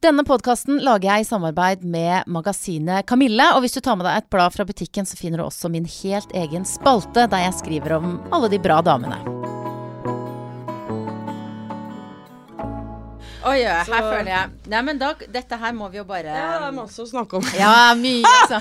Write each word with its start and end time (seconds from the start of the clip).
Denne 0.00 0.22
podkasten 0.24 0.78
lager 0.80 1.10
jeg 1.10 1.26
i 1.26 1.28
samarbeid 1.28 1.82
med 1.84 2.24
magasinet 2.32 3.04
Kamille. 3.04 3.50
Og 3.52 3.60
hvis 3.60 3.74
du 3.76 3.82
tar 3.84 3.98
med 4.00 4.06
deg 4.08 4.22
et 4.22 4.30
blad 4.32 4.54
fra 4.54 4.64
butikken, 4.64 5.04
så 5.04 5.18
finner 5.18 5.42
du 5.42 5.44
også 5.44 5.68
min 5.68 5.84
helt 5.84 6.30
egen 6.32 6.64
spalte 6.64 7.26
der 7.28 7.42
jeg 7.44 7.58
skriver 7.58 7.98
om 7.98 8.14
alle 8.32 8.48
de 8.48 8.56
bra 8.64 8.78
damene. 8.80 9.18
Oi, 13.44 13.58
her 13.64 13.84
Så- 13.84 13.92
føler 13.92 14.28
jeg 14.28 14.68
Nei, 14.68 14.80
men 14.84 14.98
da 15.00 15.14
Dette 15.32 15.56
her 15.56 15.72
må 15.72 15.90
vi 15.90 15.96
jo 15.96 16.04
bare 16.04 16.28
Ja, 16.28 16.48
det 16.60 16.66
er 16.70 16.74
masse 16.76 17.00
å 17.00 17.06
snakke 17.08 17.36
om. 17.36 17.44
Ja, 17.56 17.92
mye, 17.96 18.24
altså. 18.40 18.60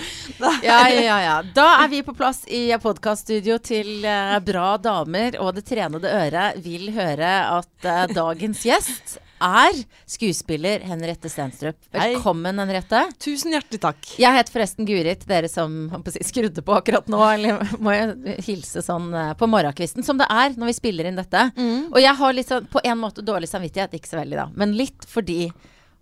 Ja, 0.63 0.81
ja, 0.91 1.01
ja, 1.07 1.17
ja. 1.23 1.37
Da 1.55 1.69
er 1.85 1.87
vi 1.91 2.01
på 2.03 2.15
plass 2.15 2.43
i 2.47 2.65
podkaststudio 2.83 3.59
til 3.63 4.03
uh, 4.03 4.35
Bra 4.43 4.75
damer, 4.77 5.39
og 5.39 5.55
det 5.55 5.65
trenede 5.71 6.11
øret 6.11 6.59
vil 6.63 6.91
høre 6.95 7.33
at 7.59 7.87
uh, 7.87 8.05
dagens 8.11 8.63
gjest 8.67 9.19
er 9.43 9.77
skuespiller 10.09 10.83
Henriette 10.87 11.29
Stenstrup. 11.31 11.77
Hei. 11.95 12.13
Velkommen, 12.13 12.59
Henriette. 12.61 13.01
Tusen 13.21 13.55
hjertelig 13.55 13.81
takk. 13.83 14.11
Jeg 14.21 14.35
heter 14.35 14.55
forresten 14.55 14.87
Guri, 14.89 15.15
til 15.19 15.31
dere 15.31 15.49
som 15.51 15.79
si, 16.11 16.21
skrudde 16.27 16.63
på 16.65 16.75
akkurat 16.77 17.09
nå. 17.11 17.21
Eller 17.33 17.63
må 17.79 17.95
jeg 17.95 18.37
hilse 18.47 18.83
sånn 18.85 19.09
eh, 19.15 19.33
på 19.39 19.49
morgenkvisten, 19.49 20.05
som 20.05 20.19
det 20.19 20.29
er 20.29 20.55
når 20.59 20.71
vi 20.71 20.77
spiller 20.77 21.09
inn 21.09 21.19
dette. 21.19 21.47
Og 21.89 21.99
jeg 22.03 22.15
har 22.21 22.37
litt 22.37 22.51
sånn, 22.51 22.69
på 22.71 22.83
en 22.83 23.01
måte 23.01 23.25
dårlig 23.25 23.49
samvittighet, 23.51 23.95
ikke 23.97 24.11
så 24.11 24.21
veldig 24.21 24.39
da, 24.43 24.47
men 24.59 24.77
litt 24.79 25.07
fordi 25.09 25.49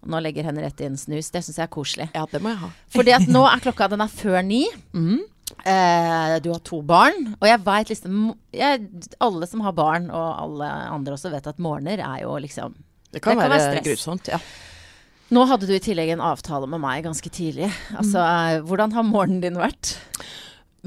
Nå 0.07 0.19
legger 0.21 0.45
Henriette 0.45 0.85
inn 0.85 0.93
snus, 0.95 1.31
det 1.33 1.41
syns 1.43 1.57
jeg 1.57 1.65
er 1.65 1.71
koselig. 1.73 2.05
Ja, 2.13 2.21
det 2.31 2.39
må 2.39 2.51
jeg 2.51 2.59
ha. 2.61 2.67
Fordi 2.93 3.15
at 3.17 3.25
nå 3.27 3.41
er 3.49 3.59
klokka 3.65 3.87
den 3.91 4.03
er 4.05 4.11
før 4.13 4.37
ni. 4.45 4.61
Eh, 4.93 6.35
du 6.45 6.51
har 6.53 6.61
to 6.63 6.79
barn. 6.85 7.33
Og 7.39 7.47
jeg 7.49 7.63
veit 7.65 7.91
liksom 7.91 8.29
jeg, 8.55 8.85
Alle 9.23 9.49
som 9.49 9.63
har 9.65 9.75
barn, 9.75 10.05
og 10.13 10.27
alle 10.45 10.69
andre 10.93 11.17
også, 11.17 11.33
vet 11.33 11.49
at 11.49 11.59
morgener 11.59 12.03
er 12.05 12.21
jo 12.23 12.35
liksom 12.45 12.77
Det 13.17 13.25
kan, 13.25 13.35
Det 13.37 13.43
kan 13.43 13.53
være, 13.53 13.69
være 13.73 13.85
grusomt. 13.89 14.31
Ja. 14.31 14.39
Nå 15.33 15.43
hadde 15.49 15.67
du 15.67 15.73
i 15.75 15.83
tillegg 15.83 16.13
en 16.13 16.23
avtale 16.23 16.69
med 16.71 16.79
meg 16.79 17.03
ganske 17.03 17.29
tidlig. 17.33 17.67
Altså, 17.97 18.21
mm. 18.21 18.67
hvordan 18.69 18.93
har 18.95 19.07
morgenen 19.07 19.41
din 19.43 19.59
vært? 19.59 19.97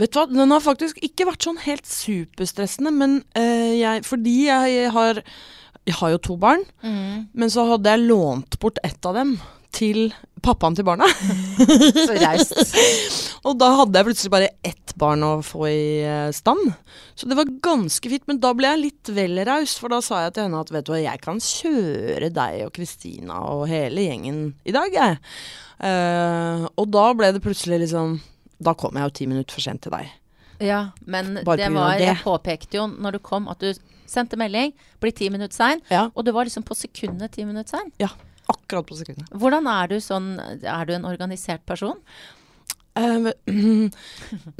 Vet 0.00 0.14
du 0.14 0.20
hva, 0.20 0.26
den 0.30 0.54
har 0.54 0.62
faktisk 0.64 1.00
ikke 1.04 1.26
vært 1.28 1.44
sånn 1.44 1.60
helt 1.66 1.88
superstressende, 1.88 2.92
men 2.94 3.20
eh, 3.36 3.80
jeg 3.82 4.04
Fordi 4.06 4.36
jeg 4.46 4.92
har 4.94 5.20
Jeg 5.88 5.96
har 5.98 6.12
jo 6.14 6.20
to 6.22 6.36
barn, 6.40 6.62
men 7.32 7.50
så 7.50 7.64
hadde 7.72 7.90
jeg 7.90 8.06
lånt 8.06 8.58
bort 8.60 8.78
ett 8.84 9.06
av 9.08 9.16
dem 9.16 9.38
til 9.74 10.10
pappaen 10.44 10.76
til 10.76 10.86
barna. 10.88 11.06
Så 12.06 12.16
reist. 12.16 12.56
Og 13.46 13.56
da 13.60 13.70
hadde 13.78 14.00
jeg 14.00 14.08
plutselig 14.08 14.32
bare 14.32 14.50
ett 14.66 14.94
barn 15.00 15.24
å 15.24 15.32
få 15.44 15.64
i 15.70 15.82
eh, 16.04 16.28
stand. 16.36 16.72
Så 17.16 17.28
det 17.28 17.38
var 17.38 17.52
ganske 17.64 18.12
fint, 18.12 18.26
men 18.28 18.40
da 18.42 18.52
ble 18.56 18.72
jeg 18.72 18.82
litt 18.82 19.12
vel 19.16 19.40
raus, 19.48 19.76
for 19.80 19.92
da 19.92 20.00
sa 20.04 20.24
jeg 20.26 20.36
til 20.36 20.48
henne 20.48 20.60
at 20.60 20.72
vet 20.74 20.86
du 20.86 20.92
hva, 20.94 21.00
jeg 21.02 21.22
kan 21.24 21.40
kjøre 21.44 22.30
deg 22.36 22.64
og 22.66 22.72
Kristina 22.76 23.40
og 23.54 23.66
hele 23.70 24.08
gjengen 24.08 24.42
i 24.68 24.74
dag, 24.76 24.96
jeg. 24.96 25.20
Uh, 25.80 26.66
og 26.76 26.90
da 26.92 27.06
ble 27.16 27.30
det 27.32 27.40
plutselig 27.40 27.78
liksom 27.86 28.18
Da 28.60 28.74
kom 28.76 28.98
jeg 28.98 29.06
jo 29.06 29.12
ti 29.16 29.26
minutter 29.30 29.56
for 29.56 29.64
sent 29.64 29.80
til 29.86 29.94
deg. 29.94 30.10
Ja, 30.60 30.90
men 31.08 31.38
Bare 31.46 31.56
det 31.56 31.70
var 31.72 31.94
det. 31.96 32.04
Jeg 32.10 32.20
påpekte 32.20 32.76
jo 32.76 32.84
når 32.90 33.16
du 33.16 33.22
kom, 33.24 33.48
at 33.48 33.64
du 33.64 33.72
sendte 34.10 34.36
melding, 34.36 34.74
blir 35.00 35.14
ti 35.16 35.30
minutter 35.32 35.56
sein, 35.56 35.80
Ja, 35.88 36.10
og 36.12 36.26
det 36.26 36.34
var 36.36 36.44
liksom 36.44 36.66
på 36.66 36.76
sekundet 36.76 37.32
ti 37.38 37.46
minutter 37.48 37.78
sein. 37.78 37.88
Akkurat 38.50 38.88
på 38.88 38.98
sekundet. 38.98 39.30
Hvordan 39.32 39.68
er 39.70 39.90
du 39.90 39.96
sånn 40.02 40.34
Er 40.40 40.86
du 40.88 40.94
en 40.96 41.08
organisert 41.08 41.64
person? 41.68 41.98
Uh, 42.98 43.30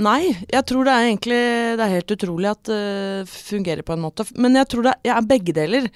nei, 0.07 0.21
jeg 0.47 0.63
tror 0.71 0.87
det 0.87 0.93
er 0.95 1.07
egentlig 1.09 1.41
Det 1.75 1.83
er 1.83 1.95
helt 1.97 2.13
utrolig 2.15 2.51
at 2.53 2.63
det 2.71 3.29
fungerer 3.33 3.87
på 3.87 3.97
en 3.97 4.05
måte. 4.07 4.27
Men 4.39 4.59
jeg 4.61 4.71
tror 4.71 4.87
det, 4.87 4.99
jeg 5.07 5.17
er 5.17 5.31
begge 5.35 5.57
deler. 5.57 5.89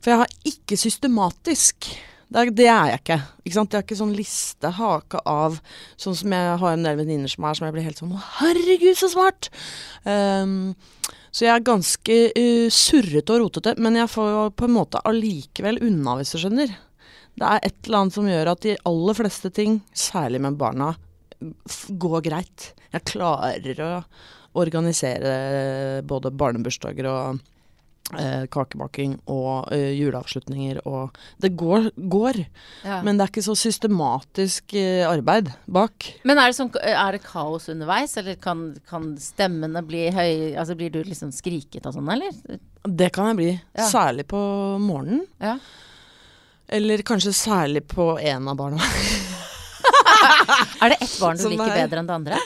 For 0.00 0.14
jeg 0.14 0.22
har 0.22 0.38
ikke 0.48 0.78
systematisk. 0.80 1.92
Det 2.30 2.38
er, 2.38 2.50
det 2.54 2.66
er 2.70 2.92
jeg 2.92 3.00
ikke. 3.02 3.18
ikke 3.42 3.56
sant? 3.56 3.72
Jeg 3.72 3.80
har 3.80 3.86
ikke 3.86 3.98
sånn 3.98 4.14
liste 4.14 4.70
haka 4.76 5.22
av 5.26 5.56
Sånn 5.98 6.14
som 6.14 6.34
jeg 6.36 6.58
har 6.62 6.76
en 6.76 6.86
del 6.86 7.00
venninner 7.00 7.30
som 7.30 7.46
er, 7.46 7.56
som 7.58 7.66
jeg 7.66 7.74
blir 7.74 7.86
helt 7.88 7.98
sånn 7.98 8.14
Å, 8.14 8.20
herregud, 8.38 8.94
så 8.98 9.10
smart! 9.10 9.50
Um, 10.06 10.76
så 11.34 11.46
jeg 11.46 11.52
er 11.54 11.66
ganske 11.66 12.18
uh, 12.30 12.68
surrete 12.74 13.34
og 13.34 13.44
rotete, 13.44 13.74
men 13.82 13.98
jeg 13.98 14.10
får 14.10 14.30
jo 14.30 14.44
på 14.58 14.66
en 14.66 14.74
måte 14.74 15.02
allikevel 15.06 15.78
unna, 15.86 16.16
hvis 16.18 16.34
du 16.34 16.40
skjønner. 16.42 16.72
Det 17.38 17.46
er 17.46 17.62
et 17.64 17.86
eller 17.86 17.98
annet 18.02 18.16
som 18.16 18.26
gjør 18.28 18.50
at 18.52 18.64
de 18.66 18.76
aller 18.90 19.14
fleste 19.16 19.50
ting, 19.54 19.80
særlig 19.96 20.40
med 20.40 20.58
barna, 20.60 20.94
går 22.00 22.20
greit. 22.26 22.72
Jeg 22.92 23.06
klarer 23.14 23.80
å 23.86 23.92
organisere 24.60 26.02
både 26.04 26.32
barnebursdager 26.34 27.06
og 27.06 27.38
eh, 28.18 28.44
kakebaking 28.50 29.14
og 29.30 29.70
eh, 29.72 29.92
juleavslutninger 29.94 30.80
og 30.90 31.16
Det 31.40 31.52
går, 31.56 31.90
går, 32.10 32.40
Ja. 32.84 33.00
men 33.06 33.16
det 33.16 33.24
er 33.24 33.30
ikke 33.32 33.46
så 33.46 33.54
systematisk 33.56 34.74
eh, 34.74 35.06
arbeid 35.08 35.52
bak. 35.70 36.10
Men 36.24 36.38
er 36.42 36.50
det, 36.50 36.56
sånn, 36.58 36.72
er 36.82 37.12
det 37.16 37.22
kaos 37.24 37.68
underveis, 37.72 38.16
eller 38.20 38.40
kan, 38.42 38.72
kan 38.90 39.12
stemmene 39.22 39.84
bli 39.86 40.08
høye 40.10 40.56
Altså 40.58 40.74
blir 40.76 40.90
du 40.90 41.02
liksom 41.04 41.30
skriket 41.32 41.86
og 41.86 41.94
sånn, 41.94 42.10
eller? 42.10 42.58
Det 42.84 43.12
kan 43.14 43.30
jeg 43.30 43.38
bli. 43.38 43.52
Ja. 43.78 43.86
Særlig 43.86 44.26
på 44.32 44.40
morgenen. 44.82 45.24
Ja. 45.40 45.56
Eller 46.70 47.02
kanskje 47.06 47.32
særlig 47.34 47.82
på 47.90 48.12
en 48.18 48.48
av 48.50 48.58
barna. 48.58 48.80
Er 50.80 50.92
det 50.92 50.98
ett 51.02 51.16
barn 51.20 51.36
du 51.36 51.42
Som 51.42 51.52
liker 51.54 51.70
er- 51.70 51.82
bedre 51.84 52.00
enn 52.02 52.08
det 52.08 52.14
andre? 52.16 52.40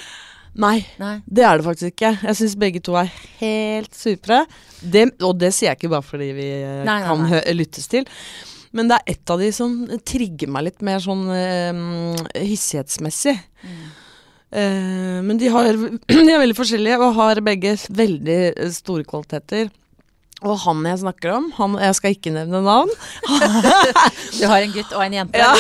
Nei, 0.55 0.85
Nei. 1.01 1.17
det 1.27 1.43
er 1.43 1.59
det 1.59 1.67
faktisk 1.67 1.95
ikke. 1.97 2.11
Jeg 2.29 2.39
syns 2.39 2.53
begge 2.63 2.81
to 2.87 2.95
er 2.99 3.09
helt 3.41 3.95
supre. 3.99 4.45
Det, 4.79 5.09
og 5.27 5.35
det 5.41 5.51
sier 5.55 5.73
jeg 5.73 5.81
ikke 5.81 5.91
bare 5.97 6.07
fordi 6.07 6.29
vi 6.37 6.47
eh, 6.61 6.85
Nei, 6.87 7.01
kan 7.09 7.25
lyttes 7.59 7.91
til. 7.91 8.07
Men 8.75 8.91
det 8.91 9.01
er 9.01 9.15
ett 9.17 9.33
av 9.35 9.43
de 9.43 9.51
som 9.55 9.75
trigger 10.07 10.51
meg 10.55 10.69
litt 10.69 10.85
mer 10.87 11.03
sånn 11.03 11.27
eh, 11.35 12.39
hissighetsmessig. 12.39 13.35
Mm. 13.67 13.85
Uh, 14.55 15.19
men 15.27 15.39
de, 15.41 15.49
har, 15.51 15.75
de 16.07 16.31
er 16.31 16.39
veldig 16.39 16.55
forskjellige 16.55 17.01
og 17.03 17.17
har 17.17 17.41
begge 17.43 17.75
veldig 17.91 18.39
eh, 18.53 18.71
store 18.75 19.07
kvaliteter. 19.09 19.73
Og 20.45 20.59
han 20.67 20.85
jeg 20.85 21.01
snakker 21.01 21.33
om, 21.39 21.47
han, 21.57 21.77
jeg 21.81 21.97
skal 21.97 22.17
ikke 22.17 22.35
nevne 22.35 22.61
navn, 22.65 22.91
Du 24.39 24.45
har 24.51 24.61
en 24.61 24.75
gutt 24.75 24.93
og 24.93 25.05
en 25.05 25.17
jente? 25.17 25.41
Ja. 25.41 25.55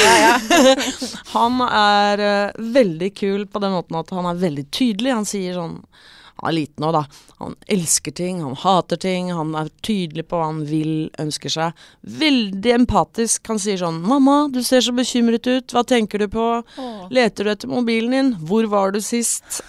han 1.36 1.62
er 1.66 2.24
uh, 2.24 2.64
veldig 2.74 3.10
kul 3.16 3.46
på 3.48 3.62
den 3.64 3.72
måten 3.76 3.96
at 4.00 4.12
han 4.12 4.28
er 4.28 4.42
veldig 4.42 4.66
tydelig. 4.74 5.14
Han 5.14 5.28
sier 5.28 5.56
sånn 5.56 5.78
Han 6.40 6.50
er 6.50 6.56
liten 6.56 6.82
nå, 6.82 6.90
da. 6.94 7.04
Han 7.38 7.54
elsker 7.70 8.14
ting, 8.16 8.40
han 8.42 8.56
hater 8.58 8.98
ting. 9.00 9.30
Han 9.32 9.54
er 9.58 9.70
tydelig 9.86 10.26
på 10.28 10.40
hva 10.40 10.48
han 10.50 10.64
vil, 10.66 11.08
ønsker 11.22 11.52
seg. 11.52 11.84
Veldig 12.02 12.72
empatisk. 12.74 13.44
Han 13.48 13.60
sier 13.62 13.78
sånn 13.78 14.00
'Mamma, 14.02 14.48
du 14.50 14.60
ser 14.66 14.82
så 14.82 14.94
bekymret 14.96 15.46
ut. 15.46 15.70
Hva 15.72 15.84
tenker 15.86 16.18
du 16.18 16.28
på? 16.28 16.48
Åh. 16.64 17.06
Leter 17.14 17.44
du 17.44 17.52
etter 17.54 17.70
mobilen 17.70 18.10
din? 18.10 18.34
Hvor 18.42 18.66
var 18.66 18.92
du 18.92 19.00
sist?' 19.00 19.62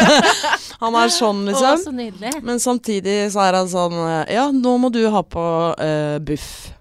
han 0.82 0.94
er 0.98 1.14
sånn, 1.14 1.46
liksom. 1.46 1.78
liksom. 1.78 1.84
så 1.84 1.94
nydelig. 1.94 2.34
Men 2.42 2.60
samtidig 2.60 3.16
så 3.32 3.46
er 3.46 3.60
han 3.60 3.70
sånn 3.70 3.98
Ja, 4.30 4.50
nå 4.50 4.76
må 4.82 4.90
du 4.90 5.04
ha 5.10 5.22
på 5.22 5.46
uh, 5.78 6.18
buff. 6.18 6.72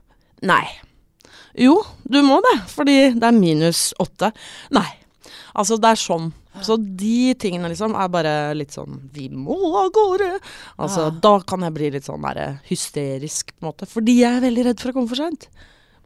Nei. 0.42 0.66
Jo, 1.60 1.82
du 2.04 2.22
må 2.24 2.40
det, 2.46 2.58
fordi 2.72 2.98
det 3.20 3.28
er 3.28 3.36
minus 3.36 3.90
åtte. 4.00 4.32
Nei. 4.72 4.88
Altså, 5.54 5.78
det 5.82 5.94
er 5.94 6.00
sånn. 6.00 6.30
Så 6.66 6.76
de 6.82 7.34
tingene 7.40 7.70
liksom 7.72 7.94
er 7.96 8.08
bare 8.12 8.32
litt 8.58 8.74
sånn 8.74 8.98
Vi 9.14 9.28
må 9.32 9.56
av 9.80 9.92
gårde. 9.96 10.32
Altså, 10.82 11.06
ja. 11.08 11.18
da 11.24 11.34
kan 11.48 11.64
jeg 11.66 11.76
bli 11.76 11.92
litt 11.94 12.08
sånn 12.08 12.26
der, 12.26 12.58
hysterisk, 12.68 13.54
på 13.56 13.64
en 13.64 13.70
måte. 13.70 13.88
Fordi 13.90 14.18
jeg 14.22 14.40
er 14.40 14.48
veldig 14.48 14.66
redd 14.70 14.82
for 14.82 14.92
å 14.92 14.98
komme 14.98 15.12
for 15.12 15.22
seint. 15.22 15.48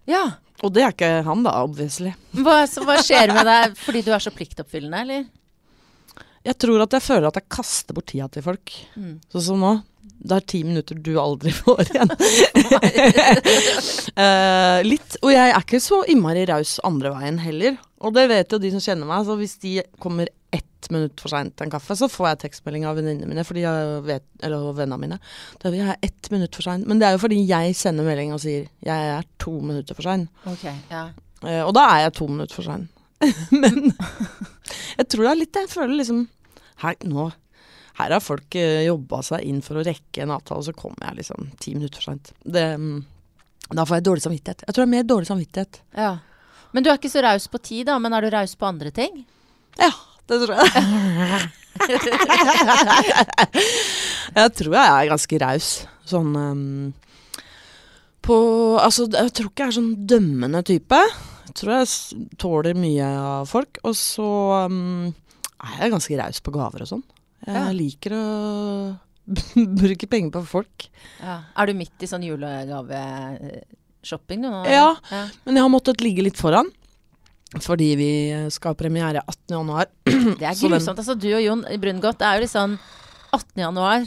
Ja. 0.10 0.26
Og 0.64 0.74
det 0.76 0.84
er 0.84 0.94
ikke 0.94 1.14
han, 1.26 1.46
da, 1.48 1.56
obviously. 1.64 2.14
Hva, 2.36 2.64
så 2.70 2.84
hva 2.86 3.00
skjer 3.04 3.34
med 3.34 3.48
deg 3.48 3.80
fordi 3.80 4.04
du 4.06 4.12
er 4.14 4.24
så 4.24 4.34
pliktoppfyllende, 4.36 5.02
eller? 5.06 5.26
Jeg 6.44 6.60
tror 6.60 6.84
at 6.84 6.96
jeg 6.98 7.06
føler 7.06 7.30
at 7.30 7.40
jeg 7.40 7.52
kaster 7.52 7.96
bort 7.96 8.10
tida 8.12 8.28
til 8.32 8.44
folk. 8.46 8.74
Mm. 9.00 9.18
Sånn 9.32 9.46
som 9.48 9.64
nå. 9.64 9.74
Det 10.24 10.36
er 10.38 10.46
ti 10.48 10.62
minutter 10.64 11.00
du 11.04 11.14
aldri 11.20 11.52
får 11.64 11.82
igjen. 11.90 12.12
uh, 14.20 14.80
litt. 14.92 15.18
Og 15.24 15.34
jeg 15.34 15.50
er 15.50 15.60
ikke 15.60 15.82
så 15.84 16.04
innmari 16.12 16.46
raus 16.50 16.78
andre 16.88 17.12
veien 17.16 17.42
heller. 17.44 17.80
Og 18.04 18.16
det 18.16 18.28
vet 18.32 18.52
jo 18.52 18.60
de 18.60 18.72
som 18.74 18.84
kjenner 18.84 19.08
meg. 19.10 19.28
Så 19.28 19.36
hvis 19.40 19.58
de 19.64 19.78
kommer 20.04 20.32
ett 20.54 20.90
minutt 20.94 21.20
for 21.24 21.32
seint 21.32 21.56
til 21.56 21.68
en 21.68 21.74
kaffe, 21.74 21.96
så 21.98 22.10
får 22.12 22.30
jeg 22.30 22.42
tekstmelding 22.44 22.86
av 22.86 23.00
venninnene 23.00 23.30
mine, 23.32 23.46
fordi 23.48 23.64
jeg 23.64 24.02
vet, 24.06 24.26
eller 24.44 24.76
vennene 24.76 25.00
mine. 25.02 25.20
Da 25.64 25.72
vil 25.72 25.80
jeg 25.82 25.90
ha 25.90 25.96
ett 26.04 26.30
minutt 26.34 26.56
for 26.56 26.68
sein. 26.68 26.84
Men 26.88 27.00
det 27.00 27.08
er 27.08 27.16
jo 27.16 27.24
fordi 27.24 27.40
jeg 27.48 27.78
sender 27.80 28.08
melding 28.08 28.36
og 28.36 28.44
sier 28.44 28.68
jeg 28.84 29.14
er 29.16 29.28
to 29.42 29.56
minutter 29.64 29.98
for 29.98 30.08
sein. 30.08 30.28
Okay, 30.52 30.76
ja. 30.92 31.08
uh, 31.46 31.64
og 31.64 31.72
da 31.80 31.88
er 31.94 32.06
jeg 32.08 32.18
to 32.20 32.30
minutter 32.32 32.60
for 32.60 32.68
sein. 32.68 32.90
Men 33.62 33.94
jeg 34.98 35.08
tror 35.10 35.26
det 35.26 35.32
er 35.32 35.40
litt. 35.40 35.60
Jeg 35.64 35.72
føler 35.72 35.96
liksom 36.00 36.26
her, 36.84 36.98
nå, 37.08 37.30
her 38.00 38.16
har 38.16 38.24
folk 38.24 38.58
uh, 38.60 38.82
jobba 38.84 39.22
seg 39.26 39.48
inn 39.48 39.62
for 39.66 39.80
å 39.80 39.86
rekke 39.86 40.26
en 40.26 40.36
avtale, 40.36 40.64
og 40.64 40.68
så 40.68 40.76
kommer 40.76 41.10
jeg 41.10 41.22
liksom 41.22 41.50
ti 41.64 41.76
minutter 41.78 42.02
for 42.02 42.12
seint. 42.12 42.34
mm, 42.44 43.00
Da 43.72 43.88
får 43.88 44.00
jeg 44.00 44.08
dårlig 44.10 44.26
samvittighet. 44.26 44.66
Jeg 44.68 44.76
tror 44.76 44.84
det 44.84 44.90
er 44.90 44.96
mer 44.98 45.10
dårlig 45.16 45.32
samvittighet. 45.32 45.82
ja. 45.98 46.14
Men 46.74 46.82
du 46.82 46.88
er 46.90 46.98
ikke 46.98 47.12
så 47.14 47.22
raus 47.22 47.44
på 47.54 47.60
tid, 47.62 47.84
da. 47.86 48.00
Men 48.02 48.16
er 48.18 48.26
du 48.26 48.32
raus 48.34 48.56
på 48.58 48.66
andre 48.66 48.90
ting? 48.90 49.20
Ja, 49.78 49.92
det 50.26 50.40
tror 50.42 50.58
jeg. 50.58 50.74
jeg 54.40 54.50
tror 54.58 54.74
jeg 54.74 54.88
er 54.88 55.12
ganske 55.12 55.40
raus. 55.44 55.68
Sånn 56.10 56.32
um, 56.34 56.64
på 58.26 58.38
Altså, 58.82 59.02
jeg 59.12 59.32
tror 59.36 59.48
ikke 59.52 59.64
jeg 59.66 59.72
er 59.74 59.78
sånn 59.80 59.96
dømmende 60.10 60.62
type. 60.68 61.00
Jeg 61.48 61.54
tror 61.60 61.72
jeg 61.76 61.86
tåler 62.42 62.74
mye 62.80 63.06
av 63.06 63.44
folk. 63.52 63.74
Og 63.86 63.94
så 64.00 64.28
um, 64.72 65.12
er 65.64 65.78
jeg 65.86 65.94
ganske 65.94 66.18
raus 66.20 66.40
på 66.44 66.54
gaver 66.56 66.80
og 66.86 66.90
sånn. 66.96 67.04
Jeg 67.46 67.56
Ja. 67.60 67.66
liker 67.76 68.12
å 68.16 68.24
bruke 69.84 70.08
penger 70.12 70.32
på 70.38 70.42
folk. 70.48 70.78
Ja. 71.22 71.36
Er 71.60 71.64
du 71.70 71.74
midt 71.78 71.98
i 72.04 72.08
sånn 72.10 72.24
julegaveshopping 72.28 74.40
nå? 74.44 74.52
Ja. 74.72 74.90
ja. 75.12 75.24
Men 75.46 75.56
jeg 75.60 75.64
har 75.66 75.72
måttet 75.74 76.02
ligge 76.04 76.24
litt 76.26 76.40
foran. 76.40 76.68
Fordi 77.62 77.90
vi 78.00 78.10
skal 78.50 78.72
ha 78.74 78.78
premiere 78.80 79.22
18. 79.30 79.54
januar. 79.54 79.86
Det 80.08 80.42
er 80.42 80.58
grusomt. 80.64 80.98
Altså, 80.98 81.14
du 81.20 81.28
og 81.36 81.44
Jon 81.44 81.62
Brungot, 81.84 82.18
det 82.18 82.26
er 82.26 82.34
jo 82.40 82.44
litt 82.48 82.56
sånn 82.56 82.74
18. 83.34 83.62
januar. 83.64 84.06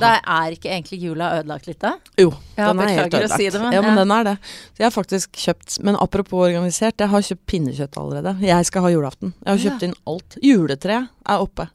Det 0.00 0.10
er 0.22 0.54
ikke 0.56 0.70
egentlig 0.70 1.00
jula 1.02 1.28
ødelagt 1.40 1.66
litt 1.66 1.80
da? 1.82 1.92
Jo, 2.18 2.30
Ja, 2.56 2.68
den 2.72 2.80
er 2.84 2.88
helt 2.94 3.14
ødelagt. 3.14 3.36
si 3.36 3.48
det, 3.50 3.60
men- 3.60 3.72
ja, 3.74 3.80
men 3.82 3.90
ja. 3.96 4.04
den 4.04 4.10
er 4.16 4.24
det. 4.24 4.36
Så 4.74 4.78
jeg 4.78 4.86
har 4.86 4.94
faktisk 5.02 5.32
kjøpt 5.32 5.80
Men 5.84 5.96
apropos 5.96 6.46
organisert, 6.48 6.96
jeg 6.98 7.08
har 7.08 7.20
kjøpt 7.20 7.44
pinnekjøtt 7.46 7.96
allerede. 7.98 8.36
Jeg 8.40 8.66
skal 8.66 8.82
ha 8.82 8.88
julaften. 8.94 9.34
Jeg 9.44 9.50
har 9.58 9.60
kjøpt 9.70 9.82
inn 9.88 9.94
alt. 10.06 10.38
Juletreet 10.42 11.08
er 11.26 11.38
oppe. 11.38 11.68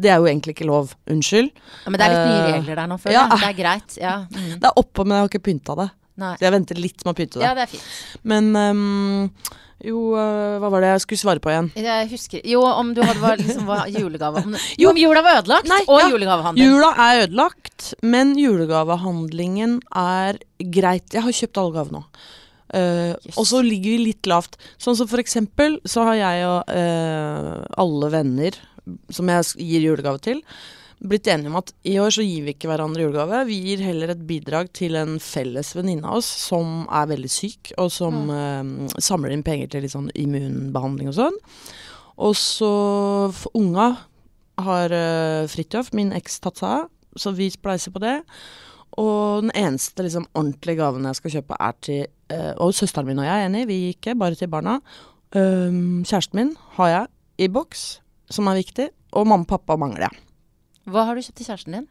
Det 0.00 0.08
er 0.10 0.16
jo 0.22 0.24
egentlig 0.30 0.54
ikke 0.56 0.66
lov. 0.66 0.94
Unnskyld. 1.10 1.50
Ja, 1.84 1.90
men 1.90 1.98
det 1.98 2.06
er 2.06 2.10
litt 2.14 2.28
nye 2.30 2.42
Eh, 2.48 2.52
regler 2.60 2.74
der 2.76 2.86
nå, 2.88 2.96
føler 2.98 3.12
ja. 3.12 3.28
jeg. 3.28 3.38
Det 3.40 3.48
er 3.48 3.62
greit. 3.62 3.96
Ja. 4.00 4.14
Mm. 4.30 4.52
Det 4.60 4.64
er 4.64 4.72
oppe, 4.76 5.04
men 5.04 5.16
jeg 5.16 5.20
har 5.20 5.28
ikke 5.28 5.42
pynta 5.50 5.76
det. 5.76 5.90
Nei. 6.16 6.34
Så 6.36 6.40
jeg 6.40 6.52
venter 6.52 6.74
litt 6.80 7.04
med 7.04 7.14
å 7.14 7.16
pynte 7.18 7.38
det. 7.38 7.42
ja, 7.42 7.54
det 7.54 7.62
er 7.62 7.66
fint. 7.66 7.82
Men 8.24 8.52
ehm, 8.56 9.30
jo, 9.84 10.00
øh, 10.18 10.58
hva 10.60 10.68
var 10.72 10.82
det 10.84 10.90
jeg 10.92 11.02
skulle 11.06 11.20
svare 11.22 11.40
på 11.42 11.50
igjen? 11.52 11.70
Jeg 11.80 12.08
husker 12.10 12.42
Jo, 12.48 12.62
om 12.68 12.90
du 12.96 13.00
hadde 13.04 13.36
liksom 13.40 13.66
var 13.68 13.86
julegave 13.88 14.42
om, 14.44 14.56
Jo. 14.82 14.90
om 14.92 14.98
jula 15.00 15.22
var 15.24 15.40
ødelagt, 15.40 15.68
Nei, 15.70 15.80
og 15.86 16.00
ja. 16.02 16.08
julegavehandel. 16.12 16.64
Jula 16.66 16.90
er 17.06 17.22
ødelagt, 17.24 17.94
men 18.02 18.34
julegavehandlingen 18.38 19.78
er 19.96 20.38
greit. 20.72 21.08
Jeg 21.16 21.24
har 21.24 21.32
kjøpt 21.40 21.60
alle 21.62 21.76
gavene 21.78 22.00
nå. 22.00 22.04
Uh, 22.70 23.16
Yes. 23.26 23.34
Og 23.40 23.46
så 23.50 23.58
ligger 23.66 23.96
vi 23.96 24.04
litt 24.12 24.28
lavt. 24.30 24.54
Sånn 24.78 24.94
som 24.98 25.08
for 25.10 25.18
eksempel 25.18 25.80
så 25.90 26.04
har 26.06 26.14
jeg 26.20 26.44
og 26.46 26.70
uh, 26.70 27.64
alle 27.82 28.10
venner 28.12 28.54
som 29.10 29.26
jeg 29.28 29.48
gir 29.58 29.82
julegave 29.88 30.20
til, 30.22 30.38
blitt 31.00 31.28
enige 31.32 31.48
om 31.48 31.58
at 31.60 31.72
i 31.88 31.96
år 32.02 32.12
så 32.12 32.24
gir 32.24 32.44
vi 32.44 32.54
ikke 32.54 32.68
hverandre 32.68 33.06
julegave. 33.06 33.42
Vi 33.48 33.56
gir 33.64 33.84
heller 33.84 34.12
et 34.12 34.24
bidrag 34.28 34.70
til 34.76 34.98
en 35.00 35.16
felles 35.22 35.72
venninne 35.76 36.04
av 36.04 36.20
oss 36.20 36.28
som 36.48 36.84
er 36.86 37.08
veldig 37.10 37.30
syk, 37.32 37.72
og 37.80 37.88
som 37.94 38.28
eh, 38.34 38.92
samler 39.00 39.34
inn 39.34 39.44
penger 39.46 39.72
til 39.72 39.86
litt 39.86 39.94
sånn 39.94 40.10
immunbehandling 40.18 41.10
og 41.12 41.16
sånn. 41.16 41.40
Og 42.20 42.36
så 42.36 42.70
unga 43.56 43.90
har 44.60 44.92
uh, 44.92 45.48
Fridtjof, 45.48 45.92
min 45.96 46.12
eks, 46.16 46.40
tatt 46.44 46.60
seg 46.60 46.82
av, 46.82 46.88
så 47.16 47.32
vi 47.32 47.48
spleiser 47.52 47.94
på 47.94 48.02
det. 48.02 48.18
Og 49.00 49.46
den 49.46 49.54
eneste 49.56 50.04
liksom, 50.04 50.26
ordentlige 50.36 50.82
gaven 50.82 51.06
jeg 51.08 51.20
skal 51.20 51.36
kjøpe, 51.38 51.60
er 51.62 51.76
til 51.86 52.02
uh, 52.34 52.52
Og 52.60 52.74
søsteren 52.76 53.08
min 53.08 53.22
og 53.22 53.28
jeg 53.28 53.38
er 53.38 53.48
enig, 53.48 53.66
vi 53.70 53.78
gir 53.84 53.96
ikke, 53.96 54.18
bare 54.20 54.36
til 54.36 54.50
barna. 54.52 54.80
Um, 55.32 56.02
kjæresten 56.04 56.42
min 56.42 56.56
har 56.76 56.92
jeg 56.92 57.46
i 57.46 57.48
boks, 57.48 57.86
som 58.28 58.50
er 58.50 58.60
viktig. 58.60 58.90
Og 59.16 59.24
mamma 59.26 59.46
og 59.46 59.54
pappa 59.54 59.78
mangler 59.80 60.10
jeg. 60.10 60.29
Hva 60.88 61.06
har 61.08 61.16
du 61.18 61.24
kjøpt 61.24 61.40
til 61.40 61.50
kjæresten 61.50 61.76
din? 61.76 61.88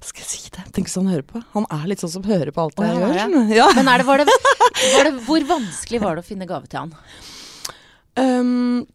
Skal 0.00 0.22
jeg 0.24 0.28
si 0.30 0.52
det? 0.54 0.62
Tenk 0.72 0.88
hvis 0.88 0.96
han 0.96 1.10
hører 1.10 1.26
på. 1.26 1.42
Han 1.54 1.66
er 1.72 1.88
litt 1.90 2.00
sånn 2.00 2.12
som 2.12 2.24
hører 2.24 2.52
på 2.56 2.62
alt 2.64 2.78
det 2.80 2.88
jeg 2.88 3.00
gjør. 3.00 3.50
ja. 3.58 3.66
Men 3.76 3.90
det, 3.90 4.06
var, 4.08 4.22
det, 4.22 4.38
var 4.94 5.08
det, 5.08 5.12
hvor 5.26 5.44
vanskelig 5.48 6.00
var 6.00 6.16
det 6.16 6.24
å 6.24 6.28
finne 6.30 6.48
gave 6.48 6.70
til 6.70 6.86
han? 6.86 6.94
Um, 8.20 8.86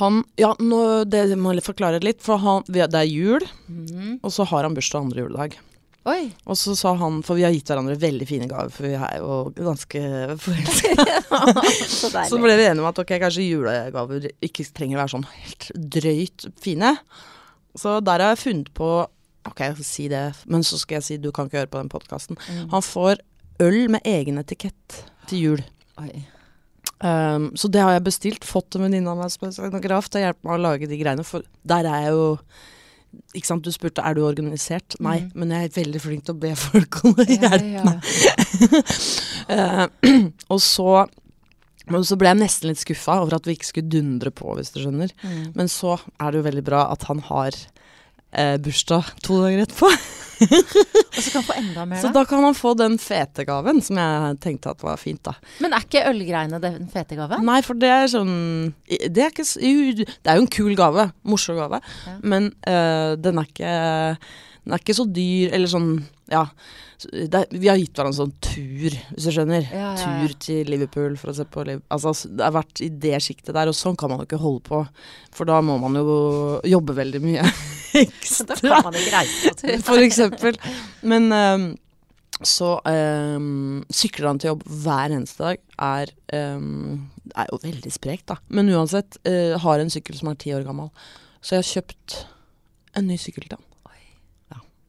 han 0.00 0.24
Ja, 0.40 0.50
nå, 0.58 0.80
det 1.06 1.28
må 1.38 1.54
jeg 1.54 1.66
forklare 1.66 2.02
litt, 2.02 2.18
for 2.24 2.42
han, 2.42 2.66
det 2.66 2.88
er 2.90 3.06
jul, 3.06 3.46
mm. 3.70 4.18
og 4.20 4.34
så 4.34 4.46
har 4.50 4.66
han 4.66 4.74
bursdag 4.76 5.06
andre 5.06 5.24
juledag. 5.24 5.58
Oi. 6.06 6.28
Og 6.46 6.54
så 6.58 6.76
sa 6.78 6.92
han, 7.00 7.18
for 7.26 7.38
vi 7.38 7.42
har 7.42 7.54
gitt 7.54 7.66
hverandre 7.66 7.96
veldig 7.98 8.26
fine 8.28 8.46
gaver, 8.50 8.70
for 8.70 8.86
vi 8.86 8.94
er 8.94 9.16
jo 9.18 9.38
ganske 9.56 10.02
forelska. 10.38 10.92
Så. 11.96 12.12
Så 12.12 12.38
ble 12.38 12.54
vi 12.54 12.68
enige 12.68 12.84
om 12.84 12.86
at 12.86 13.00
ok, 13.02 13.16
kanskje 13.24 13.46
julegaver 13.48 14.28
ikke 14.46 14.68
trenger 14.76 14.98
å 14.98 15.02
være 15.02 15.14
sånn 15.16 15.26
helt 15.32 15.66
drøyt 15.96 16.46
fine. 16.62 16.92
Så 17.76 17.98
der 18.04 18.22
har 18.24 18.32
jeg 18.34 18.38
funnet 18.44 18.72
på 18.74 18.88
Ok, 19.46 19.60
jeg 19.62 19.74
skal 19.76 19.84
si 19.86 20.04
det, 20.10 20.20
men 20.50 20.64
så 20.66 20.74
skal 20.80 20.96
jeg 20.96 21.04
si 21.06 21.16
du 21.22 21.28
kan 21.30 21.46
ikke 21.46 21.60
høre 21.60 21.68
på 21.70 21.78
den 21.78 21.88
podkasten. 21.92 22.34
Mm. 22.50 22.64
Han 22.72 22.82
får 22.82 23.20
øl 23.62 23.84
med 23.94 24.00
egen 24.04 24.38
etikett 24.42 24.96
til 25.30 25.38
jul. 25.44 25.62
Um, 26.98 27.52
så 27.54 27.68
det 27.70 27.80
har 27.84 27.92
jeg 27.94 28.02
bestilt. 28.08 28.44
Fått 28.48 28.74
en 28.74 28.82
venninne 28.86 29.12
av 29.12 29.20
meg 29.20 29.30
som 29.30 29.46
er 29.46 29.52
scenograf 29.54 30.08
til 30.10 30.18
å 30.22 30.24
hjelpe 30.24 30.42
meg 30.48 30.56
å 30.56 30.62
lage 30.64 30.88
de 30.90 30.98
greiene. 30.98 31.24
For 31.28 31.46
der 31.62 31.86
er 31.86 32.00
jeg 32.08 32.12
jo 32.16 32.24
Ikke 33.38 33.46
sant, 33.48 33.64
du 33.64 33.70
spurte 33.72 34.02
er 34.04 34.14
du 34.18 34.24
organisert. 34.26 34.96
Nei, 35.00 35.20
Mhm. 35.20 35.30
men 35.34 35.50
jeg 35.54 35.64
er 35.70 35.76
veldig 35.78 36.00
flink 36.02 36.24
til 36.26 36.34
å 36.34 36.40
be 36.42 36.50
folk 36.58 36.98
om 37.04 37.14
å 37.14 37.24
hjelpe 37.24 37.70
Ja, 37.70 37.84
ja. 37.86 37.92
uh, 39.54 39.86
og 40.52 40.60
så 40.60 41.06
men 41.92 42.04
så 42.06 42.16
ble 42.18 42.32
jeg 42.32 42.40
nesten 42.40 42.70
litt 42.72 42.82
skuffa 42.82 43.20
over 43.22 43.36
at 43.38 43.46
vi 43.46 43.54
ikke 43.56 43.68
skulle 43.70 43.92
dundre 43.92 44.32
på, 44.34 44.50
hvis 44.58 44.72
du 44.74 44.80
skjønner. 44.82 45.12
Mm. 45.22 45.52
Men 45.54 45.70
så 45.70 45.96
er 46.18 46.32
det 46.32 46.40
jo 46.40 46.46
veldig 46.48 46.64
bra 46.66 46.86
at 46.92 47.06
han 47.10 47.20
har 47.28 47.54
eh, 48.32 48.56
bursdag 48.62 49.12
to 49.26 49.40
dager 49.44 49.64
etterpå. 49.66 49.90
Og 51.16 51.20
så 51.24 51.30
kan 51.32 51.38
han 51.40 51.46
få 51.48 51.54
enda 51.56 51.84
mer, 51.88 52.00
Så 52.02 52.10
da. 52.10 52.18
da 52.18 52.24
kan 52.28 52.42
han 52.44 52.56
få 52.58 52.74
den 52.76 52.98
fete 53.00 53.46
gaven 53.48 53.78
som 53.84 53.96
jeg 54.02 54.34
tenkte 54.44 54.74
at 54.74 54.82
var 54.84 54.98
fint, 55.00 55.22
da. 55.24 55.32
Men 55.64 55.72
er 55.72 55.86
ikke 55.86 56.02
ølgreiene 56.10 56.60
den 56.60 56.90
fete 56.92 57.16
gaven? 57.16 57.46
Nei, 57.46 57.60
for 57.64 57.78
det 57.80 57.88
er 57.88 58.10
sånn 58.12 58.34
Det 58.90 59.22
er, 59.24 59.30
ikke, 59.32 59.46
det 60.04 60.28
er 60.28 60.36
jo 60.36 60.44
en 60.44 60.50
kul 60.58 60.74
gave. 60.76 61.06
Morsom 61.24 61.56
gave. 61.56 61.80
Ja. 62.04 62.16
Men 62.20 62.50
eh, 62.68 63.14
den 63.16 63.40
er 63.40 63.48
ikke 63.48 63.72
Den 64.66 64.76
er 64.76 64.82
ikke 64.84 64.98
så 64.98 65.06
dyr, 65.08 65.54
eller 65.56 65.72
sånn 65.72 65.88
Ja. 66.32 66.48
Så 66.96 67.10
Det 67.28 67.42
vi 67.52 67.68
har 67.68 67.76
gitt 67.76 67.96
hverandre 67.96 68.16
sånn 68.16 68.34
tur, 68.40 68.94
hvis 69.12 69.26
du 69.28 69.32
skjønner. 69.34 69.66
Ja, 69.68 69.92
ja, 69.92 69.94
ja. 70.00 70.02
Tur 70.26 70.36
til 70.40 70.70
Liverpool 70.72 71.16
for 71.20 71.32
å 71.32 71.36
se 71.36 71.44
på 71.44 71.64
Liverpool. 71.66 71.88
Altså, 71.92 72.14
det 72.32 72.44
har 72.46 72.54
vært 72.56 72.82
i 72.84 72.90
det 73.04 73.18
sjiktet 73.24 73.54
der, 73.56 73.68
og 73.68 73.76
sånn 73.76 73.98
kan 74.00 74.12
man 74.12 74.22
jo 74.22 74.28
ikke 74.28 74.40
holde 74.40 74.64
på. 74.66 74.82
For 75.36 75.48
da 75.48 75.58
må 75.64 75.76
man 75.82 75.98
jo 76.00 76.20
jobbe 76.66 76.96
veldig 76.96 77.22
mye 77.24 77.44
Da 77.96 78.02
ekstra. 78.02 78.56
kan 78.60 78.88
man 78.88 78.96
ikke 78.98 79.12
reise 79.14 79.50
på 79.50 79.58
tur. 79.62 79.76
For 79.88 80.04
eksempel. 80.04 80.58
Men 81.08 81.28
um, 81.32 81.68
så 82.44 82.74
um, 82.84 83.84
sykler 83.88 84.28
han 84.28 84.40
til 84.42 84.50
jobb 84.52 84.64
hver 84.84 85.14
eneste 85.16 85.44
dag. 85.44 85.62
Er, 85.80 86.12
um, 86.56 87.06
er 87.32 87.48
jo 87.52 87.60
veldig 87.62 87.92
sprekt, 87.94 88.26
da. 88.32 88.40
Men 88.52 88.68
uansett, 88.74 89.16
uh, 89.28 89.56
har 89.62 89.80
en 89.80 89.92
sykkel 89.92 90.18
som 90.18 90.32
er 90.32 90.40
ti 90.40 90.52
år 90.56 90.66
gammel. 90.66 90.90
Så 91.40 91.56
jeg 91.56 91.62
har 91.64 91.70
kjøpt 91.70 92.18
en 92.96 93.08
ny 93.08 93.16
sykkel 93.20 93.46
til 93.46 93.56
han. 93.56 93.64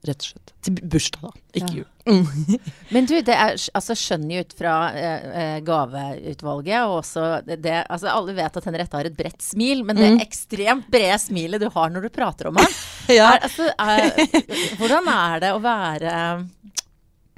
Rett 0.06 0.22
og 0.22 0.28
slett. 0.30 0.52
Til 0.64 0.76
bursdag, 0.94 1.22
da. 1.26 1.32
Ikke 1.58 1.72
Ja. 1.74 1.78
jul. 1.80 1.86
Mm. 2.08 2.60
Men 2.94 3.06
du, 3.10 3.16
det 3.26 3.34
er 3.36 3.56
altså 3.76 3.96
skjønner 3.98 4.36
jo 4.38 4.44
ut 4.46 4.54
fra 4.56 4.74
eh, 4.96 5.26
eh, 5.42 5.56
gaveutvalget, 5.66 6.84
og 6.86 7.00
også 7.02 7.24
det, 7.48 7.74
Altså 7.90 8.08
alle 8.14 8.36
vet 8.38 8.60
at 8.62 8.68
Henriette 8.70 8.96
har 8.96 9.10
et 9.10 9.18
bredt 9.18 9.42
smil, 9.44 9.82
men 9.84 9.96
det 9.98 10.12
Mm. 10.14 10.22
ekstremt 10.24 10.88
brede 10.94 11.18
smilet 11.20 11.60
du 11.66 11.70
har 11.74 11.90
når 11.90 12.02
du 12.08 12.10
prater 12.14 12.48
om 12.48 12.56
ham 12.62 12.68
Ja. 13.10 13.34
er, 13.34 13.40
altså, 13.50 13.68
er, 13.80 14.12
Hvordan 14.80 15.08
er 15.12 15.40
det 15.44 15.52
å 15.56 15.60
være 15.66 16.14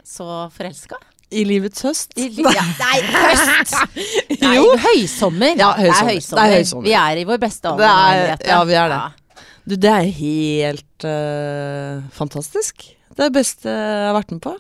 så 0.06 0.50
forelska? 0.54 1.00
I 1.32 1.44
livets 1.46 1.84
høst. 1.86 2.14
I 2.18 2.28
li- 2.34 2.42
Ja, 2.44 2.64
nei, 2.80 3.02
høst! 3.14 3.74
Nei, 4.42 4.56
høysommer. 4.82 5.52
Ja, 5.60 5.74
Det 5.78 5.86
er 5.86 5.92
høysommer. 5.92 6.10
høysommer. 6.10 6.42
Det 6.42 6.46
er 6.46 6.56
høysommer. 6.58 6.88
Vi 6.90 6.94
er 6.98 7.18
i 7.22 7.26
vår 7.30 7.38
beste 7.44 7.70
alder. 7.70 7.86
Er- 7.86 8.48
ja, 8.50 8.64
vi 8.66 8.74
er 8.74 8.90
det. 8.90 8.98
Ja. 8.98 9.19
Du, 9.68 9.76
det 9.76 9.92
er 9.92 10.16
helt 10.20 11.06
uh, 11.06 12.06
fantastisk. 12.16 12.88
Det 13.10 13.20
er 13.20 13.30
det 13.30 13.38
beste 13.40 13.70
jeg 13.70 14.08
har 14.08 14.16
vært 14.18 14.34
med 14.36 14.42
på. 14.46 14.56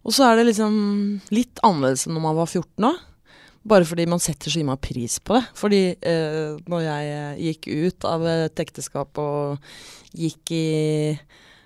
Og 0.00 0.16
så 0.16 0.30
er 0.30 0.38
det 0.38 0.48
liksom 0.48 0.74
litt 1.34 1.60
annerledes 1.66 2.06
enn 2.06 2.16
når 2.16 2.24
man 2.24 2.38
var 2.38 2.48
14 2.48 2.88
òg. 2.88 3.06
Bare 3.70 3.84
fordi 3.84 4.06
man 4.08 4.22
setter 4.24 4.48
så 4.48 4.62
innmari 4.62 4.80
pris 4.86 5.18
på 5.20 5.36
det. 5.36 5.42
Fordi 5.58 5.82
uh, 6.00 6.56
når 6.70 6.86
jeg 6.86 7.50
gikk 7.50 7.70
ut 7.90 8.08
av 8.08 8.24
et 8.30 8.64
ekteskap 8.64 9.20
og 9.20 9.72
gikk 10.16 10.54
i 10.56 10.66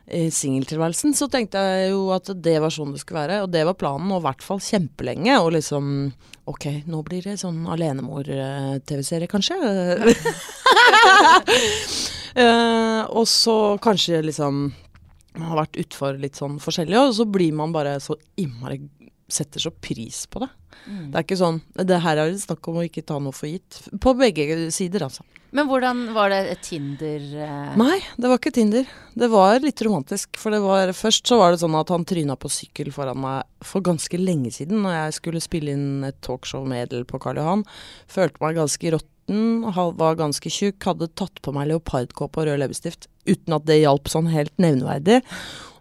singeltilværelsen, 0.07 1.15
så 1.17 1.29
tenkte 1.33 1.61
jeg 1.65 1.91
jo 1.95 2.11
at 2.13 2.29
det 2.45 2.59
var 2.61 2.73
sånn 2.75 2.93
det 2.93 3.01
skulle 3.01 3.23
være. 3.23 3.43
Og 3.45 3.53
det 3.55 3.65
var 3.65 3.79
planen, 3.81 4.13
og 4.13 4.21
i 4.21 4.27
hvert 4.27 4.45
fall 4.45 4.63
kjempelenge. 4.63 5.39
Og 5.41 5.55
liksom 5.57 5.91
Ok, 6.45 6.67
nå 6.93 6.99
blir 7.07 7.25
det 7.25 7.39
sånn 7.41 7.63
alenemor-TV-serie, 7.73 9.31
kanskje. 9.33 9.57
uh, 12.37 13.01
og 13.19 13.25
så 13.31 13.55
kanskje 13.81 14.21
liksom 14.27 14.67
Man 15.39 15.47
har 15.49 15.63
vært 15.63 15.79
utfor 15.81 16.21
litt 16.21 16.37
sånn 16.37 16.61
forskjellig, 16.61 16.99
og 17.01 17.15
så 17.17 17.25
blir 17.25 17.57
man 17.57 17.73
bare 17.75 17.97
så 18.03 18.15
innmari 18.39 18.83
Setter 19.31 19.63
så 19.63 19.73
pris 19.73 20.25
på 20.29 20.43
det. 20.43 20.51
Mm. 20.85 21.07
Det 21.13 21.17
er 21.17 21.25
ikke 21.25 21.39
sånn 21.39 21.61
Det 21.87 21.97
her 22.03 22.19
er 22.19 22.33
det 22.33 22.43
snakk 22.43 22.67
om 22.69 22.81
å 22.81 22.85
ikke 22.85 23.05
ta 23.07 23.21
noe 23.23 23.35
for 23.37 23.49
gitt. 23.49 23.79
På 24.03 24.13
begge 24.19 24.69
sider, 24.75 25.07
altså. 25.07 25.25
Men 25.55 25.69
hvordan 25.71 26.01
var 26.17 26.33
det 26.33 26.57
Tinder 26.67 27.23
eh, 27.47 27.75
Nei, 27.79 28.01
det 28.19 28.27
var 28.27 28.41
ikke 28.41 28.51
Tinder. 28.57 28.89
Det 29.15 29.29
var 29.31 29.61
litt 29.63 29.79
romantisk. 29.87 30.35
For 30.41 30.51
det 30.51 30.59
var, 30.65 30.91
først 30.99 31.31
så 31.31 31.39
var 31.39 31.55
det 31.55 31.61
sånn 31.63 31.77
at 31.79 31.93
han 31.95 32.07
tryna 32.11 32.35
på 32.35 32.51
sykkel 32.51 32.91
foran 32.95 33.21
meg 33.23 33.47
for 33.63 33.85
ganske 33.87 34.19
lenge 34.19 34.51
siden, 34.57 34.83
når 34.83 34.97
jeg 34.97 35.19
skulle 35.21 35.43
spille 35.45 35.77
inn 35.77 36.07
et 36.09 36.19
talkshow 36.27 36.67
med 36.67 36.89
Edel 36.89 37.07
på 37.07 37.23
Karl 37.23 37.39
Johan. 37.39 37.63
Følte 38.11 38.43
meg 38.43 38.59
ganske 38.59 38.95
råtten, 38.97 39.45
var 40.01 40.19
ganske 40.19 40.51
tjukk, 40.53 40.81
hadde 40.91 41.13
tatt 41.15 41.39
på 41.39 41.55
meg 41.55 41.71
leopardkåpe 41.71 42.43
og 42.43 42.51
rød 42.51 42.59
leppestift 42.65 43.07
uten 43.25 43.55
at 43.57 43.65
det 43.71 43.79
hjalp 43.79 44.11
sånn 44.11 44.27
helt 44.35 44.53
nevneverdig. 44.61 45.23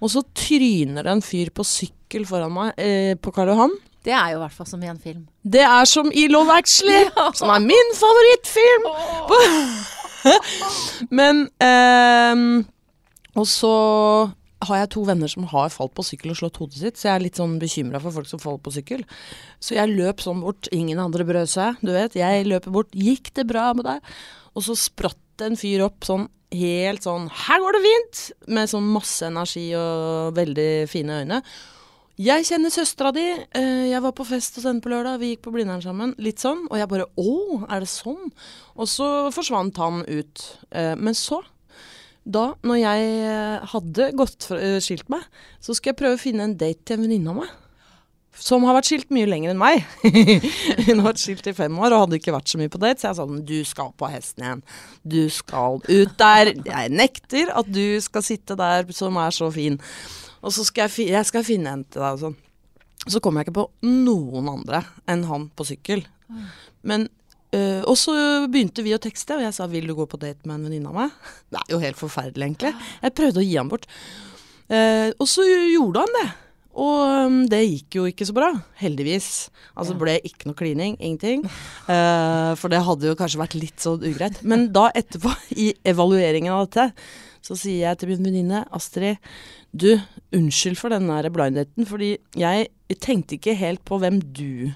Og 0.04 0.12
så 0.12 0.24
tryner 0.36 1.06
det 1.06 1.14
en 1.14 1.24
fyr 1.24 1.52
på 1.56 1.64
sykkel 1.68 2.28
foran 2.28 2.52
meg 2.54 2.80
eh, 2.82 3.14
på 3.16 3.32
Karl 3.36 3.54
Johan. 3.54 3.74
Det 4.04 4.12
er 4.12 4.34
jo 4.34 4.42
i 4.42 4.44
hvert 4.44 4.56
fall 4.58 4.68
som 4.68 4.82
i 4.84 4.90
en 4.92 5.00
film. 5.00 5.24
Det 5.48 5.64
er 5.64 5.88
som 5.88 6.10
i 6.12 6.26
Love 6.28 6.52
Actually, 6.60 7.06
som 7.40 7.54
er 7.54 7.64
min 7.64 7.94
favorittfilm! 7.96 8.90
Men 11.20 11.46
eh, 11.64 12.44
Og 13.40 13.48
så 13.50 13.74
har 14.64 14.80
jeg 14.80 14.92
to 14.94 15.02
venner 15.08 15.32
som 15.32 15.48
har 15.52 15.72
falt 15.74 15.92
på 15.96 16.06
sykkel 16.08 16.32
og 16.32 16.38
slått 16.40 16.60
hodet 16.62 16.80
sitt, 16.80 17.00
så 17.00 17.10
jeg 17.10 17.14
er 17.16 17.24
litt 17.26 17.40
sånn 17.40 17.58
bekymra 17.60 18.00
for 18.04 18.16
folk 18.16 18.30
som 18.30 18.40
faller 18.40 18.62
på 18.64 18.72
sykkel. 18.76 19.04
Så 19.64 19.76
jeg 19.76 19.92
løp 19.92 20.24
sånn 20.24 20.44
bort, 20.44 20.70
ingen 20.76 21.02
andre 21.04 21.26
brød 21.28 21.52
seg, 21.52 21.82
du 21.84 21.92
vet. 21.96 22.16
Jeg 22.20 22.48
løper 22.48 22.76
bort. 22.76 22.92
'Gikk 22.96 23.34
det 23.36 23.48
bra 23.50 23.72
med 23.76 23.88
deg?' 23.90 24.14
Og 24.54 24.68
så 24.68 24.76
spratt 24.78 25.20
en 25.42 25.56
fyr 25.58 25.82
opp 25.86 26.02
sånn 26.06 26.28
helt 26.54 27.02
sånn 27.02 27.30
'Her 27.30 27.60
går 27.60 27.72
det 27.74 27.82
fint!' 27.84 28.32
Med 28.48 28.70
sånn 28.70 28.84
masse 28.94 29.24
energi 29.26 29.74
og 29.76 30.36
veldig 30.36 30.88
fine 30.90 31.24
øyne. 31.26 31.44
Jeg 32.20 32.46
kjenner 32.46 32.70
søstera 32.70 33.12
di. 33.12 33.26
eh, 33.56 33.90
Jeg 33.90 34.02
var 34.02 34.12
på 34.12 34.24
fest 34.26 34.56
hos 34.56 34.66
henne 34.66 34.82
på 34.82 34.90
lørdag. 34.90 35.18
Vi 35.20 35.36
gikk 35.36 35.42
på 35.42 35.52
Blindern 35.52 35.82
sammen. 35.82 36.14
Litt 36.20 36.38
sånn. 36.38 36.68
Og 36.70 36.78
jeg 36.78 36.88
bare 36.88 37.08
Å, 37.18 37.66
er 37.72 37.80
det 37.80 37.88
sånn? 37.90 38.32
Og 38.78 38.86
så 38.88 39.32
forsvant 39.34 39.76
han 39.78 40.06
ut. 40.08 40.58
Eh, 40.72 40.94
Men 40.96 41.14
så, 41.16 41.42
da 42.26 42.54
når 42.64 42.78
jeg 42.80 43.68
hadde 43.68 44.12
gått 44.16 44.52
eh, 44.52 44.80
skilt 44.80 45.10
meg, 45.10 45.24
så 45.60 45.74
skulle 45.74 45.96
jeg 45.96 45.98
prøve 45.98 46.14
å 46.16 46.22
finne 46.22 46.44
en 46.44 46.56
date 46.56 46.86
til 46.86 46.98
en 46.98 47.04
venninne 47.08 47.30
av 47.30 47.36
meg. 47.38 47.50
Som 48.34 48.66
har 48.66 48.74
vært 48.78 48.90
skilt 48.90 49.12
mye 49.14 49.28
lenger 49.30 49.54
enn 49.54 49.62
meg. 49.62 49.84
Hun 50.88 51.00
har 51.00 51.10
vært 51.12 51.22
skilt 51.22 51.48
i 51.48 51.54
fem 51.54 51.76
år 51.80 51.94
og 51.94 52.06
hadde 52.06 52.18
ikke 52.18 52.34
vært 52.34 52.50
så 52.50 52.60
mye 52.62 52.72
på 52.74 52.82
date. 52.82 53.00
Så 53.00 53.10
jeg 53.10 53.18
sa 53.20 53.26
sånn 53.28 53.44
Du 53.46 53.60
skal 53.68 53.92
på 54.00 54.10
hesten 54.10 54.46
igjen. 54.46 54.64
Du 55.06 55.22
skal 55.34 55.82
ut 55.86 56.16
der. 56.20 56.54
Jeg 56.66 56.94
nekter 56.94 57.54
at 57.54 57.70
du 57.70 58.00
skal 58.04 58.26
sitte 58.26 58.58
der 58.60 58.90
som 58.96 59.20
er 59.22 59.36
så 59.36 59.52
fin. 59.54 59.78
Og 60.44 60.56
så 60.56 60.66
skal 60.68 60.90
jeg, 60.90 61.12
jeg 61.14 61.30
skal 61.30 61.46
finne 61.48 61.78
en 61.78 61.86
til 61.86 62.02
deg 62.02 62.18
og 62.18 62.24
sånn. 62.26 62.40
Så 63.04 63.20
kom 63.24 63.36
jeg 63.38 63.48
ikke 63.48 63.60
på 63.62 63.68
noen 63.86 64.48
andre 64.50 64.86
enn 65.12 65.28
han 65.30 65.50
på 65.56 65.68
sykkel. 65.74 66.06
Men 66.88 67.10
Uh, 67.54 67.86
Og 67.86 67.94
så 68.02 68.14
begynte 68.50 68.82
vi 68.82 68.96
å 68.96 69.02
tekste, 69.02 69.36
og 69.38 69.44
jeg 69.44 69.54
sa 69.54 69.68
'vil 69.70 69.86
du 69.86 69.94
gå 69.94 70.08
på 70.10 70.18
date 70.18 70.42
med 70.46 70.56
en 70.56 70.64
venninne 70.66 70.90
av 70.90 70.96
meg'? 70.96 71.12
Det 71.52 71.60
er 71.62 71.70
jo 71.70 71.78
helt 71.78 72.00
forferdelig, 72.00 72.48
egentlig. 72.50 72.74
Jeg 73.04 73.14
prøvde 73.14 73.38
å 73.38 73.46
gi 73.46 73.58
han 73.58 73.70
bort. 73.70 73.86
Uh, 74.74 75.14
og 75.22 75.28
så 75.30 75.46
gjorde 75.46 76.02
han 76.02 76.16
det. 76.18 76.30
Og 76.74 77.02
øhm, 77.06 77.40
det 77.52 77.60
gikk 77.62 77.98
jo 78.00 78.06
ikke 78.10 78.26
så 78.26 78.34
bra, 78.34 78.48
heldigvis. 78.82 79.50
Altså 79.78 79.94
Ja. 79.94 80.00
ble 80.02 80.16
ikke 80.26 80.48
noe 80.50 80.58
klining, 80.58 80.96
ingenting. 81.00 81.44
Uh, 81.86 82.56
for 82.60 82.74
det 82.74 82.82
hadde 82.86 83.12
jo 83.12 83.18
kanskje 83.20 83.42
vært 83.44 83.58
litt 83.60 83.84
sånn 83.84 84.02
ugreit. 84.10 84.42
Men 84.42 84.72
da 84.74 84.88
etterpå, 84.96 85.34
i 85.64 85.74
evalueringen 85.86 86.54
av 86.54 86.66
dette, 86.68 86.90
så 87.44 87.58
sier 87.60 87.90
jeg 87.90 88.00
til 88.00 88.14
min 88.14 88.24
venninne 88.30 88.64
Astrid 88.72 89.20
Du, 89.76 90.00
unnskyld 90.34 90.78
for 90.80 90.94
den 90.94 91.10
der 91.10 91.28
blindheten, 91.34 91.86
fordi 91.90 92.16
jeg 92.38 92.70
tenkte 93.02 93.36
ikke 93.36 93.56
helt 93.58 93.82
på 93.86 93.98
hvem 94.02 94.22
du 94.34 94.72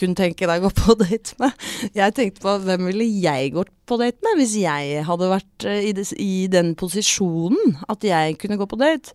kunne 0.00 0.16
tenke 0.16 0.48
deg 0.48 0.62
å 0.62 0.66
gå 0.66 0.70
på 0.72 0.94
date 1.04 1.36
med. 1.40 1.52
Jeg 1.96 2.14
tenkte 2.16 2.44
på 2.44 2.54
hvem 2.64 2.86
ville 2.88 3.04
jeg 3.22 3.52
gått 3.56 3.72
på 3.88 3.98
date 4.00 4.24
med 4.24 4.40
hvis 4.40 4.54
jeg 4.62 5.02
hadde 5.08 5.28
vært 5.32 5.66
eh, 5.68 5.82
i, 5.90 5.92
des, 5.96 6.14
i 6.16 6.46
den 6.52 6.72
posisjonen 6.80 7.76
at 7.92 8.04
jeg 8.08 8.38
kunne 8.40 8.56
gå 8.60 8.68
på 8.68 8.80
date. 8.80 9.12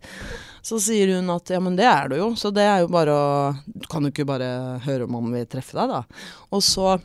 Så 0.68 0.76
sier 0.84 1.14
hun 1.16 1.30
at 1.32 1.48
ja, 1.48 1.60
men 1.64 1.78
det 1.78 1.86
er 1.88 2.10
du 2.10 2.18
jo, 2.18 2.32
så 2.36 2.50
det 2.52 2.66
er 2.68 2.82
jo 2.82 2.90
bare 2.92 3.14
å 3.14 3.28
Du 3.64 3.86
kan 3.88 4.04
jo 4.04 4.12
ikke 4.12 4.28
bare 4.28 4.48
høre 4.84 5.06
om 5.06 5.16
han 5.16 5.30
vil 5.32 5.46
treffe 5.48 5.78
deg, 5.78 5.94
da. 5.94 6.26
Og 6.52 6.64
så 6.64 6.98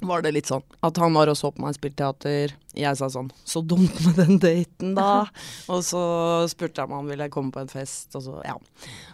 var 0.00 0.22
det 0.22 0.32
litt 0.34 0.50
sånn 0.50 0.62
at 0.86 0.98
han 1.02 1.14
var 1.14 1.30
og 1.30 1.38
så 1.38 1.50
på 1.50 1.62
meg 1.62 1.74
spille 1.74 1.98
teater. 1.98 2.54
Jeg 2.78 2.98
sa 2.98 3.08
sånn 3.10 3.30
Så 3.46 3.62
dumt 3.66 3.98
med 4.04 4.18
den 4.18 4.38
daten, 4.42 4.94
da. 4.98 5.26
og 5.72 5.82
så 5.86 6.02
spurte 6.50 6.82
jeg 6.82 6.90
om 6.90 6.98
han 7.00 7.10
ville 7.10 7.30
komme 7.34 7.54
på 7.54 7.62
en 7.62 7.70
fest, 7.70 8.10
og 8.18 8.24
så 8.26 8.42
ja. 8.46 8.58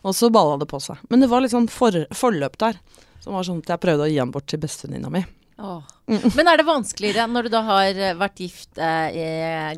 Og 0.02 0.16
så 0.16 0.32
balla 0.32 0.58
det 0.60 0.68
på 0.70 0.80
seg. 0.84 1.00
Men 1.12 1.24
det 1.24 1.30
var 1.32 1.44
litt 1.44 1.54
sånn 1.54 1.70
for, 1.72 2.04
forløp 2.12 2.60
der. 2.60 2.80
Som 3.24 3.36
var 3.36 3.46
sånn 3.48 3.62
at 3.64 3.72
jeg 3.72 3.84
prøvde 3.84 4.04
å 4.04 4.12
gi 4.12 4.20
han 4.20 4.32
bort 4.32 4.48
til 4.52 4.60
bestevenninna 4.60 5.12
mi. 5.12 5.24
Åh. 5.58 5.82
Men 6.36 6.48
er 6.50 6.58
det 6.58 6.64
vanskeligere 6.66 7.24
når 7.30 7.46
du 7.46 7.50
da 7.54 7.60
har 7.62 7.94
eh, 7.94 8.14
vært 8.18 8.40
gift 8.42 8.78
eh, 8.82 9.14
i 9.14 9.26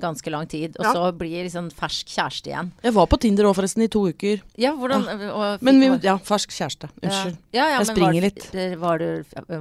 ganske 0.01 0.33
lang 0.33 0.47
tid, 0.49 0.77
og 0.81 0.87
Ja. 0.89 0.93
så 0.97 1.11
blir 1.17 1.45
liksom 1.45 1.69
fersk 1.77 2.09
kjæreste 2.15 2.49
igjen? 2.51 2.71
Jeg 2.83 2.95
var 2.97 3.07
på 3.13 3.19
Tinder 3.21 3.45
òg, 3.51 3.55
forresten, 3.59 3.85
i 3.85 3.89
to 3.93 4.07
uker. 4.09 4.41
Ja, 4.57 4.73
hvordan 4.75 5.05
og, 5.31 5.63
Men 5.63 5.81
vi, 5.83 5.91
ja, 6.09 6.17
fersk 6.19 6.51
kjæreste. 6.57 6.89
Unnskyld. 7.03 7.37
Ja, 7.53 7.69
ja, 7.75 7.79
Jeg 7.83 7.91
springer 7.93 8.17
var, 8.17 8.27
litt. 8.29 8.79
Var 8.87 8.99
du, 9.05 9.09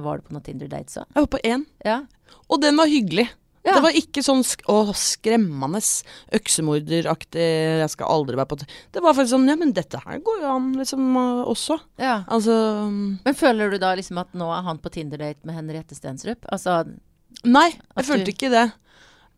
var 0.08 0.16
du 0.22 0.22
på 0.30 0.32
noen 0.38 0.46
Tinder-dates 0.48 0.96
òg? 1.02 1.06
Jeg 1.14 1.26
var 1.26 1.32
på 1.36 1.42
én, 1.44 1.66
Ja. 1.84 2.00
og 2.48 2.62
den 2.62 2.76
var 2.80 2.86
hyggelig. 2.88 3.28
Ja. 3.66 3.74
Det 3.74 3.82
var 3.82 3.96
ikke 3.98 4.22
sånn 4.22 4.44
sk 4.46 4.62
å, 4.70 4.94
skremmende 4.94 5.80
øksemorderaktig 6.38 7.46
'jeg 7.82 7.90
skal 7.90 8.06
aldri 8.14 8.36
være 8.38 8.50
på 8.52 8.58
t-». 8.60 8.66
Det 8.94 9.02
var 9.02 9.12
faktisk 9.16 9.34
sånn 9.34 9.48
Ja, 9.48 9.56
men 9.56 9.72
dette 9.74 9.98
her 10.04 10.20
går 10.22 10.40
jo 10.40 10.52
an, 10.54 10.72
liksom, 10.78 11.02
også. 11.50 11.80
ja. 11.98 12.22
Altså 12.28 12.54
Men 13.24 13.34
føler 13.34 13.70
du 13.70 13.78
da 13.78 13.94
liksom 13.96 14.18
at 14.22 14.32
nå 14.32 14.46
er 14.56 14.62
han 14.62 14.78
på 14.78 14.90
Tinder-date 14.90 15.44
med 15.44 15.56
Henriette 15.56 15.94
Stensrup? 15.98 16.46
Altså, 16.52 16.84
Nei, 17.44 17.70
jeg 17.96 18.04
følte 18.06 18.24
du- 18.24 18.32
ikke 18.32 18.50
det. 18.50 18.72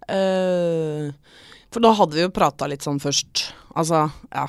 Uh, 0.08 1.12
for 1.70 1.80
da 1.84 1.92
hadde 1.92 2.14
vi 2.16 2.22
jo 2.24 2.30
prata 2.30 2.68
litt 2.68 2.80
sånn 2.84 3.00
først. 3.00 3.52
Altså, 3.76 4.10
ja. 4.32 4.46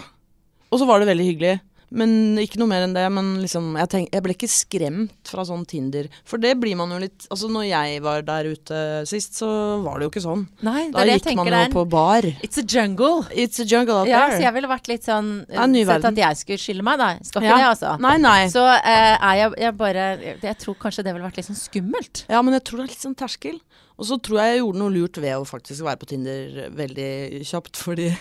Og 0.72 0.80
så 0.80 0.86
var 0.86 1.00
det 1.00 1.10
veldig 1.10 1.26
hyggelig. 1.26 1.60
Men 1.90 2.38
ikke 2.42 2.60
noe 2.62 2.70
mer 2.70 2.86
enn 2.86 2.94
det. 2.96 3.06
Men 3.14 3.32
liksom, 3.42 3.72
jeg, 3.80 3.90
tenk, 3.92 4.10
jeg 4.14 4.26
ble 4.26 4.36
ikke 4.36 4.50
skremt 4.52 5.32
fra 5.32 5.46
sånn 5.48 5.66
Tinder. 5.70 6.10
For 6.28 6.42
det 6.42 6.56
blir 6.62 6.78
man 6.80 6.94
jo 6.94 7.00
litt 7.02 7.28
Altså, 7.30 7.50
når 7.52 7.66
jeg 7.70 8.02
var 8.06 8.24
der 8.26 8.50
ute 8.54 8.82
sist, 9.10 9.38
så 9.40 9.50
var 9.84 10.00
det 10.00 10.08
jo 10.08 10.12
ikke 10.14 10.24
sånn. 10.26 10.46
nei, 10.66 10.88
det 10.90 10.98
Da 10.98 11.18
gikk 11.18 11.40
man 11.40 11.52
jo 11.52 11.62
på 11.76 11.86
bar. 11.90 12.28
It's 12.46 12.62
a 12.62 12.66
jungle. 12.66 13.26
It's 13.34 13.62
a 13.62 13.68
jungle 13.68 14.02
out 14.04 14.12
Ja, 14.12 14.28
så 14.34 14.42
jeg 14.44 14.56
ville 14.56 14.70
vært 14.72 14.90
litt 14.92 15.08
sånn 15.08 15.32
Sett 15.50 16.06
at 16.12 16.22
jeg 16.22 16.40
skulle 16.42 16.62
skille 16.62 16.86
meg, 16.86 17.00
da. 17.02 17.12
Skal 17.26 17.44
ikke 17.44 17.50
Ja. 17.50 17.58
det, 17.58 17.70
altså. 17.74 17.96
Nei, 18.04 18.16
nei. 18.22 18.40
Så 18.54 18.64
uh, 18.64 18.78
er 18.86 19.40
jeg, 19.42 19.54
jeg 19.66 19.78
bare 19.80 20.06
Jeg 20.44 20.58
tror 20.62 20.78
kanskje 20.80 21.06
det 21.06 21.16
ville 21.16 21.26
vært 21.26 21.40
litt 21.42 21.50
sånn 21.50 21.60
skummelt. 21.60 22.26
Ja, 22.30 22.42
men 22.46 22.56
jeg 22.58 22.66
tror 22.68 22.82
det 22.82 22.88
er 22.88 22.94
litt 22.94 23.06
sånn 23.08 23.18
terskel. 23.18 23.60
Og 24.00 24.08
så 24.08 24.16
tror 24.24 24.40
jeg 24.40 24.54
jeg 24.54 24.62
gjorde 24.62 24.80
noe 24.80 24.94
lurt 24.96 25.18
ved 25.20 25.36
å 25.36 25.48
faktisk 25.48 25.84
være 25.84 26.00
på 26.00 26.08
Tinder 26.14 26.70
veldig 26.72 27.10
kjapt, 27.50 27.80
fordi 27.80 28.14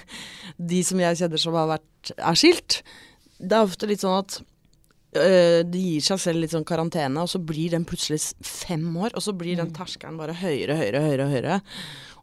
de 0.72 0.80
som 0.86 0.98
jeg 0.98 1.20
kjenner 1.20 1.42
som 1.42 1.54
har 1.54 1.68
vært 1.76 2.12
er 2.16 2.38
skilt, 2.38 2.80
det 3.38 3.54
er 3.56 3.64
ofte 3.66 3.86
litt 3.90 4.02
sånn 4.02 4.18
at 4.18 4.38
øh, 5.16 5.62
de 5.70 5.80
gir 5.84 6.04
seg 6.04 6.20
selv 6.22 6.42
litt 6.42 6.52
sånn 6.54 6.66
karantene, 6.68 7.22
og 7.22 7.30
så 7.30 7.38
blir 7.42 7.70
den 7.76 7.84
plutselig 7.88 8.20
fem 8.44 8.84
år, 8.98 9.14
og 9.14 9.22
så 9.24 9.32
blir 9.38 9.56
den 9.60 9.72
terskelen 9.76 10.18
bare 10.20 10.34
høyere, 10.40 10.76
høyere, 10.78 11.02
høyere, 11.06 11.28
høyere. 11.32 11.60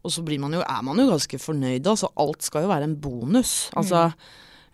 Og 0.05 0.11
så 0.13 0.21
blir 0.21 0.37
man 0.43 0.53
jo, 0.53 0.59
er 0.61 0.81
man 0.85 0.99
jo 1.01 1.07
ganske 1.09 1.39
fornøyd, 1.41 1.87
altså 1.89 2.11
alt 2.21 2.43
skal 2.45 2.67
jo 2.67 2.69
være 2.69 2.85
en 2.91 2.97
bonus. 3.01 3.55
Altså 3.73 4.11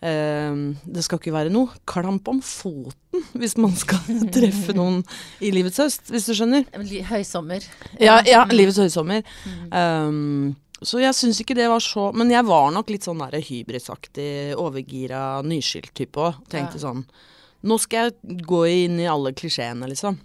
øh, 0.03 0.75
det 0.85 1.03
skal 1.05 1.21
ikke 1.21 1.33
være 1.35 1.53
noe 1.53 1.71
klamp 1.87 2.27
om 2.27 2.41
foten 2.43 3.23
hvis 3.39 3.55
man 3.61 3.75
skal 3.79 4.01
treffe 4.35 4.75
noen 4.75 4.99
i 5.39 5.53
livets 5.55 5.79
høst, 5.79 6.09
hvis 6.11 6.27
du 6.27 6.33
skjønner. 6.35 6.65
Høysommer. 7.11 7.63
Ja, 8.01 8.19
ja 8.27 8.43
Mm. 8.43 8.57
livets 8.57 8.81
høysommer. 8.81 9.23
Mm. 9.45 9.71
Um, 9.71 10.55
så 10.81 10.99
jeg 11.01 11.13
syns 11.13 11.39
ikke 11.43 11.53
det 11.57 11.67
var 11.69 11.79
så 11.83 12.07
Men 12.17 12.31
jeg 12.33 12.45
var 12.47 12.71
nok 12.73 12.89
litt 12.89 13.03
sånn 13.05 13.19
der 13.21 13.37
hybrisaktig, 13.45 14.55
overgira, 14.57 15.41
nyskilt 15.45 15.93
type 15.97 16.17
òg. 16.19 16.39
Tenkte 16.49 16.79
Ja. 16.79 16.87
sånn 16.89 17.03
Nå 17.63 17.77
skal 17.77 18.07
jeg 18.09 18.39
gå 18.49 18.63
inn 18.65 18.95
i 18.99 19.05
alle 19.05 19.33
klisjeene, 19.37 19.85
liksom. 19.91 20.15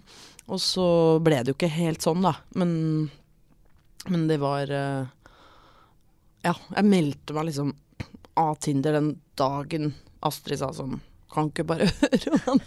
Og 0.49 0.57
så 0.63 0.87
ble 1.21 1.43
det 1.43 1.51
jo 1.51 1.57
ikke 1.59 1.69
helt 1.69 2.01
sånn, 2.01 2.23
da. 2.25 2.31
Men, 2.57 2.71
men 4.09 4.23
det 4.31 4.39
var 4.41 4.71
eh, 4.73 5.05
Ja, 6.47 6.55
jeg 6.75 6.85
meldte 6.89 7.35
meg 7.37 7.49
liksom 7.51 7.75
av 8.37 8.55
Tinder 8.61 8.93
den 8.97 9.11
dagen 9.37 9.91
Astrid 10.25 10.59
sa 10.61 10.71
sånn 10.73 10.99
Kan 11.33 11.51
ikke 11.51 11.65
bare 11.69 11.87
høre 12.01 12.33
om 12.33 12.45
han 12.47 12.61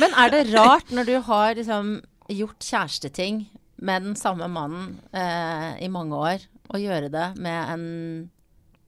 Men 0.00 0.14
er 0.16 0.32
det 0.32 0.42
rart 0.54 0.92
når 0.94 1.08
du 1.08 1.14
har 1.28 1.54
liksom 1.58 1.98
gjort 2.32 2.64
kjæresteting 2.64 3.42
med 3.82 4.06
den 4.08 4.16
samme 4.18 4.48
mannen 4.50 4.94
eh, 5.10 5.82
i 5.84 5.90
mange 5.92 6.16
år, 6.18 6.46
og 6.70 6.80
gjøre 6.80 7.10
det 7.12 7.28
med 7.42 7.74
en 7.74 7.86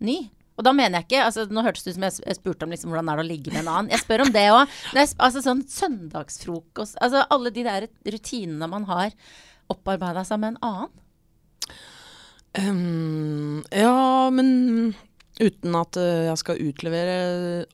ny? 0.04 0.18
Og 0.54 0.62
da 0.66 0.70
mener 0.70 1.00
jeg 1.00 1.08
ikke 1.08 1.22
altså 1.26 1.46
Nå 1.50 1.64
hørtes 1.66 1.82
det 1.82 1.94
ut 1.94 1.96
som 1.96 2.04
jeg 2.06 2.36
spurte 2.38 2.66
om 2.66 2.70
liksom, 2.70 2.92
hvordan 2.92 3.08
er 3.10 3.18
det 3.18 3.24
å 3.24 3.26
ligge 3.26 3.50
med 3.50 3.64
en 3.64 3.72
annen. 3.72 3.90
Jeg 3.90 4.04
spør 4.04 4.22
om 4.26 4.34
det 4.34 4.44
òg. 4.54 4.76
Altså 4.94 5.42
sånn 5.42 5.64
søndagsfrokost 5.70 7.00
Altså 7.02 7.24
alle 7.34 7.50
de 7.54 7.64
der 7.66 7.88
rutinene 8.14 8.68
man 8.70 8.86
har 8.86 9.16
opparbeida 9.72 10.22
seg 10.28 10.42
med 10.42 10.54
en 10.54 10.60
annen. 10.68 10.92
Um, 12.54 13.64
ja, 13.74 14.30
men 14.30 14.94
uten 15.40 15.74
at 15.78 15.98
eh, 15.98 16.26
jeg 16.28 16.40
skal 16.40 16.60
utlevere 16.62 17.14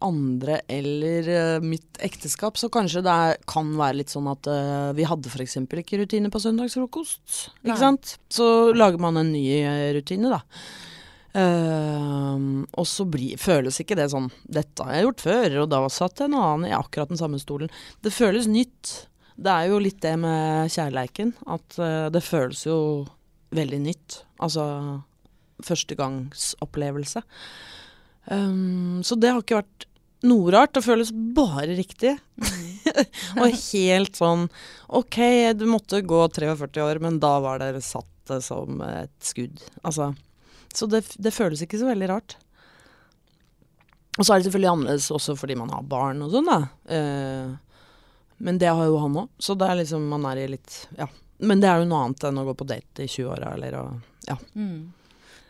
andre 0.05 0.61
eller 0.71 1.31
eh, 1.31 1.65
mitt 1.65 2.01
ekteskap, 2.01 2.57
så 2.57 2.71
kanskje 2.73 3.03
det 3.05 3.17
er, 3.25 3.41
kan 3.51 3.75
være 3.79 4.01
litt 4.01 4.13
sånn 4.13 4.31
at 4.33 4.49
eh, 4.51 4.93
vi 4.97 5.09
hadde 5.09 5.33
f.eks. 5.33 5.59
ikke 5.65 6.01
rutine 6.01 6.33
på 6.33 6.41
søndagsfrokost. 6.41 7.25
Nei. 7.61 7.71
Ikke 7.71 7.83
sant? 7.83 8.15
Så 8.33 8.47
lager 8.77 9.03
man 9.03 9.21
en 9.21 9.35
ny 9.35 9.45
rutine, 9.97 10.33
da. 10.33 10.45
Uh, 11.31 12.65
og 12.75 12.87
så 12.91 13.05
bli, 13.07 13.37
føles 13.39 13.77
ikke 13.79 13.95
det 13.95 14.09
sånn 14.11 14.25
Dette 14.51 14.83
har 14.83 14.97
jeg 14.97 15.05
gjort 15.05 15.21
før, 15.23 15.53
og 15.63 15.69
da 15.71 15.79
satt 15.87 16.25
en 16.25 16.35
annen 16.35 16.67
i 16.67 16.75
akkurat 16.75 17.13
den 17.13 17.21
samme 17.21 17.39
stolen. 17.39 17.71
Det 18.03 18.11
føles 18.11 18.49
nytt. 18.51 19.07
Det 19.39 19.53
er 19.53 19.71
jo 19.71 19.79
litt 19.79 20.01
det 20.03 20.17
med 20.19 20.73
kjærleiken, 20.75 21.37
at 21.47 21.79
uh, 21.79 22.09
det 22.11 22.25
føles 22.27 22.65
jo 22.67 22.81
veldig 23.55 23.81
nytt. 23.85 24.19
Altså 24.43 24.67
førstegangsopplevelse. 25.67 27.23
Um, 28.31 29.01
så 29.07 29.17
det 29.19 29.33
har 29.33 29.43
ikke 29.43 29.61
vært 29.63 29.87
noe 30.29 30.53
rart. 30.53 30.75
Det 30.77 30.85
føles 30.85 31.13
bare 31.37 31.75
riktig. 31.79 32.17
og 33.41 33.47
helt 33.49 34.19
sånn 34.19 34.49
OK, 34.89 35.19
du 35.57 35.67
måtte 35.71 36.03
gå 36.03 36.21
43 36.29 36.85
år, 36.85 37.01
men 37.03 37.21
da 37.23 37.37
var 37.43 37.63
det 37.63 37.85
satt 37.87 38.07
som 38.45 38.83
et 38.87 39.17
skudd. 39.27 39.59
Altså 39.83 40.13
Så 40.75 40.87
det, 40.87 41.03
det 41.19 41.35
føles 41.35 41.63
ikke 41.65 41.81
så 41.81 41.89
veldig 41.91 42.11
rart. 42.13 42.37
Og 44.19 44.27
så 44.27 44.35
er 44.35 44.41
det 44.41 44.51
selvfølgelig 44.51 44.71
annerledes 44.71 45.11
også 45.15 45.35
fordi 45.39 45.57
man 45.59 45.73
har 45.73 45.87
barn 45.87 46.23
og 46.25 46.33
sånn, 46.35 46.51
da. 46.51 46.61
Eh, 46.93 47.51
men 48.41 48.59
det 48.61 48.71
har 48.73 48.87
jo 48.89 49.01
han 49.03 49.19
òg, 49.23 49.29
så 49.41 49.55
det 49.59 49.69
er 49.69 49.81
liksom 49.83 50.07
man 50.11 50.27
er 50.31 50.45
i 50.45 50.49
litt 50.55 50.85
Ja. 50.99 51.09
Men 51.41 51.63
det 51.63 51.71
er 51.71 51.81
jo 51.81 51.87
noe 51.89 52.03
annet 52.05 52.25
enn 52.29 52.39
å 52.41 52.45
gå 52.51 52.53
på 52.61 52.67
date 52.69 53.07
i 53.07 53.09
20-åra 53.09 53.55
eller 53.57 53.77
å 53.79 53.85
Ja. 54.29 54.37
Mm. 54.55 54.93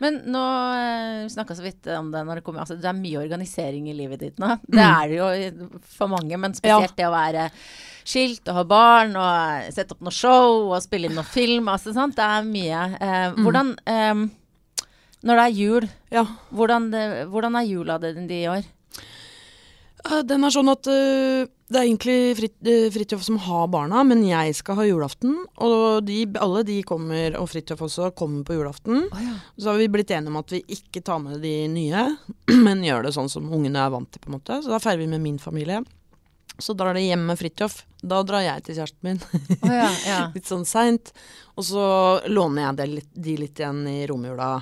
Men 0.01 0.17
nå 0.33 0.41
eh, 0.73 1.29
snakka 1.29 1.55
så 1.55 1.63
vidt 1.65 1.87
om 1.93 2.09
det 2.13 2.23
når 2.25 2.39
det 2.39 2.45
kommer 2.45 2.63
altså, 2.63 2.77
Det 2.79 2.89
er 2.89 2.97
mye 2.97 3.21
organisering 3.21 3.89
i 3.91 3.95
livet 3.95 4.23
ditt 4.23 4.41
nå. 4.41 4.55
Det 4.65 4.81
er 4.81 5.11
det 5.11 5.19
jo 5.19 5.69
for 5.93 6.11
mange, 6.11 6.39
men 6.41 6.57
spesielt 6.57 6.89
ja. 6.89 6.97
det 6.97 7.07
å 7.07 7.13
være 7.13 7.47
skilt 8.01 8.49
og 8.49 8.57
ha 8.57 8.63
barn 8.65 9.13
og 9.21 9.69
sette 9.75 9.93
opp 9.93 10.01
noe 10.01 10.15
show 10.15 10.71
og 10.71 10.81
spille 10.81 11.09
inn 11.09 11.17
noe 11.17 11.27
film. 11.37 11.69
Altså, 11.69 11.93
sant? 11.93 12.17
Det 12.17 12.25
er 12.25 12.47
mye. 12.49 12.83
Eh, 12.97 13.25
mm. 13.35 13.41
hvordan 13.45 13.73
eh, 13.93 14.25
Når 15.21 15.37
det 15.37 15.45
er 15.45 15.57
jul, 15.61 15.89
ja. 16.09 16.25
hvordan, 16.49 16.91
hvordan, 17.29 17.57
er 17.59 17.69
jula 17.69 17.99
di 18.01 18.39
i 18.41 18.47
år? 18.49 18.65
Den 20.25 20.47
er 20.47 20.49
sånn 20.49 20.71
at 20.71 20.87
uh, 20.89 21.45
det 21.71 21.79
er 21.79 21.87
egentlig 21.87 22.17
Frit, 22.37 22.55
uh, 22.67 22.87
Fridtjof 22.93 23.23
som 23.25 23.37
har 23.45 23.69
barna, 23.71 24.03
men 24.07 24.23
jeg 24.27 24.55
skal 24.57 24.77
ha 24.79 24.85
julaften. 24.87 25.37
Og 25.63 26.03
de, 26.07 26.19
alle 26.41 26.63
de 26.67 26.77
kommer, 26.87 27.37
og 27.39 27.49
Fridtjof 27.51 27.85
også, 27.87 28.11
kommer 28.17 28.45
på 28.47 28.57
julaften. 28.57 29.07
Oh, 29.07 29.23
ja. 29.23 29.37
Så 29.57 29.71
har 29.71 29.81
vi 29.81 29.89
blitt 29.91 30.11
enige 30.11 30.33
om 30.33 30.41
at 30.41 30.53
vi 30.53 30.61
ikke 30.75 31.03
tar 31.05 31.21
med 31.23 31.41
de 31.43 31.55
nye, 31.71 32.05
men 32.67 32.85
gjør 32.85 33.07
det 33.07 33.15
sånn 33.17 33.31
som 33.31 33.49
ungene 33.49 33.81
er 33.81 33.93
vant 33.93 34.11
til, 34.11 34.23
på 34.23 34.31
en 34.31 34.37
måte. 34.37 34.61
Så 34.61 34.73
da 34.73 34.81
feirer 34.83 35.03
vi 35.03 35.09
med 35.13 35.23
min 35.23 35.41
familie. 35.41 35.81
Så 36.61 36.75
drar 36.77 36.93
de 36.93 37.01
hjem 37.05 37.23
med 37.31 37.39
Fridtjof. 37.39 37.81
Da 38.01 38.21
drar 38.27 38.43
jeg 38.45 38.67
til 38.67 38.77
kjæresten 38.77 39.07
min. 39.07 39.21
Oh, 39.61 39.73
ja, 39.73 39.89
ja. 40.05 40.21
litt 40.35 40.49
sånn 40.49 40.67
seint. 40.69 41.13
Og 41.55 41.65
så 41.65 41.83
låner 42.29 42.67
jeg 42.67 42.81
de 42.81 42.89
litt, 42.99 43.13
de 43.29 43.37
litt 43.47 43.61
igjen 43.61 43.85
i 43.89 43.99
romjula. 44.09 44.53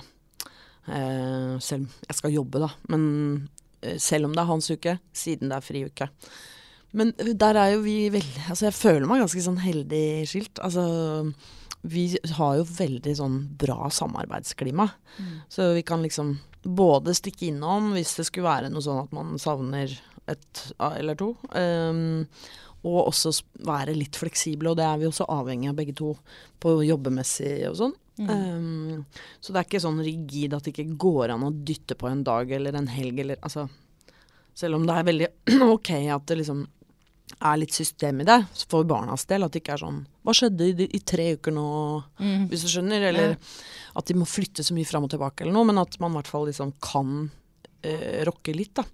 Eh, 0.90 1.56
selv 1.64 1.90
jeg 2.06 2.20
skal 2.22 2.38
jobbe, 2.38 2.62
da. 2.64 2.70
Men 2.94 3.08
Eh, 3.82 3.98
selv 3.98 4.26
om 4.26 4.36
det 4.36 4.42
er 4.42 4.50
hans 4.50 4.72
uke, 4.72 4.98
siden 5.16 5.52
det 5.52 5.60
er 5.60 5.66
friuke. 5.66 6.10
Men 6.92 7.14
der 7.18 7.58
er 7.60 7.74
jo 7.76 7.84
vi 7.86 8.10
veldig 8.10 8.46
Altså, 8.50 8.66
jeg 8.70 8.78
føler 8.78 9.06
meg 9.10 9.22
ganske 9.22 9.44
sånn 9.46 9.60
heldig 9.62 10.06
skilt. 10.30 10.62
Altså, 10.66 10.84
vi 11.82 12.06
har 12.36 12.56
jo 12.60 12.66
veldig 12.66 13.16
sånn 13.20 13.40
bra 13.60 13.90
samarbeidsklima. 13.94 14.88
Mm. 15.20 15.36
Så 15.52 15.72
vi 15.78 15.84
kan 15.88 16.04
liksom 16.04 16.38
både 16.64 17.14
stikke 17.16 17.52
innom 17.54 17.94
hvis 17.96 18.18
det 18.18 18.26
skulle 18.28 18.50
være 18.50 18.72
noe 18.74 18.84
sånn 18.84 19.04
at 19.06 19.14
man 19.16 19.38
savner 19.40 19.94
et 20.30 20.64
eller 20.80 21.18
to. 21.20 21.34
Um, 21.54 22.28
og 22.88 23.10
også 23.10 23.34
være 23.68 23.96
litt 23.98 24.16
fleksible, 24.16 24.72
og 24.72 24.78
det 24.80 24.86
er 24.88 25.00
vi 25.02 25.08
også 25.10 25.28
avhengig 25.32 25.68
av 25.72 25.80
begge 25.80 25.96
to 26.00 26.14
på 26.64 26.78
jobbemessig 26.88 27.68
og 27.68 27.76
sånn. 27.80 27.96
Mm. 28.20 28.30
Um, 28.30 29.22
så 29.40 29.54
det 29.54 29.62
er 29.62 29.68
ikke 29.68 29.84
sånn 29.84 30.02
rigid 30.04 30.56
at 30.56 30.66
det 30.66 30.74
ikke 30.74 31.00
går 31.00 31.36
an 31.36 31.46
å 31.48 31.54
dytte 31.54 31.96
på 32.00 32.10
en 32.10 32.24
dag 32.28 32.52
eller 32.52 32.76
en 32.76 32.90
helg 32.92 33.22
eller 33.24 33.40
altså 33.40 33.70
Selv 34.60 34.76
om 34.76 34.84
det 34.84 34.92
er 34.92 35.06
veldig 35.08 35.28
ok 35.78 35.92
at 36.12 36.26
det 36.28 36.36
liksom 36.42 36.66
er 37.38 37.60
litt 37.62 37.76
system 37.76 38.24
i 38.24 38.28
det 38.28 38.40
for 38.70 38.88
barnas 38.88 39.26
del. 39.30 39.46
At 39.46 39.54
det 39.54 39.64
ikke 39.64 39.76
er 39.78 39.84
sånn 39.84 40.04
Hva 40.26 40.36
skjedde 40.36 40.70
i, 40.70 40.88
i 40.98 41.02
tre 41.02 41.32
uker 41.38 41.56
nå, 41.56 41.68
mm. 42.20 42.46
hvis 42.52 42.66
du 42.66 42.72
skjønner? 42.74 43.10
Eller 43.12 43.34
ja. 43.34 43.40
at 44.00 44.10
de 44.10 44.20
må 44.20 44.30
flytte 44.30 44.66
så 44.66 44.78
mye 44.78 44.90
fram 44.90 45.08
og 45.08 45.14
tilbake 45.14 45.46
eller 45.46 45.56
noe. 45.56 45.70
Men 45.70 45.84
at 45.84 46.00
man 46.04 46.14
i 46.14 46.20
hvert 46.20 46.32
fall 46.32 46.48
liksom 46.50 46.70
kan 46.84 47.10
uh, 47.30 48.16
rocke 48.30 48.56
litt, 48.56 48.76
da. 48.80 48.88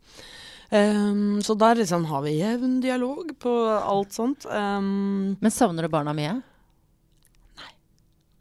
Um, 0.75 1.43
så 1.45 1.53
der 1.53 1.77
liksom 1.77 2.07
har 2.09 2.23
vi 2.25 2.39
jevn 2.39 2.79
dialog 2.83 3.29
på 3.39 3.53
alt 3.77 4.15
sånt. 4.15 4.47
Um, 4.49 5.35
men 5.39 5.53
savner 5.53 5.85
du 5.85 5.93
barna 5.93 6.15
mye? 6.17 6.39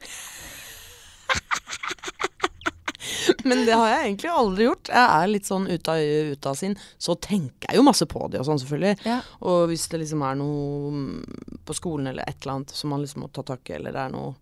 Men 3.49 3.63
det 3.67 3.75
har 3.77 3.89
jeg 3.91 4.03
egentlig 4.07 4.31
aldri 4.31 4.67
gjort. 4.67 4.91
Jeg 4.91 5.05
er 5.05 5.31
litt 5.31 5.49
sånn 5.49 5.67
ut 5.69 5.91
av 5.91 6.01
øye, 6.01 6.35
ute 6.35 6.51
av 6.51 6.59
sinn. 6.59 6.77
Så 6.97 7.17
tenker 7.21 7.69
jeg 7.69 7.79
jo 7.79 7.85
masse 7.87 8.07
på 8.09 8.27
det 8.31 8.41
og 8.41 8.49
sånn, 8.49 8.61
selvfølgelig. 8.63 9.07
Ja. 9.07 9.19
Og 9.47 9.67
hvis 9.71 9.87
det 9.91 10.01
liksom 10.03 10.25
er 10.27 10.39
noe 10.39 11.59
på 11.65 11.77
skolen 11.77 12.11
eller 12.11 12.27
et 12.27 12.39
eller 12.41 12.57
annet 12.57 12.75
som 12.75 12.93
man 12.93 13.03
liksom 13.03 13.25
må 13.25 13.31
ta 13.33 13.45
tak 13.45 13.71
i, 13.71 13.77
eller 13.79 13.95
det 13.95 14.03
er 14.05 14.13
noe, 14.15 14.35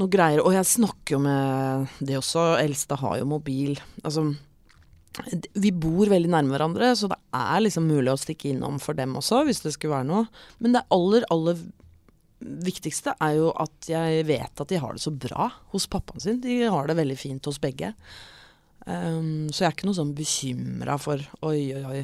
noe 0.00 0.12
greier. 0.12 0.44
Og 0.44 0.54
jeg 0.56 0.72
snakker 0.74 1.16
jo 1.16 1.24
med 1.24 1.98
det 1.98 2.20
også. 2.20 2.52
Eldste 2.62 3.00
har 3.00 3.18
jo 3.20 3.32
mobil. 3.32 3.76
Altså 4.04 4.30
vi 5.58 5.72
bor 5.74 6.08
veldig 6.10 6.30
nærme 6.30 6.54
hverandre, 6.54 6.92
så 6.96 7.08
det 7.10 7.18
er 7.34 7.62
liksom 7.64 7.88
mulig 7.90 8.12
å 8.12 8.20
stikke 8.20 8.52
innom 8.52 8.78
for 8.82 8.96
dem 8.98 9.16
også, 9.18 9.42
hvis 9.46 9.62
det 9.64 9.74
skulle 9.74 9.96
være 9.96 10.08
noe. 10.10 10.26
Men 10.62 10.76
det 10.76 10.86
aller, 10.94 11.26
aller 11.34 11.58
viktigste 12.40 13.14
er 13.20 13.36
jo 13.36 13.50
at 13.60 13.88
jeg 13.90 14.24
vet 14.28 14.62
at 14.62 14.70
de 14.70 14.78
har 14.80 14.96
det 14.96 15.02
så 15.02 15.12
bra 15.12 15.50
hos 15.74 15.86
pappaen 15.90 16.22
sin. 16.22 16.40
De 16.42 16.62
har 16.64 16.88
det 16.88 16.96
veldig 16.98 17.18
fint 17.20 17.48
hos 17.48 17.60
begge. 17.62 17.92
Um, 18.86 19.50
så 19.52 19.64
jeg 19.64 19.68
er 19.68 19.74
ikke 19.76 19.90
noe 19.90 19.98
sånn 19.98 20.14
bekymra 20.16 20.96
for 21.00 21.20
oi, 21.46 21.58
oi, 21.76 21.84
oi. 21.84 22.00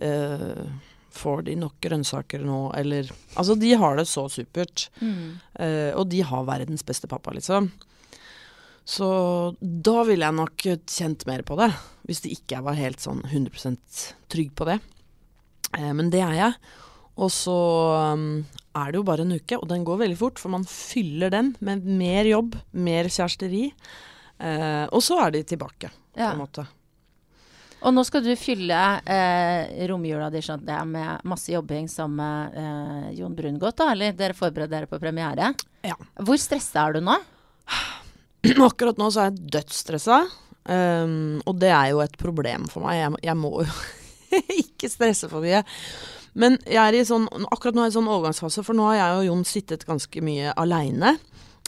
Uh, 0.00 0.64
får 1.12 1.44
de 1.48 1.58
nok 1.58 1.76
grønnsaker 1.82 2.44
nå, 2.46 2.70
eller 2.78 3.10
Altså, 3.34 3.56
de 3.58 3.74
har 3.76 3.98
det 3.98 4.06
så 4.08 4.26
supert. 4.32 4.88
Mm. 5.02 5.38
Uh, 5.58 5.92
og 5.98 6.06
de 6.12 6.22
har 6.24 6.48
verdens 6.48 6.86
beste 6.86 7.10
pappa, 7.10 7.34
liksom. 7.36 7.68
Så 8.88 9.08
da 9.60 10.00
ville 10.08 10.26
jeg 10.26 10.38
nok 10.38 10.64
kjent 10.88 11.26
mer 11.28 11.44
på 11.46 11.58
det, 11.60 11.68
hvis 12.08 12.24
det 12.24 12.32
ikke 12.34 12.56
jeg 12.56 12.66
var 12.66 12.78
helt 12.78 13.02
sånn 13.02 13.20
100% 13.28 14.00
trygg 14.32 14.54
på 14.56 14.66
det. 14.70 14.80
Uh, 15.76 15.92
men 15.92 16.08
det 16.14 16.24
er 16.24 16.38
jeg. 16.38 16.56
Og 17.20 17.28
så 17.34 17.58
um, 18.16 18.46
er 18.76 18.92
det 18.92 19.00
jo 19.00 19.06
bare 19.06 19.24
en 19.26 19.34
uke, 19.34 19.58
og 19.58 19.68
den 19.70 19.84
går 19.86 20.02
veldig 20.04 20.18
fort, 20.18 20.40
for 20.42 20.52
man 20.52 20.66
fyller 20.68 21.32
den 21.32 21.54
med 21.64 21.86
mer 21.86 22.28
jobb, 22.28 22.58
mer 22.72 23.10
kjæresteri. 23.10 23.70
Eh, 24.40 24.84
og 24.88 25.02
så 25.04 25.18
er 25.24 25.34
de 25.34 25.42
tilbake, 25.46 25.90
ja. 26.14 26.30
på 26.30 26.34
en 26.34 26.42
måte. 26.44 26.66
Og 27.80 27.94
nå 27.96 28.04
skal 28.04 28.22
du 28.24 28.34
fylle 28.36 28.78
eh, 29.08 29.86
romjula 29.88 30.28
di 30.32 30.42
sånn 30.44 30.66
med 30.90 31.24
masse 31.28 31.48
jobbing 31.52 31.88
som 31.88 32.18
eh, 32.20 33.08
Jon 33.16 33.34
Brungot, 33.36 33.78
da? 33.80 33.88
Eller 33.94 34.16
dere 34.16 34.36
forbereder 34.36 34.82
dere 34.82 34.90
på 34.90 35.00
premiere? 35.00 35.54
Ja. 35.86 35.96
Hvor 36.20 36.40
stressa 36.40 36.84
er 36.84 36.98
du 36.98 37.06
nå? 37.08 37.16
Akkurat 38.68 39.00
nå 39.00 39.08
så 39.08 39.24
er 39.24 39.32
jeg 39.32 39.50
dødsstressa. 39.56 40.22
Um, 40.70 41.40
og 41.48 41.56
det 41.58 41.70
er 41.72 41.94
jo 41.94 42.02
et 42.04 42.18
problem 42.20 42.68
for 42.68 42.84
meg. 42.84 43.00
Jeg, 43.00 43.16
jeg 43.30 43.38
må 43.40 43.54
jo 43.64 43.78
ikke 44.62 44.92
stresse 44.92 45.30
for 45.32 45.44
mye. 45.44 45.64
Men 46.34 46.58
sånn, 46.62 47.26
akkurat 47.50 47.74
nå 47.74 47.82
er 47.82 47.88
jeg 47.88 47.94
i 47.94 47.98
sånn 47.98 48.10
overgangsfase, 48.10 48.64
for 48.66 48.78
nå 48.78 48.86
har 48.90 48.98
jeg 49.00 49.18
og 49.18 49.26
Jon 49.26 49.44
sittet 49.48 49.86
ganske 49.88 50.22
mye 50.24 50.54
aleine. 50.60 51.16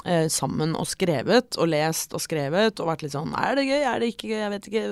Eh, 0.02 0.26
sammen 0.32 0.72
og 0.74 0.88
skrevet 0.90 1.54
og 1.62 1.68
lest 1.70 2.10
og 2.16 2.22
skrevet 2.24 2.80
og 2.82 2.88
vært 2.88 3.04
litt 3.04 3.12
sånn 3.12 3.36
Er 3.38 3.54
det 3.54 3.68
gøy? 3.68 3.82
Er 3.86 4.00
det 4.02 4.08
ikke 4.10 4.32
gøy? 4.32 4.38
Jeg 4.40 4.50
vet 4.50 4.64
ikke. 4.66 4.82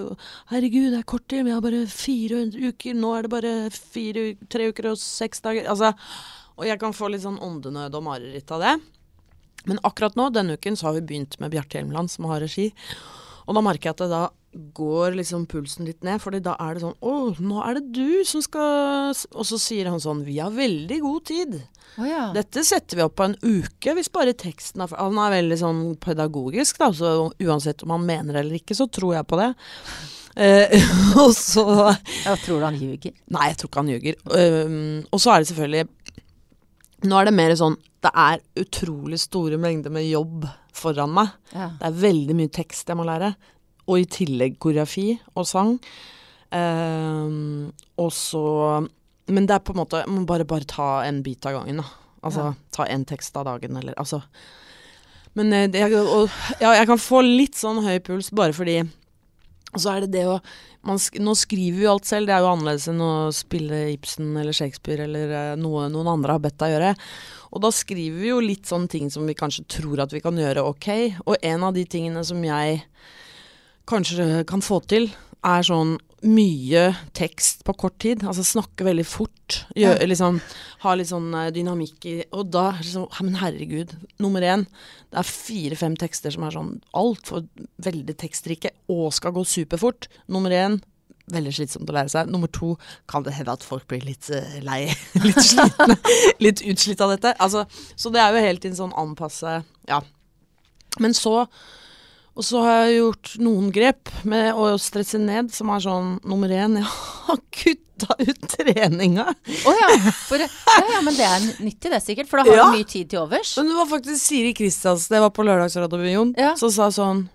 Herregud, 0.53 0.87
det 0.93 1.01
er 1.01 1.09
kort 1.11 1.25
tid. 1.27 1.43
Vi 1.49 1.55
har 1.55 1.65
bare 1.65 1.81
fire 1.91 2.45
uker. 2.55 2.95
Nå 2.95 3.11
er 3.17 3.27
det 3.27 3.33
bare 3.33 3.55
fire, 3.75 4.27
tre 4.53 4.69
uker 4.71 4.93
og 4.93 5.01
seks 5.03 5.43
dager. 5.43 5.67
Altså, 5.73 5.91
og 6.55 6.69
jeg 6.69 6.79
kan 6.79 6.95
få 6.95 7.11
litt 7.11 7.25
sånn 7.25 7.41
åndenød 7.43 7.97
og 7.99 8.07
mareritt 8.07 8.55
av 8.55 8.63
det. 8.63 8.77
Men 9.67 9.83
akkurat 9.83 10.15
nå, 10.17 10.29
denne 10.31 10.55
uken, 10.61 10.79
så 10.79 10.89
har 10.89 11.01
vi 11.01 11.07
begynt 11.11 11.41
med 11.43 11.51
Bjarte 11.53 11.81
Hjelmeland, 11.81 12.13
som 12.13 12.31
har 12.31 12.45
regi. 12.45 12.71
Og 13.47 13.57
da 13.57 13.65
merker 13.65 13.91
jeg 13.91 13.97
at 13.97 14.05
det 14.05 14.11
da 14.13 14.27
går 14.75 15.15
liksom 15.15 15.45
pulsen 15.47 15.87
litt 15.87 16.03
ned, 16.03 16.19
fordi 16.23 16.41
da 16.43 16.57
er 16.59 16.75
det 16.75 16.83
sånn 16.83 16.97
Å, 17.07 17.13
nå 17.39 17.61
er 17.63 17.79
det 17.79 17.93
du 17.95 18.25
som 18.27 18.43
skal 18.43 19.13
Og 19.39 19.47
så 19.47 19.59
sier 19.63 19.87
han 19.87 20.03
sånn 20.03 20.25
Vi 20.27 20.41
har 20.43 20.51
veldig 20.51 20.99
god 21.05 21.27
tid. 21.31 21.55
Oh, 21.95 22.07
ja. 22.09 22.25
Dette 22.35 22.65
setter 22.67 22.99
vi 22.99 23.05
opp 23.05 23.15
på 23.21 23.29
en 23.29 23.37
uke 23.45 23.95
hvis 23.95 24.11
bare 24.13 24.35
teksten 24.35 24.83
er 24.83 24.97
Han 24.99 25.21
er 25.23 25.37
veldig 25.37 25.59
sånn 25.61 25.83
pedagogisk, 26.03 26.81
da, 26.83 26.91
så 26.91 27.31
uansett 27.31 27.85
om 27.87 27.95
han 27.95 28.09
mener 28.09 28.35
det 28.35 28.43
eller 28.43 28.59
ikke, 28.59 28.75
så 28.79 28.89
tror 28.91 29.17
jeg 29.21 29.29
på 29.31 29.39
det. 29.39 29.53
Eh, 30.41 30.91
og 31.23 31.33
så 31.37 31.65
ja, 32.25 32.35
tror 32.35 32.61
du 32.61 32.67
han 32.67 32.79
ljuger? 32.79 33.15
Nei, 33.35 33.51
jeg 33.51 33.61
tror 33.61 33.71
ikke 33.71 33.83
han 33.83 33.91
ljuger. 33.95 34.19
Um, 34.31 34.99
og 35.11 35.23
så 35.23 35.35
er 35.35 35.43
det 35.43 35.51
selvfølgelig 35.51 35.87
Nå 37.11 37.17
er 37.17 37.27
det 37.27 37.33
mer 37.33 37.55
sånn 37.57 37.79
Det 38.05 38.11
er 38.13 38.43
utrolig 38.61 39.19
store 39.23 39.57
mengder 39.61 39.93
med 39.95 40.05
jobb 40.11 40.45
foran 40.77 41.15
meg. 41.17 41.33
Ja. 41.55 41.73
Det 41.81 41.89
er 41.89 42.03
veldig 42.05 42.37
mye 42.39 42.53
tekst 42.55 42.91
jeg 42.91 42.99
må 42.99 43.07
lære 43.09 43.35
og 43.91 43.99
i 44.01 44.09
tillegg 44.11 44.59
koreografi 44.63 45.13
og 45.35 45.47
sang. 45.49 45.77
Um, 46.51 47.71
og 48.01 48.11
så 48.15 48.43
Men 49.31 49.45
det 49.47 49.55
er 49.55 49.63
på 49.63 49.71
en 49.71 49.79
måte 49.79 50.01
Man 50.09 50.25
må 50.25 50.27
bare, 50.27 50.43
bare 50.43 50.67
ta 50.67 51.05
en 51.07 51.21
bit 51.23 51.47
av 51.47 51.61
gangen, 51.61 51.79
da. 51.79 51.85
Altså 52.27 52.49
ja. 52.49 52.55
ta 52.75 52.87
én 52.91 53.05
tekst 53.07 53.37
av 53.39 53.47
dagen, 53.47 53.77
eller 53.79 53.95
altså 53.95 54.19
Men 55.39 55.53
jeg, 55.55 55.95
og, 55.95 56.27
ja, 56.59 56.73
jeg 56.75 56.89
kan 56.91 56.99
få 56.99 57.23
litt 57.23 57.55
sånn 57.55 57.79
høy 57.85 58.01
puls 58.03 58.33
bare 58.35 58.57
fordi 58.57 58.81
Og 59.71 59.83
så 59.83 59.93
er 59.93 60.05
det 60.05 60.15
det 60.17 60.27
å 60.27 60.41
man, 60.87 60.99
Nå 61.21 61.35
skriver 61.37 61.77
vi 61.77 61.85
jo 61.85 61.93
alt 61.93 62.09
selv, 62.09 62.27
det 62.27 62.35
er 62.35 62.43
jo 62.43 62.51
annerledes 62.55 62.89
enn 62.91 63.03
å 63.05 63.13
spille 63.37 63.83
Ibsen 63.93 64.33
eller 64.41 64.57
Shakespeare 64.57 65.05
eller 65.05 65.35
uh, 65.35 65.59
noe 65.61 65.91
noen 65.93 66.09
andre 66.15 66.37
har 66.37 66.43
bedt 66.43 66.59
deg 66.63 66.75
gjøre. 66.75 66.95
Og 67.51 67.65
da 67.67 67.71
skriver 67.75 68.23
vi 68.23 68.31
jo 68.31 68.39
litt 68.45 68.71
sånne 68.71 68.91
ting 68.91 69.11
som 69.13 69.27
vi 69.29 69.37
kanskje 69.37 69.67
tror 69.77 70.01
at 70.07 70.15
vi 70.15 70.23
kan 70.25 70.39
gjøre 70.41 70.65
ok. 70.71 70.89
Og 71.27 71.37
en 71.37 71.67
av 71.69 71.77
de 71.77 71.85
tingene 71.85 72.23
som 72.27 72.41
jeg 72.47 72.81
kanskje 73.91 74.47
kan 74.49 74.65
få 74.65 74.81
til, 74.89 75.11
er 75.45 75.67
sånn 75.67 75.99
mye 76.27 76.83
tekst 77.17 77.63
på 77.65 77.73
kort 77.81 77.97
tid. 78.03 78.25
Altså 78.27 78.45
snakke 78.45 78.85
veldig 78.85 79.07
fort. 79.09 79.65
Gjør, 79.77 79.97
Ja. 80.01 80.07
liksom, 80.07 80.41
ha 80.85 80.95
litt 80.95 81.09
sånn 81.09 81.33
eh, 81.35 81.51
dynamikk 81.51 82.05
i 82.07 82.25
Og 82.33 82.51
da 82.51 82.73
sånn 82.83 83.09
Men 83.23 83.35
herregud, 83.41 83.95
nummer 84.19 84.41
én. 84.41 84.67
Det 85.11 85.19
er 85.19 85.23
fire-fem 85.27 85.97
tekster 85.97 86.31
som 86.31 86.45
er 86.45 86.51
sånn 86.51 86.81
altfor 86.95 87.47
veldig 87.83 88.17
tekstrike 88.17 88.71
og 88.89 89.13
skal 89.13 89.33
gå 89.33 89.45
superfort. 89.45 90.09
Nummer 90.29 90.51
én 90.51 90.81
veldig 91.31 91.53
slitsomt 91.55 91.89
å 91.91 91.95
lære 91.95 92.11
seg. 92.11 92.29
Nummer 92.31 92.49
to 92.49 92.77
kan 93.09 93.23
det 93.23 93.35
hende 93.35 93.53
at 93.53 93.63
folk 93.63 93.87
blir 93.89 94.03
litt 94.05 94.29
uh, 94.31 94.61
lei. 94.67 94.93
litt 95.25 95.41
slitne. 95.43 95.97
litt 96.45 96.63
utslitt 96.63 97.01
av 97.01 97.11
dette. 97.15 97.35
Altså, 97.39 97.65
så 97.97 98.11
det 98.13 98.21
er 98.21 98.35
jo 98.35 98.47
helt 98.47 98.65
inn 98.65 98.77
sånn 98.79 98.95
anpasse 98.99 99.63
Ja. 99.89 100.01
Men 100.99 101.15
så 101.15 101.47
og 102.37 102.45
så 102.47 102.61
har 102.65 102.77
jeg 102.87 103.01
gjort 103.01 103.33
noen 103.43 103.71
grep 103.75 104.11
med 104.29 104.55
å 104.55 104.69
stresse 104.81 105.19
ned, 105.21 105.51
som 105.55 105.71
er 105.75 105.83
sånn 105.85 106.13
nummer 106.25 106.49
én 106.55 106.77
Jeg 106.81 106.87
har 107.27 107.41
kutta 107.51 108.15
ut 108.21 108.47
treninga. 108.55 109.27
Å 109.69 109.73
ja, 109.77 109.89
for, 110.29 110.41
ja, 110.41 110.49
ja, 110.95 111.01
men 111.05 111.17
det 111.19 111.27
er 111.27 111.43
nyttig 111.61 111.91
det 111.93 112.01
sikkert, 112.05 112.31
for 112.31 112.41
da 112.41 112.47
har 112.49 112.57
Ja. 112.57 112.69
du 112.71 112.79
mye 112.79 112.89
tid 112.89 113.11
til 113.13 113.21
overs. 113.25 113.57
Men 113.59 113.69
det 113.69 113.77
var 113.77 113.91
faktisk 113.91 114.23
Siri 114.23 114.55
Kristiansen, 114.57 115.13
det 115.17 115.21
var 115.21 115.35
på 115.37 115.45
Lørdagsradioen, 115.45 116.33
Ja. 116.39 116.55
som 116.57 116.71
sa 116.73 116.89
sånn 116.95 117.27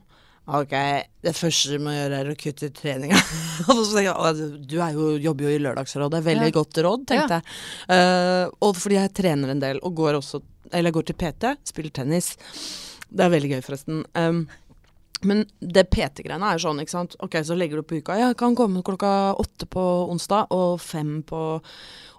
Ok, 0.45 0.69
det 1.25 1.31
første 1.33 1.71
du 1.73 1.79
må 1.81 1.89
gjøre 1.89 2.19
er 2.21 2.27
å 2.29 2.35
kutte 2.37 2.67
ut 2.69 2.75
treninga. 2.77 3.17
og 3.69 3.79
så 3.81 3.95
tenkte 3.97 4.25
jeg, 4.37 4.49
du 4.69 4.75
jo, 4.77 5.05
jobber 5.17 5.47
jo 5.47 5.53
i 5.55 5.61
Lørdagsrådet, 5.63 6.19
veldig 6.21 6.51
Ja. 6.51 6.53
godt 6.53 6.81
råd, 6.85 7.05
tenkte 7.09 7.39
jeg. 7.39 7.55
Uh, 7.89 8.51
og 8.61 8.75
fordi 8.77 8.99
jeg 8.99 9.13
trener 9.17 9.49
en 9.55 9.63
del, 9.63 9.79
og 9.81 9.95
går 9.97 10.19
også 10.21 10.41
Eller 10.73 10.89
går 10.91 11.05
til 11.05 11.15
PT, 11.17 11.51
spiller 11.69 11.91
tennis. 11.93 12.31
Det 13.09 13.21
er 13.25 13.29
veldig 13.29 13.51
gøy, 13.55 13.61
forresten. 13.65 13.99
Um, 14.17 14.47
men 15.27 15.43
det 15.59 15.87
PT-greiene 15.93 16.47
er 16.47 16.57
jo 16.57 16.65
sånn, 16.67 16.79
ikke 16.83 16.93
sant. 16.93 17.15
Ok, 17.25 17.37
så 17.45 17.57
legger 17.57 17.81
du 17.81 17.87
på 17.87 17.99
uka. 17.99 18.17
Ja, 18.19 18.29
jeg 18.31 18.39
kan 18.39 18.55
komme 18.57 18.83
klokka 18.85 19.11
åtte 19.41 19.67
på 19.69 19.83
onsdag 20.13 20.51
og 20.55 20.79
fem 20.83 21.19
på 21.27 21.41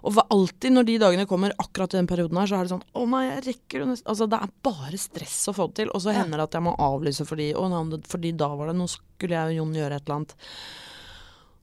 Og 0.07 0.19
alltid 0.29 0.71
når 0.75 0.87
de 0.87 0.97
dagene 1.01 1.27
kommer, 1.29 1.55
akkurat 1.59 1.95
i 1.95 1.99
den 1.99 2.09
perioden 2.09 2.37
her, 2.39 2.49
så 2.49 2.59
er 2.59 2.67
det 2.67 2.73
sånn 2.75 2.85
Å 2.95 3.05
nei, 3.09 3.23
jeg 3.27 3.45
rekker 3.47 3.83
jo 3.83 3.89
nesten 3.89 4.11
Altså, 4.13 4.27
det 4.29 4.41
er 4.43 4.53
bare 4.67 4.99
stress 5.01 5.39
å 5.49 5.55
få 5.57 5.69
det 5.69 5.81
til. 5.81 5.93
Og 5.93 6.03
så 6.03 6.15
hender 6.15 6.39
det 6.39 6.49
at 6.49 6.59
jeg 6.59 6.67
må 6.67 6.75
avlyse 6.87 7.27
fordi 7.27 7.49
Å 7.57 7.67
nei, 7.71 8.01
fordi 8.07 8.33
da 8.37 8.51
var 8.55 8.71
det 8.71 8.77
Nå 8.77 8.89
skulle 8.91 9.39
jeg 9.39 9.55
og 9.55 9.61
Jon 9.61 9.79
gjøre 9.81 9.97
et 9.97 10.05
eller 10.05 10.19
annet. 10.21 10.37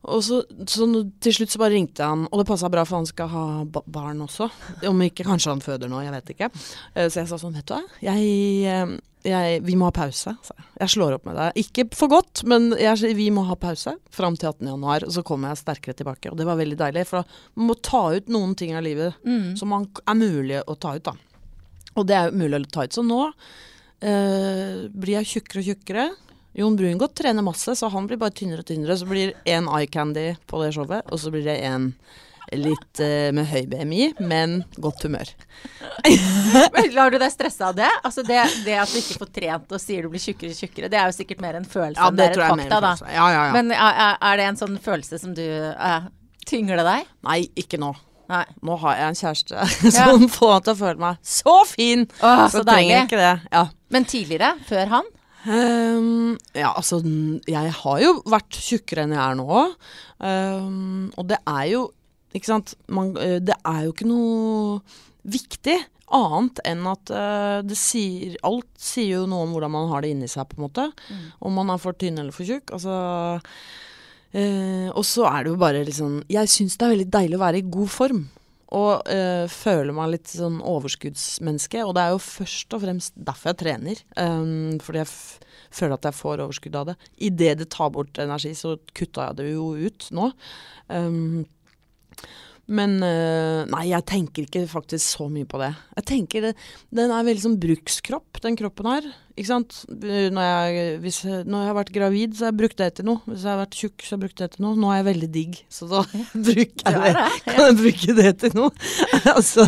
Og 0.05 0.21
så, 0.21 0.43
så 0.69 0.85
til 1.23 1.33
slutt 1.33 1.49
så 1.53 1.59
bare 1.61 1.73
ringte 1.73 2.05
han, 2.05 2.27
og 2.31 2.39
det 2.41 2.45
passa 2.49 2.69
bra, 2.69 2.83
for 2.85 2.99
han 2.99 3.07
skal 3.09 3.27
ha 3.31 3.45
barn 3.89 4.19
også. 4.21 4.47
Om 4.85 5.01
ikke 5.07 5.25
kanskje 5.25 5.49
han 5.55 5.63
føder 5.65 5.89
nå, 5.89 6.03
jeg 6.05 6.13
vet 6.13 6.31
ikke. 6.35 6.49
Eh, 6.93 7.07
Så 7.09 7.23
jeg 7.23 7.29
sa 7.31 7.39
sånn, 7.41 7.55
vet 7.57 7.65
du 7.65 7.73
hva, 7.73 7.81
jeg, 8.05 8.27
eh, 8.69 8.95
jeg, 9.25 9.63
vi 9.65 9.75
må 9.81 9.87
ha 9.89 9.95
pause. 9.95 10.35
sa 10.45 10.53
jeg. 10.77 10.89
Slår 10.93 11.15
opp 11.17 11.25
med 11.25 11.35
deg. 11.39 11.57
Ikke 11.63 11.87
for 11.97 12.07
godt, 12.13 12.43
men 12.45 12.69
jeg, 12.77 13.15
vi 13.17 13.31
må 13.33 13.47
ha 13.49 13.55
pause 13.57 13.95
fram 14.13 14.37
til 14.37 14.51
18. 14.51 14.67
januar, 14.75 15.07
og 15.07 15.11
så 15.15 15.23
kommer 15.25 15.49
jeg 15.55 15.63
sterkere 15.63 15.97
tilbake. 15.97 16.29
Og 16.29 16.37
det 16.37 16.45
var 16.45 16.59
veldig 16.61 16.77
deilig, 16.83 17.07
for 17.09 17.25
man 17.55 17.71
må 17.71 17.79
ta 17.81 18.03
ut 18.13 18.29
noen 18.29 18.53
ting 18.55 18.75
av 18.77 18.83
livet 18.85 19.15
Mm. 19.25 19.55
som 19.57 19.69
man, 19.73 19.87
er 20.05 20.13
mulig 20.21 20.61
å 20.69 20.77
ta 20.77 20.93
ut, 20.99 21.03
da. 21.09 21.13
Og 21.97 22.05
det 22.05 22.15
er 22.19 22.29
mulig 22.35 22.61
å 22.61 22.69
ta 22.69 22.83
ut. 22.85 22.93
Så 22.93 23.01
nå 23.01 23.23
øh, 24.03 24.89
blir 24.93 25.17
jeg 25.21 25.29
tjukkere 25.33 25.61
og 25.63 25.67
tjukkere. 25.71 26.05
Jon 26.55 26.75
Brungot 26.79 27.15
trener 27.17 27.43
masse, 27.43 27.75
så 27.75 27.89
han 27.91 28.07
blir 28.07 28.19
bare 28.21 28.31
tynnere 28.35 28.63
og 28.63 28.69
tynnere. 28.69 28.95
Så 28.97 29.07
blir 29.09 29.33
én 29.45 29.67
eye 29.75 29.89
candy 29.91 30.29
på 30.47 30.61
det 30.63 30.71
showet, 30.75 31.03
og 31.11 31.19
så 31.19 31.31
blir 31.33 31.43
det 31.47 31.57
en 31.67 31.89
litt 32.53 32.99
uh, 33.01 33.31
med 33.33 33.47
høy 33.49 33.63
BMI, 33.71 34.03
men 34.21 34.59
godt 34.77 35.03
humør. 35.07 35.31
Men 36.75 36.91
Lar 36.93 37.09
du 37.11 37.17
deg 37.17 37.31
stresse 37.33 37.65
av 37.65 37.73
det? 37.75 37.89
Altså 38.05 38.21
det, 38.23 38.37
det 38.67 38.75
at 38.83 38.91
du 38.91 38.99
ikke 38.99 39.17
får 39.23 39.31
trent 39.33 39.73
og 39.73 39.81
sier 39.81 40.05
du 40.05 40.11
blir 40.13 40.21
tjukkere 40.21 40.53
og 40.53 40.59
tjukkere, 40.59 40.89
det 40.93 40.99
er 41.01 41.09
jo 41.09 41.15
sikkert 41.17 41.41
mer 41.41 41.57
en 41.57 41.65
følelse 41.65 41.97
Ja, 41.97 42.11
enn 42.11 42.19
det 42.19 42.27
det 42.29 42.37
er 42.37 42.43
et 42.45 42.53
fakta, 42.53 42.79
da. 42.85 42.91
Ja, 43.09 43.25
ja, 43.33 43.41
ja. 43.47 43.53
Men 43.55 43.73
er, 43.73 44.17
er- 44.19 44.37
det 44.39 44.45
en 44.51 44.59
sånn 44.61 44.77
følelse 44.85 45.19
som 45.23 45.33
du 45.37 45.41
uh, 45.73 46.05
Tynger 46.45 46.77
det 46.77 46.85
deg? 46.85 47.07
Nei, 47.25 47.39
ikke 47.57 47.79
nå. 47.81 47.89
Nei. 48.29 48.43
Nå 48.65 48.77
har 48.83 48.99
jeg 48.99 49.09
en 49.09 49.19
kjæreste 49.23 49.67
som 49.97 50.27
får 50.29 50.53
meg 50.53 50.63
til 50.67 50.75
å 50.75 50.79
føle 50.83 51.01
meg 51.01 51.19
så 51.25 51.55
fin. 51.69 52.05
Åh, 52.21 52.45
Så 52.45 52.59
så 52.61 52.65
trenger 52.69 52.91
jeg 52.93 53.07
ikke 53.09 53.21
det. 53.23 53.33
Ja. 53.57 53.63
Men 53.93 54.05
tidligere? 54.09 54.51
Før 54.69 54.91
han? 54.93 55.09
Ehm, 55.45 56.37
ja, 56.57 56.71
altså 56.73 57.01
Jeg 57.47 57.73
har 57.79 57.99
jo 58.01 58.13
vært 58.25 58.57
tjukkere 58.57 59.05
enn 59.05 59.15
jeg 59.15 59.21
er 59.21 59.37
nå. 59.37 59.65
Um, 60.17 61.11
og 61.15 61.27
det 61.29 61.41
er 61.43 61.65
jo 61.73 61.89
Ikke 62.35 62.49
sant. 62.51 62.73
Man, 62.91 63.13
eh, 63.21 63.37
det 63.39 63.55
er 63.63 63.85
jo 63.85 63.93
ikke 63.93 64.07
noe 64.09 64.79
viktig 65.25 65.77
annet 66.15 66.59
enn 66.67 66.83
at 66.85 67.09
uh, 67.09 67.59
det 67.65 67.77
sier 67.79 68.35
Alt 68.45 68.67
sier 68.77 69.21
jo 69.21 69.29
noe 69.29 69.47
om 69.47 69.55
hvordan 69.55 69.73
man 69.73 69.87
har 69.89 70.03
det 70.03 70.11
inni 70.13 70.27
seg, 70.29 70.45
på 70.49 70.59
en 70.59 70.65
måte. 70.67 70.89
Om 71.39 71.55
man 71.55 71.71
er 71.73 71.81
for 71.81 71.97
tynn 71.97 72.19
eller 72.19 72.35
for 72.35 72.47
tjukk. 72.47 72.75
Altså 72.75 72.95
uh, 73.39 74.89
Og 74.91 75.03
så 75.07 75.29
er 75.31 75.45
det 75.45 75.53
jo 75.53 75.61
bare 75.61 75.85
sånn 75.95 76.19
Jeg 76.31 76.51
syns 76.51 76.75
det 76.75 76.87
er 76.87 76.95
veldig 76.97 77.11
deilig 77.15 77.39
å 77.39 77.45
være 77.45 77.61
i 77.61 77.69
god 77.77 77.93
form. 77.93 78.25
Og 78.73 79.05
eh, 79.11 79.45
føler 79.51 79.93
meg 79.93 80.13
litt 80.15 80.31
sånn 80.31 80.57
overskuddsmenneske. 80.65 81.83
Og 81.85 81.93
det 81.95 82.05
er 82.05 82.15
jo 82.15 82.21
først 82.23 82.73
og 82.73 82.81
fremst 82.81 83.17
derfor 83.17 83.51
jeg 83.51 83.61
trener. 83.61 84.01
Um, 84.17 84.79
fordi 84.81 85.03
jeg 85.03 85.11
føler 85.75 85.97
at 85.97 86.07
jeg 86.09 86.17
får 86.17 86.45
overskudd 86.47 86.79
av 86.79 86.89
det. 86.89 86.95
Idet 87.29 87.59
det 87.61 87.69
tar 87.75 87.91
bort 87.93 88.21
energi, 88.21 88.55
så 88.57 88.75
kutta 88.97 89.29
jeg 89.29 89.39
det 89.41 89.51
jo 89.51 89.69
ut 89.77 90.09
nå. 90.17 90.31
Um, 90.89 91.45
men 92.65 92.97
eh, 93.05 93.61
nei, 93.69 93.83
jeg 93.91 94.05
tenker 94.09 94.47
ikke 94.47 94.63
faktisk 94.69 95.03
så 95.05 95.27
mye 95.29 95.45
på 95.45 95.59
det. 95.61 95.69
Jeg 95.99 96.07
tenker 96.09 96.47
det, 96.47 96.53
Den 96.89 97.13
er 97.13 97.27
veldig 97.27 97.43
sånn 97.43 97.59
brukskropp, 97.61 98.39
den 98.41 98.57
kroppen 98.57 98.89
her. 98.89 99.09
Ikke 99.35 99.49
sant? 99.51 99.77
Når 99.91 100.47
jeg, 100.47 100.85
hvis, 101.03 101.19
når 101.27 101.59
jeg 101.59 101.69
har 101.69 101.77
vært 101.77 101.93
gravid, 101.93 102.35
så 102.37 102.47
har 102.47 102.53
jeg 102.53 102.59
brukt 102.63 102.79
det 102.79 102.89
til 102.97 103.09
noe. 103.09 103.21
Hvis 103.27 103.43
jeg 103.43 103.51
har 103.51 103.61
vært 103.61 103.77
tjukk, 103.77 103.97
så 103.99 104.07
har 104.07 104.15
jeg 104.15 104.23
brukt 104.23 104.41
det 104.41 104.49
til 104.55 104.65
noe. 104.65 104.79
Nå 104.79 104.89
er 104.91 105.01
jeg 105.01 105.07
veldig 105.11 105.29
digg, 105.35 105.59
så 105.77 105.89
da 105.91 106.01
bruker 106.47 106.97
jeg 106.97 107.15
det. 107.19 107.27
Kan 107.49 107.61
jeg 107.61 107.77
bruke 107.83 108.17
det 108.21 108.33
til 108.41 108.57
noe? 108.57 108.71
altså, 109.35 109.67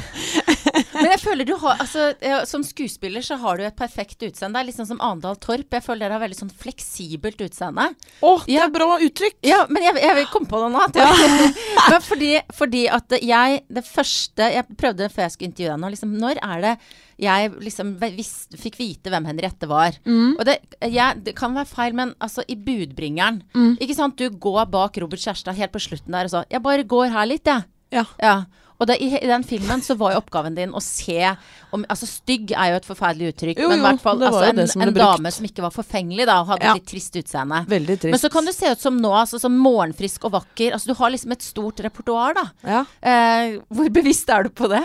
Men 0.93 1.09
jeg 1.11 1.19
føler 1.23 1.47
du 1.47 1.53
har 1.61 1.79
altså, 1.83 2.09
Som 2.49 2.63
skuespiller 2.67 3.23
så 3.25 3.37
har 3.41 3.57
du 3.59 3.63
et 3.67 3.75
perfekt 3.77 4.21
utseende. 4.27 4.57
Det 4.57 4.61
er 4.63 4.67
litt 4.69 4.77
sånn 4.79 4.89
som 4.91 5.01
Andal 5.03 5.37
Torp. 5.41 5.67
Jeg 5.73 5.85
føler 5.85 6.05
dere 6.07 6.17
har 6.17 6.23
veldig 6.25 6.39
sånn 6.39 6.53
fleksibelt 6.53 7.41
utseende. 7.47 7.89
å, 8.21 8.35
det 8.45 8.53
Ja. 8.57 8.65
er 8.67 8.73
bra 8.73 8.97
uttrykk! 8.99 9.37
Ja, 9.47 9.65
men 9.69 9.83
jeg, 9.83 9.95
jeg 10.03 10.15
vil 10.21 10.29
komme 10.33 10.49
på 10.51 10.61
det 10.63 10.71
nå. 10.75 10.85
Ja. 10.97 11.09
men 11.91 12.01
fordi, 12.05 12.31
fordi 12.53 12.85
at 12.89 13.17
jeg 13.21 13.63
Det 13.69 13.83
første 13.87 14.51
jeg 14.53 14.77
prøvde 14.77 15.09
før 15.13 15.27
jeg 15.27 15.35
skulle 15.35 15.51
intervjue 15.51 15.73
deg 15.75 15.83
nå, 15.83 15.91
liksom, 15.95 16.15
når 16.21 16.41
er 16.43 16.63
det 16.65 16.73
jeg 17.17 17.49
liksom 17.65 17.95
vis, 18.13 18.31
fikk 18.61 18.75
vite 18.77 19.09
hvem 19.09 19.25
Henriette 19.25 19.65
var? 19.69 19.95
Og 20.05 20.43
det, 20.45 20.59
jeg, 20.85 21.23
det 21.25 21.33
kan 21.39 21.55
være 21.57 21.65
feil, 21.65 21.95
men 21.97 22.11
altså 22.21 22.43
i 22.45 22.53
Budbringeren 22.61 23.39
Ikke 23.81 23.95
sant, 23.97 24.19
du 24.21 24.29
går 24.29 24.67
bak 24.69 24.99
Robert 25.01 25.23
Kjærstad 25.23 25.57
helt 25.57 25.73
på 25.73 25.81
slutten 25.81 26.13
der 26.13 26.29
og 26.29 26.35
så 26.35 26.43
Jeg 26.53 26.61
bare 26.61 26.85
går 26.85 27.09
her 27.15 27.25
litt, 27.25 27.49
jeg. 27.49 27.65
Ja. 27.95 28.03
Ja. 28.21 28.35
Og 28.77 28.85
det, 28.89 28.99
i, 29.01 29.07
i 29.17 29.27
den 29.29 29.43
filmen 29.47 29.81
så 29.81 29.95
var 29.97 30.13
jo 30.13 30.19
oppgaven 30.21 30.53
din 30.57 30.73
å 30.77 30.81
se 30.83 31.31
om 31.73 31.81
Altså 31.89 32.07
stygg 32.07 32.51
er 32.53 32.71
jo 32.71 32.79
et 32.79 32.85
forferdelig 32.87 33.31
uttrykk, 33.33 33.61
Jo, 33.63 33.69
men 33.71 33.81
i 33.81 33.85
hvert 33.87 34.03
fall 34.03 34.21
altså, 34.23 34.43
en, 34.51 34.61
som 34.69 34.83
en 34.85 34.93
dame 34.95 35.31
som 35.33 35.47
ikke 35.49 35.65
var 35.65 35.73
forfengelig, 35.75 36.27
da, 36.29 36.39
og 36.43 36.51
hadde 36.53 36.67
Ja. 36.67 36.75
et 36.75 36.81
litt 36.83 36.91
trist 36.93 37.17
utseende. 37.19 37.63
Veldig 37.67 37.97
trist. 38.03 38.11
Men 38.13 38.21
så 38.21 38.29
kan 38.31 38.45
du 38.47 38.53
se 38.55 38.71
ut 38.71 38.83
som 38.85 38.99
nå, 39.01 39.11
altså 39.17 39.39
som 39.41 39.57
morgenfrisk 39.59 40.29
og 40.29 40.35
vakker. 40.37 40.75
Altså 40.77 40.93
du 40.93 40.95
har 40.99 41.11
liksom 41.11 41.33
et 41.35 41.43
stort 41.43 41.81
repertoar, 41.83 42.37
da. 42.37 42.45
ja. 42.63 42.83
Eh, 43.01 43.57
hvor 43.73 43.89
bevisst 43.97 44.29
er 44.31 44.47
du 44.47 44.53
på 44.55 44.69
det? 44.71 44.83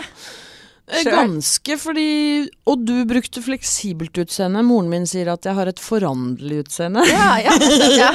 Selv. 0.83 1.15
Ganske, 1.15 1.77
fordi 1.79 2.49
Og 2.67 2.81
du 2.83 3.05
brukte 3.07 3.39
fleksibelt 3.41 4.17
utseende. 4.19 4.59
Moren 4.67 4.89
min 4.91 5.05
sier 5.07 5.29
at 5.31 5.47
jeg 5.47 5.55
har 5.55 5.69
et 5.71 5.79
foranderlig 5.79 6.65
utseende. 6.65 7.05
Ja, 7.07 7.37
ja. 7.39 7.55
ja. 7.95 8.09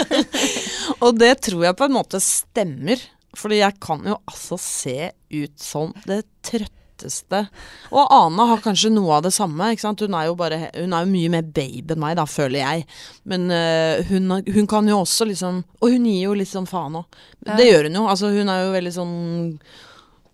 Og 1.04 1.16
det 1.18 1.32
tror 1.48 1.64
jeg 1.64 1.78
på 1.78 1.88
en 1.88 1.96
måte 1.96 2.20
stemmer. 2.22 3.00
Fordi 3.38 3.60
jeg 3.60 3.78
kan 3.82 4.04
jo 4.06 4.18
altså 4.28 4.58
se 4.60 5.12
ut 5.30 5.54
som 5.62 5.92
det 6.08 6.22
trøtteste 6.46 7.44
Og 7.92 8.10
Ana 8.10 8.48
har 8.50 8.62
kanskje 8.64 8.90
noe 8.90 9.18
av 9.18 9.26
det 9.28 9.32
samme. 9.36 9.70
ikke 9.72 9.84
sant? 9.84 10.02
Hun 10.02 10.16
er 10.18 10.26
jo 10.26 10.38
bare, 10.38 10.60
hun 10.74 10.96
er 10.96 11.04
jo 11.04 11.12
mye 11.12 11.32
mer 11.36 11.44
babe 11.46 11.94
enn 11.94 12.02
meg, 12.02 12.16
da, 12.18 12.24
føler 12.26 12.58
jeg. 12.58 12.86
Men 13.30 13.46
øh, 13.54 14.02
hun, 14.10 14.38
hun 14.42 14.70
kan 14.70 14.88
jo 14.90 15.02
også 15.04 15.28
liksom 15.30 15.62
Og 15.78 15.94
hun 15.94 16.08
gir 16.10 16.24
jo 16.24 16.34
litt 16.38 16.50
sånn 16.50 16.66
faen 16.66 16.98
òg. 16.98 17.20
Det 17.46 17.68
gjør 17.68 17.88
hun 17.88 18.00
jo. 18.00 18.08
Altså 18.10 18.32
Hun 18.34 18.50
er 18.50 18.64
jo 18.64 18.74
veldig 18.74 18.94
sånn 18.98 19.14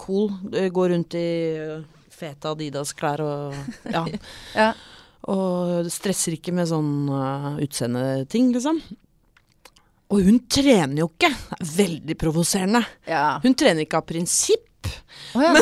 cool. 0.01 0.33
Går 0.51 0.95
rundt 0.95 1.19
i 1.21 1.29
øh, 1.61 1.85
fete 2.14 2.55
Adidas-klær 2.55 3.25
og 3.25 3.93
Ja. 3.93 4.07
ja. 4.62 4.73
Og 5.33 5.87
stresser 5.88 6.37
ikke 6.37 6.53
med 6.53 6.69
sånn 6.69 7.09
uh, 7.09 7.55
utseendeting, 7.64 8.51
liksom. 8.53 8.83
Og 10.12 10.21
hun 10.27 10.38
trener 10.53 11.01
jo 11.05 11.09
ikke. 11.12 11.31
Veldig 11.77 12.17
provoserende. 12.21 12.85
ja. 13.09 13.38
Hun 13.45 13.55
trener 13.59 13.87
ikke 13.87 14.03
av 14.03 14.07
prinsipp. 14.09 14.90
Oh, 15.35 15.40
ja. 15.43 15.55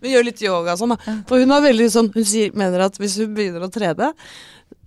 Hun 0.00 0.10
gjør 0.14 0.26
litt 0.26 0.42
yoga 0.42 0.74
og 0.74 0.80
sånn. 0.80 0.96
For 1.28 1.38
hun 1.40 1.54
er 1.54 1.62
veldig 1.64 1.86
sånn 1.92 2.08
Hun 2.16 2.26
sier, 2.26 2.50
mener 2.58 2.82
at 2.88 2.98
hvis 3.00 3.14
hun 3.22 3.32
begynner 3.36 3.62
å 3.64 3.70
trene, 3.72 4.08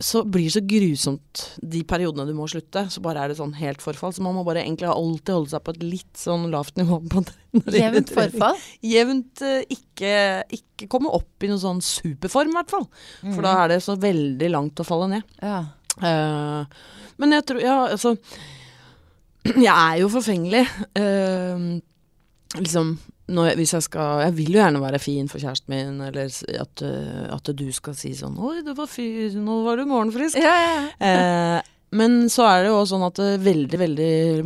så 0.04 0.22
blir 0.28 0.46
det 0.46 0.54
så 0.54 0.62
grusomt 0.68 1.44
de 1.64 1.80
periodene 1.88 2.28
du 2.28 2.34
må 2.38 2.46
slutte. 2.52 2.84
Så 2.94 3.02
bare 3.02 3.24
er 3.24 3.32
det 3.32 3.38
sånn 3.40 3.56
helt 3.58 3.82
forfall. 3.82 4.12
Så 4.14 4.22
man 4.26 4.36
må 4.36 4.44
bare 4.46 4.62
egentlig 4.66 4.90
alltid 4.92 5.32
holde 5.34 5.54
seg 5.56 5.64
på 5.66 5.74
et 5.74 5.86
litt 5.86 6.20
sånn 6.20 6.50
lavt 6.54 6.78
nivå. 6.78 7.00
på 7.10 7.24
Jevnt 7.80 8.12
forfall. 8.14 8.60
Jevnt 8.86 9.42
eh, 9.48 9.64
ikke, 9.74 10.14
ikke 10.60 10.90
komme 10.92 11.10
opp 11.18 11.42
i 11.48 11.50
noen 11.50 11.64
sånn 11.64 11.82
superform, 11.86 12.52
i 12.52 12.60
hvert 12.60 12.76
fall. 12.76 12.86
For 13.24 13.42
da 13.48 13.56
er 13.64 13.74
det 13.74 13.82
så 13.88 13.96
veldig 13.98 14.52
langt 14.54 14.84
å 14.84 14.86
falle 14.86 15.10
ned. 15.16 15.26
Ja. 15.42 15.64
Eh, 16.04 16.80
men 17.18 17.34
jeg 17.34 17.46
tror 17.50 17.62
Ja, 17.64 17.78
altså 17.90 18.16
Jeg 19.68 19.74
er 19.74 20.02
jo 20.02 20.10
forfengelig. 20.12 20.66
Uh, 20.98 21.80
liksom 22.60 22.98
jeg, 23.28 23.56
hvis 23.60 23.74
jeg 23.74 23.84
skal 23.84 24.22
Jeg 24.24 24.36
vil 24.38 24.54
jo 24.56 24.60
gjerne 24.62 24.82
være 24.82 25.00
fin 25.04 25.28
for 25.28 25.42
kjæresten 25.42 25.74
min, 25.74 26.02
eller 26.02 26.30
at, 26.62 26.84
eh, 26.86 27.26
at 27.34 27.50
du 27.60 27.66
skal 27.76 27.96
si 27.96 28.14
sånn 28.16 28.38
'Oi, 28.40 28.62
du 28.64 28.74
var 28.74 28.88
fyr, 28.88 29.36
nå 29.36 29.64
var 29.66 29.76
du 29.76 29.84
morgenfrisk'. 29.86 30.40
Ja, 30.40 30.56
ja, 30.56 30.72
ja. 30.78 30.86
Eh, 31.08 31.62
men 31.92 32.30
så 32.32 32.44
er 32.48 32.64
det 32.64 32.72
jo 32.72 32.86
sånn 32.88 33.04
at 33.04 33.20
veldig, 33.20 33.78
veldig 33.80 34.44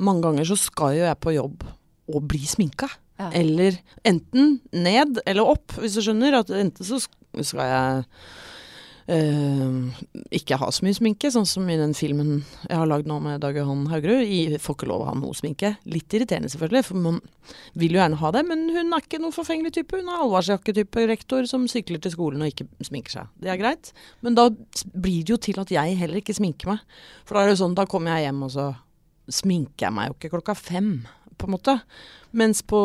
mange 0.00 0.22
ganger 0.24 0.44
så 0.48 0.56
skal 0.56 0.96
jo 0.96 1.04
jeg 1.04 1.20
på 1.20 1.34
jobb 1.36 1.64
og 2.08 2.22
bli 2.28 2.40
sminka. 2.48 2.88
Ja. 3.18 3.30
Eller 3.36 3.76
enten 4.08 4.60
ned 4.72 5.20
eller 5.26 5.50
opp, 5.52 5.74
hvis 5.76 5.98
du 5.98 6.00
skjønner. 6.04 6.38
At 6.40 6.52
enten 6.54 6.86
så 6.86 7.00
skal 7.02 7.68
jeg 7.68 8.04
ikke 9.08 10.58
ha 10.60 10.68
så 10.74 10.84
mye 10.84 10.96
sminke, 10.96 11.30
sånn 11.32 11.46
som 11.48 11.68
i 11.72 11.76
den 11.80 11.94
filmen 11.96 12.42
jeg 12.68 12.76
har 12.76 12.88
lagd 12.90 13.08
nå 13.08 13.16
med 13.24 13.40
Dag 13.40 13.56
Johan 13.56 13.86
Haugerud. 13.88 14.20
I- 14.26 14.58
Får 14.60 14.76
ikke 14.76 14.88
lov 14.90 15.02
å 15.02 15.08
ha 15.08 15.14
noe 15.14 15.32
sminke. 15.36 15.76
Litt 15.86 16.08
irriterende 16.12 16.50
selvfølgelig, 16.52 16.84
for 16.84 16.94
man 16.96 17.20
vil 17.74 17.92
jo 17.92 18.00
gjerne 18.00 18.18
ha 18.20 18.30
det. 18.30 18.42
Men 18.46 18.68
hun 18.68 18.92
er 18.92 19.00
ikke 19.00 19.20
noen 19.20 19.32
forfengelig 19.32 19.72
type. 19.72 19.96
Hun 19.96 20.08
er 20.08 20.20
allvarsjakketype 20.20 21.06
rektor 21.08 21.46
som 21.48 21.66
sykler 21.66 22.00
til 22.00 22.12
skolen 22.12 22.42
og 22.42 22.52
ikke 22.52 22.68
sminker 22.84 23.10
seg. 23.10 23.26
Det 23.40 23.48
er 23.48 23.56
greit. 23.56 23.92
Men 24.22 24.34
da 24.34 24.50
blir 24.50 25.24
det 25.24 25.30
jo 25.32 25.36
til 25.38 25.58
at 25.60 25.68
jeg 25.72 25.96
heller 25.96 26.20
ikke 26.20 26.36
sminker 26.36 26.66
meg. 26.74 26.80
For 27.24 27.34
da 27.34 27.40
er 27.42 27.46
det 27.48 27.58
jo 27.58 27.64
sånn, 27.64 27.74
da 27.74 27.86
kommer 27.86 28.16
jeg 28.18 28.28
hjem 28.28 28.42
og 28.44 28.50
så 28.52 28.68
sminker 29.28 29.86
jeg 29.88 29.92
meg 29.92 30.08
jo 30.08 30.14
ikke 30.16 30.30
klokka 30.36 30.54
fem, 30.56 31.06
på 31.38 31.48
en 31.48 31.54
måte. 31.54 31.74
Mens 32.36 32.60
på, 32.62 32.78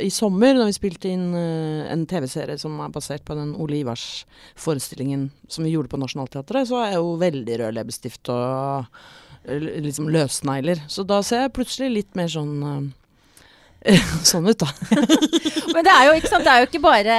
i 0.00 0.10
sommer, 0.12 0.58
da 0.58 0.66
vi 0.68 0.74
spilte 0.76 1.08
inn 1.08 1.30
eh, 1.32 1.86
en 1.88 2.04
TV-serie 2.08 2.58
som 2.60 2.76
er 2.84 2.92
basert 2.92 3.24
på 3.24 3.36
den 3.38 3.54
Ole 3.56 3.78
Ivars-forestillingen 3.80 5.30
som 5.48 5.64
vi 5.64 5.72
gjorde 5.72 5.88
på 5.88 6.00
Nationaltheatret, 6.00 6.68
så 6.68 6.82
er 6.82 6.92
jeg 6.92 7.00
jo 7.00 7.14
veldig 7.22 7.58
rød 7.62 7.78
leppestift 7.78 8.28
og 8.34 8.90
eh, 9.48 9.68
liksom 9.86 10.10
løsnegler. 10.12 10.84
Så 10.92 11.06
da 11.08 11.22
ser 11.24 11.46
jeg 11.46 11.54
plutselig 11.56 11.94
litt 11.94 12.18
mer 12.18 12.28
sånn 12.34 12.54
eh, 12.60 12.82
sånn 14.28 14.48
ut, 14.50 14.58
da. 14.58 14.66
Men 15.74 15.84
det 15.86 15.92
er 15.92 16.06
jo 16.08 16.14
ikke 16.18 16.30
sant, 16.32 16.44
det 16.44 16.50
er 16.52 16.62
jo 16.64 16.66
ikke 16.68 16.80
bare 16.82 17.16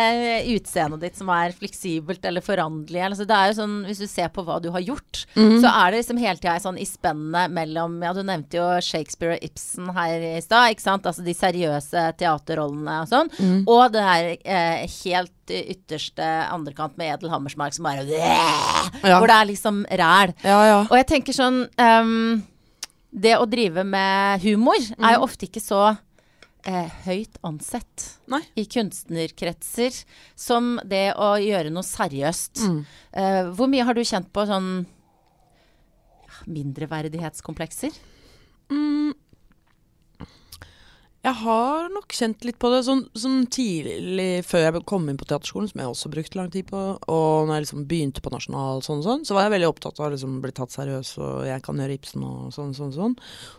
utseendet 0.51 1.03
ditt 1.05 1.15
som 1.19 1.29
er 1.31 1.53
fleksibelt 1.55 2.25
eller 2.27 2.43
foranderlig. 2.43 2.99
Altså, 3.05 3.25
det 3.29 3.37
er 3.37 3.51
jo 3.51 3.55
sånn, 3.61 3.75
hvis 3.87 4.01
du 4.03 4.07
ser 4.11 4.27
på 4.35 4.43
hva 4.43 4.57
du 4.61 4.67
har 4.75 4.83
gjort, 4.83 5.21
Mhm. 5.39 5.59
så 5.63 5.69
er 5.71 5.91
det 5.93 6.01
liksom 6.01 6.19
hele 6.19 6.41
tida 6.41 6.57
sånn 6.59 6.77
i 6.81 6.85
spennet 6.89 7.51
mellom 7.53 8.01
Ja, 8.03 8.11
du 8.13 8.21
nevnte 8.27 8.57
jo 8.59 8.65
Shakespeare 8.83 9.37
og 9.37 9.43
Ibsen 9.45 9.87
her 9.95 10.25
i 10.35 10.41
stad, 10.43 10.73
ikke 10.73 10.83
sant. 10.83 11.05
Altså 11.07 11.23
de 11.23 11.33
seriøse 11.37 12.03
teaterrollene 12.19 12.97
og 13.03 13.07
sånn. 13.11 13.29
Mm. 13.39 13.63
Og 13.69 13.91
det 13.93 14.03
her 14.03 14.29
eh, 14.43 14.87
helt 15.05 15.31
ytterste 15.49 16.27
andrekant 16.51 16.97
med 16.99 17.15
Edel 17.15 17.31
Hammersmark 17.31 17.73
som 17.73 17.87
bare 17.87 18.03
Ja. 18.05 18.89
Hvor 19.17 19.27
det 19.31 19.37
er 19.37 19.49
liksom 19.53 19.85
ræl. 19.89 20.33
Ja, 20.43 20.59
ja. 20.67 20.79
Og 20.89 20.97
jeg 20.99 21.07
tenker 21.07 21.33
sånn 21.33 21.63
um, 21.79 22.43
Det 23.09 23.33
å 23.39 23.47
drive 23.49 23.83
med 23.87 24.41
humor 24.43 24.77
er 24.99 25.15
jo 25.15 25.23
ofte 25.25 25.47
ikke 25.47 25.63
så 25.63 25.97
eh, 26.67 26.91
høyt 27.05 27.39
ansett 27.45 28.05
Nei. 28.31 28.41
i 28.59 28.65
kunstnerkretser 28.69 30.01
som 30.35 30.77
det 30.87 31.13
å 31.15 31.33
gjøre 31.41 31.71
noe 31.73 31.85
seriøst. 31.85 32.63
Mm. 32.65 32.79
Eh, 33.13 33.41
hvor 33.55 33.71
mye 33.71 33.85
har 33.87 33.97
du 33.97 34.03
kjent 34.03 34.31
på 34.33 34.45
sånn 34.49 34.87
mindreverdighetskomplekser? 36.49 37.95
Mm. 38.71 39.15
Jeg 41.19 41.35
har 41.41 41.89
nok 41.91 42.13
kjent 42.15 42.45
litt 42.47 42.55
på 42.63 42.69
det 42.71 42.77
sånn, 42.87 43.01
sånn 43.11 43.41
tidlig 43.51 44.45
før 44.47 44.61
jeg 44.63 44.83
kom 44.87 45.09
inn 45.11 45.17
på 45.19 45.27
teaterskolen, 45.27 45.67
som 45.67 45.81
jeg 45.81 45.91
også 45.91 46.11
brukte 46.13 46.39
lang 46.39 46.47
tid 46.53 46.69
på, 46.69 46.83
og 46.95 47.49
når 47.49 47.57
jeg 47.57 47.65
liksom 47.65 47.81
begynte 47.89 48.23
på 48.23 48.31
Nasjonal, 48.31 48.79
sånn 48.85 49.03
sånn, 49.03 49.25
så 49.27 49.35
var 49.35 49.45
jeg 49.45 49.57
veldig 49.57 49.67
opptatt 49.67 49.99
av 49.99 50.07
å 50.07 50.13
liksom 50.13 50.37
bli 50.39 50.53
tatt 50.55 50.71
seriøs, 50.71 51.11
og 51.19 51.43
jeg 51.49 51.65
kan 51.65 51.81
gjøre 51.83 51.97
Ibsen 51.99 52.23
og 52.23 52.55
sånn 52.55 52.71
sånn 52.77 52.95
sånn. 52.95 53.17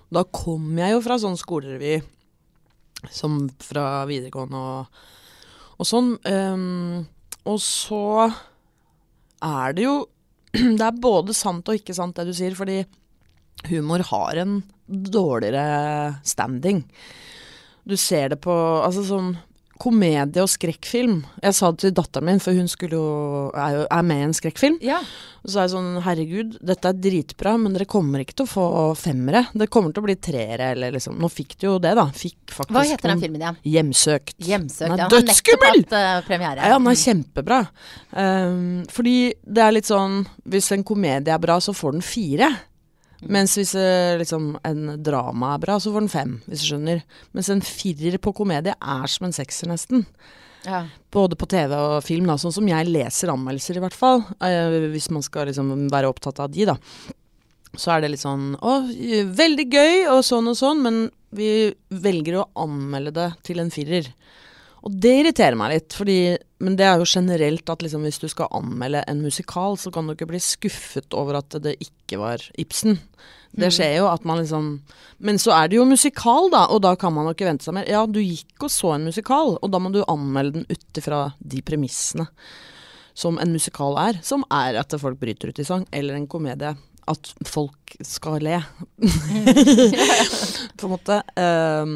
Da 0.09 0.25
kom 0.25 0.73
jeg 0.81 0.97
jo 0.97 1.05
fra 1.05 1.21
sånn 1.21 1.37
skolerevy, 1.41 1.99
som 3.09 3.43
fra 3.63 4.05
videregående 4.11 4.61
og, 4.61 5.03
og 5.81 5.89
sånn. 5.89 6.15
Um, 6.27 7.07
og 7.49 7.61
så 7.65 8.29
er 9.41 9.77
det 9.77 9.87
jo 9.87 9.99
Det 10.79 10.83
er 10.83 11.03
både 11.03 11.35
sant 11.37 11.69
og 11.71 11.79
ikke 11.79 11.95
sant 11.95 12.17
det 12.19 12.27
du 12.29 12.35
sier, 12.35 12.57
fordi 12.59 12.83
humor 13.71 14.03
har 14.09 14.41
en 14.43 14.57
dårligere 14.91 16.17
standing. 16.27 16.83
Du 17.87 17.95
ser 17.97 18.33
det 18.33 18.41
på 18.43 18.53
Altså 18.83 19.05
sånn 19.07 19.37
komedie 19.81 20.43
og 20.45 20.51
skrekkfilm. 20.51 21.23
Jeg 21.43 21.57
sa 21.57 21.71
det 21.73 21.83
til 21.83 21.95
datteren 21.97 22.29
min, 22.29 22.43
for 22.43 22.57
hun 22.57 22.69
skulle 22.71 22.99
jo 22.99 23.51
er, 23.55 23.79
jo, 23.79 23.85
er 23.87 24.07
med 24.07 24.21
i 24.21 24.27
en 24.29 24.37
skrekkfilm. 24.37 24.79
Ja. 24.85 25.01
Og 25.41 25.49
så 25.49 25.61
er 25.61 25.67
jeg 25.67 25.73
sånn 25.73 25.91
Herregud, 26.05 26.57
dette 26.71 26.91
er 26.91 27.01
dritbra, 27.01 27.55
men 27.61 27.75
dere 27.77 27.89
kommer 27.91 28.23
ikke 28.23 28.37
til 28.41 28.47
å 28.47 28.51
få 28.51 28.67
femmere. 29.01 29.47
Det 29.57 29.71
kommer 29.73 29.95
til 29.95 30.05
å 30.05 30.09
bli 30.09 30.17
treere, 30.21 30.73
eller 30.75 30.95
liksom 30.97 31.19
Nå 31.21 31.31
fikk 31.33 31.57
du 31.61 31.67
jo 31.71 31.75
det, 31.83 31.95
da. 31.99 32.07
Fikk 32.15 32.53
faktisk 32.53 32.77
Hva 32.77 32.85
heter 32.87 33.15
den 33.15 33.25
filmen 33.25 33.45
igjen? 33.45 33.61
Hjemsøkt. 33.75 34.37
Hjemsøkt. 34.45 34.87
Den 34.87 34.97
er 34.97 35.05
ja. 35.05 35.11
Dødsskummel! 35.15 35.85
eh, 36.01 36.15
premiere. 36.29 36.71
Ja, 36.71 36.79
den 36.79 36.91
er 36.93 37.01
kjempebra. 37.01 37.61
Um, 38.11 38.83
fordi 38.93 39.17
det 39.47 39.63
er 39.63 39.75
litt 39.77 39.87
sånn 39.87 40.25
Hvis 40.51 40.73
en 40.75 40.83
komedie 40.87 41.33
er 41.33 41.43
bra, 41.43 41.61
så 41.63 41.75
får 41.77 41.97
den 41.97 42.05
fire. 42.05 42.51
Mens 43.29 43.57
hvis 43.59 43.75
eh, 43.77 44.17
liksom, 44.21 44.55
en 44.65 44.95
drama 45.05 45.55
er 45.55 45.63
bra, 45.65 45.79
så 45.81 45.93
får 45.93 46.07
den 46.07 46.13
fem, 46.13 46.37
hvis 46.47 46.63
du 46.65 46.71
skjønner. 46.71 47.03
Mens 47.37 47.51
en 47.53 47.65
firer 47.65 48.17
på 48.23 48.33
komedie 48.37 48.73
er 48.73 49.13
som 49.13 49.29
en 49.29 49.37
sekser, 49.37 49.69
nesten. 49.69 50.07
Ja. 50.65 50.85
Både 51.13 51.37
på 51.41 51.49
TV 51.49 51.75
og 51.77 52.03
film, 52.05 52.29
da, 52.29 52.37
sånn 52.41 52.55
som 52.55 52.69
jeg 52.69 52.89
leser 52.89 53.33
anmeldelser, 53.33 53.79
i 53.79 53.85
hvert 53.85 53.97
fall. 53.97 54.25
Eh, 54.45 54.91
hvis 54.93 55.11
man 55.13 55.25
skal 55.27 55.51
liksom 55.51 55.73
være 55.93 56.11
opptatt 56.13 56.41
av 56.41 56.53
de, 56.55 56.69
da. 56.73 56.77
Så 57.79 57.93
er 57.95 58.03
det 58.03 58.09
litt 58.11 58.23
sånn 58.25 58.57
Å, 58.59 58.81
veldig 59.31 59.67
gøy, 59.71 59.93
og 60.11 60.25
sånn 60.27 60.51
og 60.51 60.57
sånn, 60.59 60.81
men 60.83 61.03
vi 61.37 61.71
velger 62.03 62.41
å 62.41 62.49
anmelde 62.65 63.13
det 63.15 63.29
til 63.47 63.63
en 63.63 63.71
firer. 63.71 64.09
Og 64.87 64.95
det 64.97 65.13
irriterer 65.21 65.59
meg 65.61 65.75
litt, 65.75 65.95
fordi, 65.97 66.19
men 66.65 66.77
det 66.79 66.87
er 66.89 67.01
jo 67.01 67.09
generelt 67.09 67.69
at 67.73 67.83
liksom 67.85 68.07
hvis 68.07 68.21
du 68.23 68.29
skal 68.33 68.49
anmelde 68.57 69.03
en 69.11 69.21
musikal, 69.21 69.77
så 69.77 69.93
kan 69.93 70.07
du 70.09 70.15
ikke 70.15 70.31
bli 70.31 70.41
skuffet 70.41 71.17
over 71.17 71.41
at 71.43 71.59
det 71.65 71.77
ikke 71.85 72.21
var 72.21 72.45
Ibsen. 72.61 72.97
Det 73.51 73.73
skjer 73.75 73.97
jo 73.99 74.07
at 74.07 74.23
man 74.29 74.39
liksom 74.39 74.67
Men 75.19 75.41
så 75.43 75.51
er 75.57 75.69
det 75.69 75.75
jo 75.81 75.85
musikal, 75.89 76.47
da, 76.53 76.69
og 76.71 76.85
da 76.85 76.95
kan 76.97 77.13
man 77.13 77.27
jo 77.27 77.35
ikke 77.35 77.49
vente 77.49 77.67
seg 77.67 77.75
mer. 77.77 77.89
Ja, 77.91 78.07
du 78.07 78.21
gikk 78.23 78.63
og 78.63 78.73
så 78.73 78.95
en 78.95 79.09
musikal, 79.11 79.57
og 79.59 79.73
da 79.73 79.81
må 79.83 79.91
du 79.93 80.01
anmelde 80.07 80.61
den 80.61 80.69
ut 80.71 81.01
ifra 81.01 81.27
de 81.39 81.61
premissene 81.67 82.29
som 83.21 83.37
en 83.43 83.53
musikal 83.53 83.99
er, 84.01 84.21
som 84.25 84.47
er 84.55 84.79
at 84.81 84.95
folk 85.03 85.19
bryter 85.21 85.51
ut 85.51 85.59
i 85.61 85.67
sang, 85.67 85.85
eller 85.93 86.17
en 86.17 86.29
komedie. 86.31 86.73
At 87.11 87.33
folk 87.45 87.97
skal 88.07 88.39
le, 88.45 88.61
på 90.79 90.87
en 90.87 90.93
måte. 90.95 91.19
Um, 91.35 91.95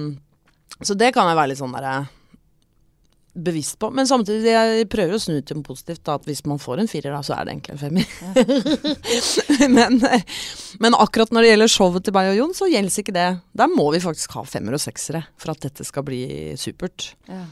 så 0.83 0.97
det 0.99 1.15
kan 1.15 1.31
jeg 1.31 1.39
være 1.39 1.53
litt 1.53 1.63
sånn 1.63 1.73
derre 1.77 2.03
bevisst 3.35 3.79
på. 3.83 3.91
Men 3.95 4.07
samtidig, 4.09 4.53
jeg 4.53 4.87
prøver 4.93 5.17
å 5.17 5.23
snu 5.23 5.41
til 5.43 5.59
noe 5.59 5.67
positivt. 5.67 6.05
Da, 6.07 6.17
at 6.19 6.29
hvis 6.29 6.45
man 6.49 6.61
får 6.63 6.83
en 6.83 6.91
firer, 6.91 7.11
da, 7.15 7.21
så 7.27 7.37
er 7.37 7.47
det 7.47 7.57
egentlig 7.57 7.75
en 7.75 7.83
femmer. 7.83 8.07
men, 9.77 9.99
men 10.85 10.99
akkurat 10.99 11.35
når 11.35 11.45
det 11.45 11.53
gjelder 11.53 11.73
showet 11.75 12.07
til 12.07 12.17
meg 12.17 12.31
og 12.31 12.39
Jon, 12.39 12.55
så 12.57 12.71
gjelder 12.71 13.03
ikke 13.03 13.17
det. 13.17 13.29
Der 13.59 13.73
må 13.73 13.89
vi 13.95 14.03
faktisk 14.05 14.39
ha 14.39 14.47
femmer 14.49 14.79
og 14.79 14.85
seksere 14.85 15.25
for 15.41 15.55
at 15.55 15.67
dette 15.67 15.87
skal 15.87 16.07
bli 16.07 16.25
supert. 16.61 17.13
Ja. 17.31 17.45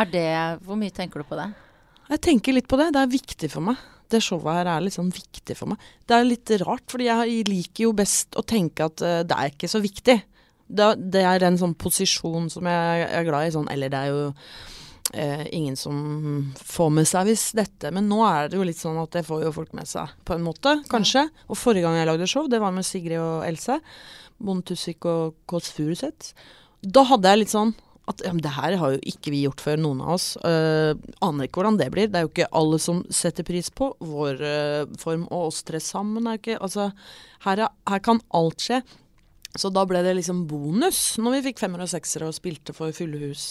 Er 0.00 0.10
det 0.10 0.28
Hvor 0.64 0.78
mye 0.78 0.94
tenker 0.94 1.22
du 1.22 1.26
på 1.26 1.38
det? 1.38 1.50
Jeg 2.10 2.22
tenker 2.26 2.54
litt 2.54 2.70
på 2.70 2.78
det. 2.78 2.92
Det 2.94 3.02
er 3.02 3.10
viktig 3.10 3.50
for 3.52 3.66
meg. 3.66 3.82
Det 4.10 4.22
showet 4.24 4.60
her 4.60 4.70
er 4.72 4.82
litt 4.82 4.96
sånn 4.96 5.12
viktig 5.14 5.54
for 5.58 5.70
meg. 5.70 5.90
Det 6.06 6.16
er 6.16 6.26
litt 6.26 6.50
rart, 6.64 6.86
fordi 6.90 7.06
jeg 7.06 7.44
liker 7.46 7.86
jo 7.86 7.94
best 7.98 8.38
å 8.38 8.42
tenke 8.42 8.88
at 8.90 9.02
eh, 9.06 9.22
det 9.26 9.36
er 9.36 9.52
ikke 9.52 9.70
så 9.70 9.82
viktig. 9.82 10.16
Det, 10.70 10.88
det 11.14 11.22
er 11.26 11.46
en 11.46 11.58
sånn 11.58 11.76
posisjon 11.78 12.46
som 12.50 12.66
jeg 12.70 13.06
er 13.06 13.24
glad 13.26 13.48
i, 13.48 13.54
sånn 13.54 13.66
Eller 13.72 13.90
det 13.90 14.00
er 14.04 14.12
jo 14.14 14.20
eh, 15.12 15.44
ingen 15.56 15.76
som 15.78 16.52
får 16.56 16.90
med 16.94 17.08
seg 17.08 17.28
hvis 17.28 17.50
dette 17.58 17.90
Men 17.94 18.08
nå 18.10 18.20
er 18.26 18.50
det 18.50 18.58
jo 18.58 18.66
litt 18.66 18.80
sånn 18.80 18.98
at 19.00 19.12
det 19.16 19.26
får 19.26 19.44
jo 19.46 19.52
folk 19.54 19.74
med 19.76 19.88
seg, 19.90 20.12
på 20.24 20.36
en 20.36 20.46
måte, 20.46 20.78
kanskje. 20.90 21.26
Og 21.48 21.58
forrige 21.58 21.86
gang 21.86 21.98
jeg 21.98 22.10
lagde 22.10 22.30
show, 22.30 22.48
det 22.50 22.62
var 22.62 22.74
med 22.74 22.86
Sigrid 22.86 23.20
og 23.20 23.44
Else. 23.48 23.80
Bonde 24.40 24.70
Tusvik 24.70 25.04
og 25.08 25.36
Kåss 25.50 25.70
Furuseth. 25.76 26.34
Da 26.80 27.04
hadde 27.10 27.32
jeg 27.32 27.42
litt 27.42 27.52
sånn 27.52 27.74
at 28.10 28.22
ja, 28.24 28.32
men 28.34 28.42
det 28.42 28.54
her 28.56 28.74
har 28.80 28.94
jo 28.94 29.02
ikke 29.06 29.30
vi 29.30 29.44
gjort 29.44 29.62
før, 29.62 29.78
noen 29.78 30.00
av 30.02 30.14
oss. 30.16 30.32
Uh, 30.42 30.96
aner 31.22 31.46
ikke 31.46 31.60
hvordan 31.60 31.78
det 31.78 31.90
blir. 31.94 32.08
Det 32.10 32.18
er 32.18 32.26
jo 32.26 32.32
ikke 32.32 32.48
alle 32.58 32.80
som 32.82 33.04
setter 33.12 33.46
pris 33.46 33.70
på 33.70 33.92
vår 34.02 34.42
uh, 34.42 34.96
form, 35.00 35.28
og 35.30 35.50
oss 35.50 35.62
tre 35.66 35.78
sammen 35.84 36.26
er 36.26 36.40
ikke 36.40 36.58
Altså, 36.60 36.90
her, 37.46 37.66
er, 37.66 37.76
her 37.90 38.02
kan 38.04 38.22
alt 38.34 38.64
skje. 38.64 38.80
Så 39.58 39.70
da 39.74 39.84
ble 39.88 40.02
det 40.06 40.14
liksom 40.18 40.44
bonus 40.50 41.18
når 41.18 41.38
vi 41.38 41.46
fikk 41.48 41.62
femmer 41.62 41.82
og 41.82 41.90
seksere 41.90 42.28
og 42.30 42.36
spilte 42.36 42.74
for 42.76 42.94
fulle 42.94 43.18
hus. 43.22 43.46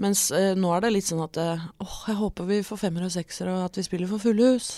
Mens 0.00 0.30
eh, 0.32 0.54
nå 0.56 0.70
er 0.72 0.80
det 0.86 0.90
litt 0.94 1.04
sånn 1.10 1.20
at 1.26 1.36
eh, 1.36 1.64
åh, 1.84 1.96
jeg 2.08 2.16
håper 2.16 2.46
vi 2.48 2.60
får 2.64 2.78
femmer 2.86 3.04
og 3.04 3.12
seksere 3.12 3.52
og 3.52 3.66
at 3.66 3.76
vi 3.76 3.84
spiller 3.84 4.08
for 4.08 4.22
fulle 4.22 4.54
hus. 4.54 4.68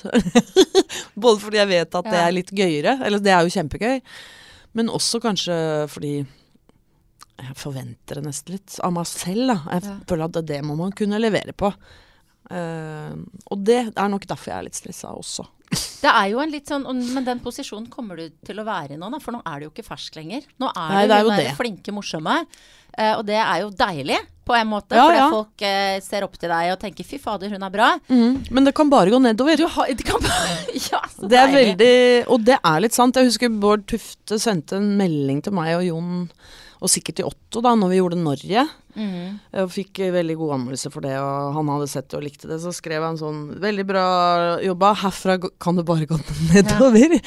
Både 1.22 1.38
fordi 1.44 1.60
jeg 1.60 1.70
vet 1.70 1.94
at 2.00 2.08
det 2.10 2.18
er 2.24 2.34
litt 2.34 2.50
gøyere, 2.58 2.96
eller 3.06 3.22
det 3.22 3.30
er 3.34 3.44
jo 3.46 3.52
kjempegøy, 3.54 4.00
men 4.78 4.90
også 4.90 5.20
kanskje 5.22 5.56
fordi 5.92 6.14
jeg 7.42 7.56
forventer 7.58 8.18
det 8.20 8.26
nesten 8.26 8.54
litt 8.56 8.76
av 8.86 8.92
meg 8.94 9.06
selv. 9.10 9.46
da. 9.52 9.56
Jeg 9.76 9.84
Ja. 9.88 9.94
føler 10.10 10.24
at 10.28 10.40
det 10.46 10.60
må 10.66 10.76
man 10.78 10.92
kunne 10.96 11.18
levere 11.22 11.54
på. 11.54 11.70
Uh, 12.52 13.14
og 13.54 13.62
det 13.64 13.78
er 13.96 14.08
nok 14.10 14.26
derfor 14.28 14.50
jeg 14.50 14.58
er 14.58 14.66
litt 14.66 14.76
stressa 14.76 15.12
også. 15.16 15.46
Det 16.02 16.10
er 16.10 16.26
jo 16.34 16.40
en 16.42 16.50
litt 16.52 16.68
sånn, 16.68 16.84
Men 17.14 17.24
den 17.24 17.38
posisjonen 17.40 17.86
kommer 17.88 18.18
du 18.18 18.26
til 18.44 18.58
å 18.60 18.64
være 18.66 18.92
i 18.94 18.98
nå, 19.00 19.08
da, 19.14 19.20
for 19.22 19.32
nå 19.32 19.40
er 19.46 19.60
du 19.62 19.68
jo 19.68 19.70
ikke 19.72 19.86
fersk 19.86 20.18
lenger. 20.18 20.42
Nå 20.60 20.68
er 20.68 20.90
Nei, 20.92 21.02
du 21.06 21.08
det 21.08 21.16
er 21.16 21.22
jo 21.24 21.30
det. 21.38 21.54
flinke, 21.56 21.94
morsomme. 21.96 22.34
eh, 22.98 23.14
og 23.16 23.24
det 23.30 23.38
er 23.40 23.62
jo 23.62 23.70
deilig, 23.70 24.18
på 24.44 24.54
en 24.58 24.66
måte. 24.70 24.96
Ja, 24.96 25.04
fordi 25.06 25.20
ja. 25.20 25.28
folk 25.30 25.64
eh, 25.68 26.00
ser 26.02 26.26
opp 26.26 26.34
til 26.38 26.50
deg 26.50 26.72
og 26.72 26.80
tenker 26.82 27.06
'fy 27.06 27.18
fader, 27.22 27.52
hun 27.52 27.62
er 27.62 27.70
bra'. 27.70 27.92
Men 28.50 28.64
det 28.64 28.74
kan 28.74 28.90
bare 28.90 29.12
gå 29.12 29.20
nedover. 29.22 29.56
Du 29.56 29.66
har, 29.66 29.86
det 29.86 30.06
kan, 30.06 30.20
ja, 30.90 31.02
Det 31.20 31.38
er 31.38 31.52
deilig. 31.52 31.76
veldig 31.78 32.26
Og 32.32 32.44
det 32.44 32.58
er 32.58 32.80
litt 32.82 32.94
sant. 32.96 33.16
Jeg 33.16 33.30
husker 33.30 33.48
Bård 33.62 33.86
Tufte 33.86 34.38
sendte 34.42 34.76
en 34.80 34.96
melding 34.98 35.42
til 35.42 35.54
meg 35.54 35.76
og 35.76 35.86
Jon, 35.86 36.28
og 36.82 36.90
sikkert 36.90 37.20
i 37.22 37.24
Otto, 37.26 37.60
da 37.62 37.76
når 37.78 37.92
vi 37.92 37.98
gjorde 38.00 38.18
Norge. 38.18 38.64
Mhm. 38.92 39.36
Og 39.62 39.70
fikk 39.72 40.00
eh, 40.02 40.10
veldig 40.12 40.34
god 40.40 40.54
anmeldelse 40.58 40.90
for 40.92 41.04
det, 41.06 41.14
og 41.16 41.54
han 41.56 41.70
hadde 41.72 41.88
sett 41.88 42.08
det 42.10 42.18
og 42.18 42.24
likte 42.26 42.50
det. 42.50 42.58
Så 42.60 42.72
skrev 42.74 43.04
han 43.06 43.16
sånn 43.20 43.38
'Veldig 43.62 43.84
bra 43.88 44.04
jobba. 44.60 44.90
Herfra 45.04 45.38
kan 45.62 45.78
det 45.78 45.86
bare 45.88 46.08
gå 46.10 46.18
nedover'. 46.52 47.22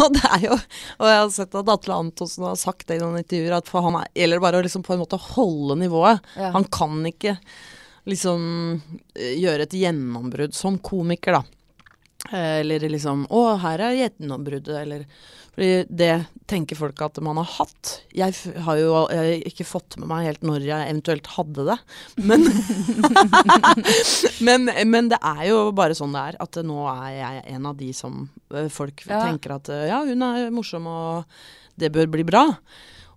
og 0.00 0.16
det 0.16 0.24
er 0.24 0.40
jo 0.48 0.56
Og 0.56 1.06
jeg 1.06 1.20
har 1.20 1.30
sett 1.30 1.54
at 1.54 1.68
Atle 1.68 1.94
Antonsen 1.94 2.44
har 2.48 2.56
sagt 2.56 2.88
det 2.88 2.96
i 2.98 3.04
noen 3.04 3.20
intervjuer, 3.20 3.58
at 3.60 3.68
for 3.68 3.84
han 3.86 4.00
er, 4.00 4.08
gjelder 4.16 4.40
bare 4.40 4.58
å 4.58 4.64
liksom 4.64 4.82
på 4.82 4.96
en 4.96 5.04
måte 5.04 5.20
holde 5.20 5.76
nivået. 5.78 6.24
Ja. 6.36 6.50
Han 6.56 6.64
kan 6.64 7.04
ikke 7.06 7.36
liksom 8.08 8.80
eh, 9.14 9.36
gjøre 9.38 9.68
et 9.68 9.76
gjennombrudd 9.76 10.56
som 10.56 10.78
komiker, 10.78 11.38
da. 11.38 11.44
Eh, 12.28 12.60
Eller 12.60 12.82
liksom 12.92 13.22
'Å, 13.32 13.56
her 13.62 13.80
er 13.80 13.94
gjennombruddet', 13.96 14.76
eller 14.82 15.06
Fordi 15.50 15.86
det 15.90 16.26
tenker 16.46 16.76
folk 16.78 17.00
at 17.02 17.18
man 17.24 17.36
har 17.40 17.44
hatt. 17.44 18.02
Jeg 18.14 18.36
har 18.64 18.76
jo 18.78 18.92
jeg 19.10 19.18
har 19.18 19.48
ikke 19.50 19.66
fått 19.66 19.96
med 19.98 20.06
meg 20.08 20.26
helt 20.28 20.42
når 20.46 20.62
jeg 20.62 20.90
eventuelt 20.92 21.26
hadde 21.26 21.64
det. 21.66 21.78
Men, 22.22 22.44
men, 24.46 24.68
men 24.90 25.08
det 25.10 25.18
er 25.22 25.42
jo 25.50 25.58
bare 25.76 25.96
sånn 25.98 26.14
det 26.14 26.22
er. 26.30 26.38
At 26.46 26.60
nå 26.66 26.78
er 26.92 27.16
jeg 27.18 27.42
en 27.56 27.68
av 27.70 27.78
de 27.80 27.90
som 27.96 28.22
eh, 28.54 28.68
folk 28.72 29.04
Ja. 29.08 29.22
tenker 29.26 29.56
at 29.58 29.70
eh, 29.72 29.86
ja, 29.90 30.00
hun 30.06 30.24
er 30.26 30.50
morsom 30.54 30.86
og 30.90 31.40
det 31.80 31.92
bør 31.94 32.10
bli 32.12 32.24
bra. 32.28 32.46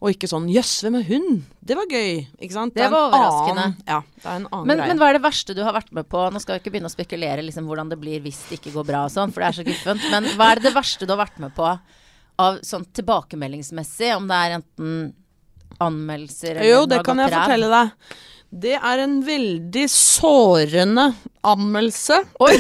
Og 0.04 0.12
ikke 0.12 0.28
sånn 0.28 0.50
'jøss, 0.52 0.82
hvem 0.84 0.98
er 1.00 1.06
hun?' 1.08 1.38
Det 1.64 1.78
var 1.80 1.88
gøy. 1.88 2.28
Ikke 2.44 2.52
sant? 2.58 2.74
Det 2.76 2.84
det 2.84 2.90
var 2.92 3.08
overraskende. 3.08 3.64
Annen, 3.64 3.78
ja, 3.88 4.00
det 4.20 4.26
er 4.28 4.36
en 4.36 4.48
annen 4.52 4.68
Men, 4.68 4.78
greie. 4.82 4.88
men 4.92 4.98
hva 5.00 5.08
er 5.10 5.14
det 5.16 5.24
verste 5.24 5.56
du 5.56 5.62
har 5.64 5.74
vært 5.78 5.94
med 5.96 6.10
på? 6.12 6.26
Nå 6.34 6.42
skal 6.44 6.58
vi 6.58 6.60
ikke 6.60 6.74
begynne 6.76 6.92
å 6.92 6.96
spekulere 6.98 7.46
liksom, 7.46 7.66
hvordan 7.70 7.90
det 7.94 8.00
blir 8.02 8.20
hvis 8.26 8.42
det 8.50 8.60
ikke 8.60 8.74
går 8.76 8.86
bra 8.90 9.06
og 9.08 9.14
sånn, 9.16 9.32
for 9.32 9.40
det 9.40 9.48
er 9.48 9.58
så 9.62 9.66
guffent. 9.70 10.04
Men 10.12 10.28
hva 10.36 10.50
er 10.52 10.60
det 10.60 10.74
verste 10.76 11.08
du 11.08 11.14
har 11.16 11.24
vært 11.24 11.40
med 11.40 11.56
på 11.56 11.70
av 12.44 12.60
sånn 12.68 12.84
tilbakemeldingsmessig? 12.92 14.12
Om 14.18 14.28
det 14.28 14.36
er 14.44 14.58
enten 14.60 15.14
anmeldelser 15.80 16.58
eller 16.60 16.68
Jo, 16.70 16.86
det 16.86 17.00
kan 17.06 17.18
jeg 17.24 17.32
ræv? 17.32 17.40
fortelle 17.40 17.70
deg. 17.72 17.92
Det 18.54 18.76
er 18.78 19.00
en 19.02 19.16
veldig 19.26 19.86
sårende 19.90 21.08
anmeldelse. 21.44 22.20
Oi, 22.44 22.52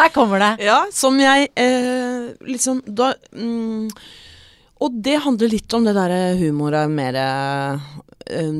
her 0.00 0.08
kommer 0.16 0.40
det. 0.42 0.50
Ja, 0.70 0.80
som 0.90 1.20
jeg 1.20 1.52
eh, 1.54 2.32
liksom 2.48 2.80
da 2.88 3.12
mm, 3.36 3.86
Og 4.80 5.00
det 5.04 5.18
handler 5.24 5.52
litt 5.52 5.76
om 5.76 5.86
det 5.86 5.96
derre 5.96 6.36
humoret 6.40 6.90
mer 6.92 7.16
eh, 7.20 7.88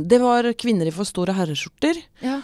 Det 0.04 0.18
var 0.20 0.52
'Kvinner 0.52 0.88
i 0.88 0.94
for 0.94 1.09
store 1.09 1.37
herreskjorter'. 1.37 2.02
Ja. 2.22 2.40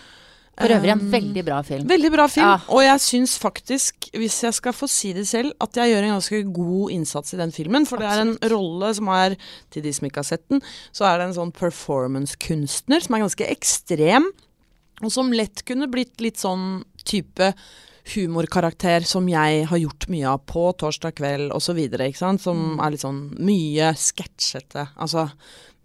For 0.57 0.73
øvrig 0.73 0.89
en 0.89 1.01
Um, 1.05 1.11
veldig 1.13 1.45
bra 1.45 1.63
film. 1.63 1.89
Veldig 1.89 2.11
bra 2.13 2.27
film. 2.33 2.47
Ja. 2.47 2.61
Og 2.73 2.81
jeg 2.81 3.01
syns 3.05 3.37
faktisk, 3.37 4.09
hvis 4.17 4.39
jeg 4.43 4.55
skal 4.57 4.73
få 4.73 4.89
si 4.89 5.13
det 5.13 5.27
selv, 5.29 5.53
at 5.61 5.77
jeg 5.77 5.93
gjør 5.93 6.07
en 6.07 6.15
ganske 6.17 6.41
god 6.57 6.91
innsats 6.95 7.35
i 7.35 7.37
den 7.37 7.53
filmen. 7.53 7.85
For 7.85 8.01
det 8.01 8.09
er 8.09 8.23
en 8.23 8.39
rolle 8.49 8.95
som 8.97 9.11
er, 9.13 9.37
til 9.71 9.85
de 9.85 9.93
som 9.93 10.07
ikke 10.09 10.23
har 10.25 10.31
sett 10.31 10.49
den, 10.49 10.63
så 10.97 11.05
er 11.05 11.19
det 11.19 11.27
en 11.29 11.37
sånn 11.37 11.53
performance-kunstner 11.53 13.05
som 13.05 13.15
er 13.15 13.25
ganske 13.27 13.51
ekstrem. 13.53 14.31
Og 15.05 15.13
som 15.13 15.29
lett 15.33 15.61
kunne 15.69 15.91
blitt 15.93 16.25
litt 16.25 16.41
sånn 16.41 16.87
type 17.05 17.53
humorkarakter 18.15 19.07
som 19.09 19.29
jeg 19.31 19.67
har 19.71 19.81
gjort 19.83 20.09
mye 20.13 20.27
av 20.31 20.43
på 20.49 20.67
torsdag 20.79 21.17
kveld 21.19 21.55
osv. 21.57 21.81
Som 22.43 22.67
er 22.81 22.95
litt 22.95 23.05
sånn 23.05 23.23
mye 23.43 23.93
sketsjete. 23.99 24.89
Altså. 24.95 25.29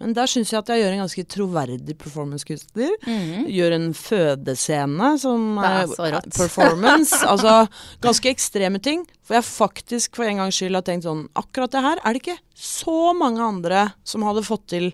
Men 0.02 0.16
der 0.18 0.30
syns 0.30 0.50
jeg 0.50 0.58
at 0.58 0.70
jeg 0.74 0.82
gjør 0.82 0.96
en 0.96 1.04
ganske 1.04 1.24
troverdig 1.30 1.96
performancekunstner. 2.02 2.94
Mm. 3.06 3.48
Gjør 3.54 3.76
en 3.78 3.88
fødescene 3.98 5.12
som 5.22 5.60
er 5.62 5.84
er 5.86 6.20
performance. 6.42 7.22
altså 7.22 7.68
ganske 8.02 8.34
ekstreme 8.34 8.82
ting. 8.82 9.06
For 9.22 9.38
jeg 9.38 9.48
faktisk 9.48 10.18
for 10.18 10.26
en 10.26 10.42
gangs 10.42 10.58
skyld 10.58 10.80
har 10.80 10.86
tenkt 10.88 11.06
sånn 11.06 11.28
Akkurat 11.38 11.72
det 11.74 11.86
her 11.86 12.02
er 12.02 12.14
det 12.14 12.24
ikke 12.24 12.40
så 12.58 13.14
mange 13.18 13.46
andre 13.46 13.92
som 14.04 14.26
hadde 14.26 14.46
fått 14.46 14.66
til 14.74 14.90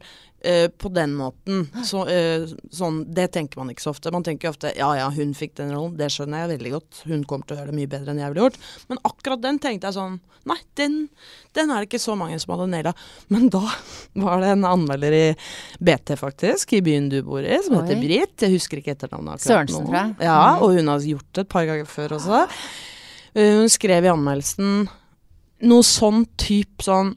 eh, 0.48 0.68
på 0.72 0.90
den 0.96 1.12
måten. 1.20 1.66
Så, 1.84 2.06
eh, 2.08 2.46
sånn, 2.74 3.02
det 3.14 3.26
tenker 3.36 3.60
man 3.60 3.70
ikke 3.74 3.84
så 3.84 3.92
ofte. 3.94 4.12
Man 4.16 4.24
tenker 4.26 4.50
ofte 4.54 4.72
ja 4.78 4.88
ja, 4.96 5.10
hun 5.12 5.34
fikk 5.38 5.56
den 5.60 5.74
rollen, 5.76 5.98
det 6.00 6.08
skjønner 6.14 6.46
jeg 6.46 6.54
veldig 6.58 6.72
godt. 6.78 7.02
Hun 7.10 7.26
kommer 7.28 7.46
til 7.50 7.58
å 7.58 7.60
gjøre 7.60 7.74
det 7.74 7.80
mye 7.82 7.92
bedre 7.92 8.14
enn 8.16 8.22
jeg 8.24 8.32
ville 8.34 8.46
gjort. 8.48 8.60
Men 8.90 9.02
akkurat 9.12 9.44
den 9.44 9.60
tenkte 9.64 9.92
jeg 9.92 9.98
sånn 10.00 10.20
Nei, 10.48 10.56
den, 10.80 10.94
den 11.58 11.72
er 11.76 11.82
det 11.84 11.90
ikke 11.90 12.00
så 12.00 12.14
mange 12.16 12.38
som 12.40 12.54
hadde 12.54 12.70
naila. 12.72 12.94
Men 13.28 13.50
da 13.52 13.60
var 14.24 14.40
det 14.40 14.54
en 14.54 14.64
anmelder 14.64 15.12
i 15.12 15.26
BT, 15.84 16.14
faktisk, 16.22 16.72
i 16.78 16.80
byen 16.86 17.10
du 17.12 17.18
bor 17.28 17.44
i, 17.44 17.58
som 17.66 17.76
Oi. 17.76 17.82
heter 17.84 18.00
Britt. 18.00 18.46
Jeg 18.46 18.54
husker 18.56 18.80
ikke 18.80 18.94
etternavnet 18.96 19.34
akkurat 19.36 19.50
Sørensen, 19.50 19.84
nå. 19.84 19.90
tror 19.90 19.98
jeg. 20.00 20.16
Ja, 20.30 20.38
Mhm. 20.56 20.62
og 20.64 20.78
hun 20.78 20.88
har 20.94 21.00
gjort 21.10 21.28
det 21.36 21.42
et 21.44 21.50
par 21.52 21.66
ganger 21.68 21.86
før 21.92 22.16
også. 22.16 22.40
Eh, 23.36 23.58
Hun 23.60 23.68
skrev 23.68 24.08
i 24.08 24.14
anmeldelsen 24.14 24.88
noe 25.68 25.84
sånn 25.84 26.24
type 26.40 26.80
sånn 26.86 27.12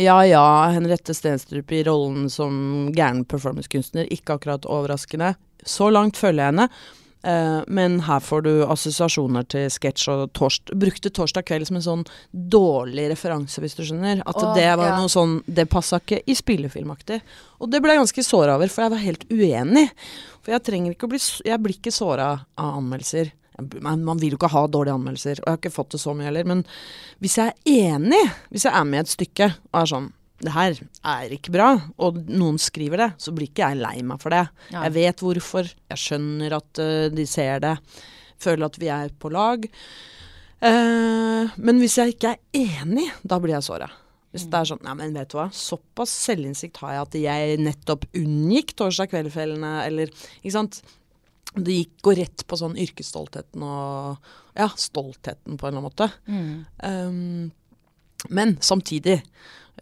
ja 0.00 0.18
ja, 0.26 0.46
Henriette 0.74 1.14
Stenstrup 1.16 1.72
i 1.72 1.82
rollen 1.86 2.30
som 2.32 2.90
gæren 2.94 3.24
performancekunstner, 3.28 4.08
ikke 4.12 4.38
akkurat 4.38 4.66
overraskende. 4.68 5.34
Så 5.66 5.90
langt 5.92 6.20
følger 6.20 6.44
jeg 6.44 6.54
henne. 6.54 6.68
Uh, 7.20 7.60
men 7.68 7.98
her 8.06 8.20
får 8.24 8.46
du 8.46 8.50
assosiasjoner 8.64 9.44
til 9.52 9.66
sketsj 9.68 10.06
og 10.08 10.22
torst, 10.32 10.70
brukte 10.72 11.10
torsdag 11.12 11.44
kveld 11.50 11.68
som 11.68 11.76
en 11.76 11.84
sånn 11.84 12.04
dårlig 12.32 13.10
referanse, 13.12 13.60
hvis 13.60 13.76
du 13.76 13.82
skjønner. 13.84 14.22
At 14.24 14.40
oh, 14.40 14.54
det 14.56 14.70
var 14.80 14.94
ja. 14.94 14.96
noe 14.96 15.12
sånn 15.12 15.42
Det 15.44 15.66
passa 15.68 16.00
ikke 16.00 16.22
i 16.24 16.36
spillefilmaktig. 16.38 17.20
Og 17.60 17.68
det 17.68 17.82
ble 17.84 17.92
jeg 17.92 18.04
ganske 18.06 18.24
såra 18.24 18.56
over, 18.56 18.72
for 18.72 18.86
jeg 18.86 18.94
var 18.94 19.04
helt 19.04 19.26
uenig. 19.28 19.84
For 20.40 20.56
jeg 20.56 20.64
trenger 20.64 20.96
ikke 20.96 21.10
å 21.10 21.12
bli 21.12 21.20
Jeg 21.50 21.60
blir 21.60 21.76
ikke 21.76 21.92
såra 21.92 22.30
av 22.56 22.80
anmeldelser. 22.80 23.34
Man, 23.82 24.04
man 24.06 24.20
vil 24.20 24.34
jo 24.34 24.40
ikke 24.40 24.52
ha 24.54 24.64
dårlige 24.70 24.96
anmeldelser, 24.98 25.42
og 25.42 25.46
jeg 25.46 25.56
har 25.56 25.60
ikke 25.60 25.74
fått 25.74 25.96
det 25.96 26.00
så 26.02 26.14
mye 26.16 26.28
heller. 26.28 26.48
Men 26.48 26.64
hvis 27.22 27.36
jeg 27.40 27.52
er 27.52 27.92
enig, 27.94 28.22
hvis 28.52 28.66
jeg 28.68 28.74
er 28.76 28.88
med 28.88 29.02
i 29.02 29.04
et 29.06 29.14
stykke 29.16 29.52
og 29.72 29.82
er 29.82 29.92
sånn 29.94 30.10
det 30.40 30.52
her 30.54 30.78
er 31.04 31.32
ikke 31.36 31.52
bra, 31.52 31.68
og 32.00 32.22
noen 32.32 32.56
skriver 32.60 33.02
det, 33.02 33.08
så 33.20 33.32
blir 33.36 33.50
ikke 33.50 33.66
jeg 33.66 33.80
lei 33.80 33.96
meg 34.06 34.22
for 34.22 34.32
det. 34.32 34.46
Ja. 34.72 34.86
Jeg 34.86 34.94
vet 34.96 35.24
hvorfor, 35.24 35.68
jeg 35.68 36.00
skjønner 36.00 36.56
at 36.56 36.80
uh, 36.80 37.08
de 37.12 37.26
ser 37.28 37.60
det, 37.64 37.74
føler 38.40 38.70
at 38.70 38.78
vi 38.80 38.88
er 38.92 39.12
på 39.20 39.32
lag. 39.34 39.66
Uh, 40.64 41.50
men 41.60 41.80
hvis 41.80 41.98
jeg 42.00 42.14
ikke 42.14 42.32
er 42.32 42.80
enig, 42.80 43.10
da 43.20 43.36
blir 43.40 43.58
jeg 43.58 43.68
såra. 43.68 43.90
Hvis 44.30 44.46
det 44.46 44.60
er 44.60 44.70
sånn, 44.70 44.82
ja, 44.86 44.94
men 44.94 45.12
vet 45.16 45.32
du 45.32 45.36
hva, 45.40 45.48
såpass 45.52 46.12
selvinnsikt 46.28 46.78
har 46.84 46.94
jeg 46.94 47.04
at 47.04 47.16
jeg 47.18 47.60
nettopp 47.66 48.06
unngikk 48.16 48.76
torsdag 48.78 49.10
kveld-fellene, 49.10 49.72
eller 49.88 50.12
ikke 50.40 50.54
sant. 50.54 50.80
Det 51.56 51.74
gikk, 51.74 51.94
går 52.06 52.20
rett 52.20 52.44
på 52.46 52.58
sånn 52.60 52.76
yrkesstoltheten 52.78 53.64
og 53.66 54.30
ja, 54.54 54.68
stoltheten 54.78 55.58
på 55.58 55.66
en 55.66 55.72
eller 55.72 55.80
annen 55.80 55.88
måte. 55.88 56.06
Mm. 56.30 56.52
Um, 56.84 58.30
men 58.30 58.54
samtidig, 58.62 59.18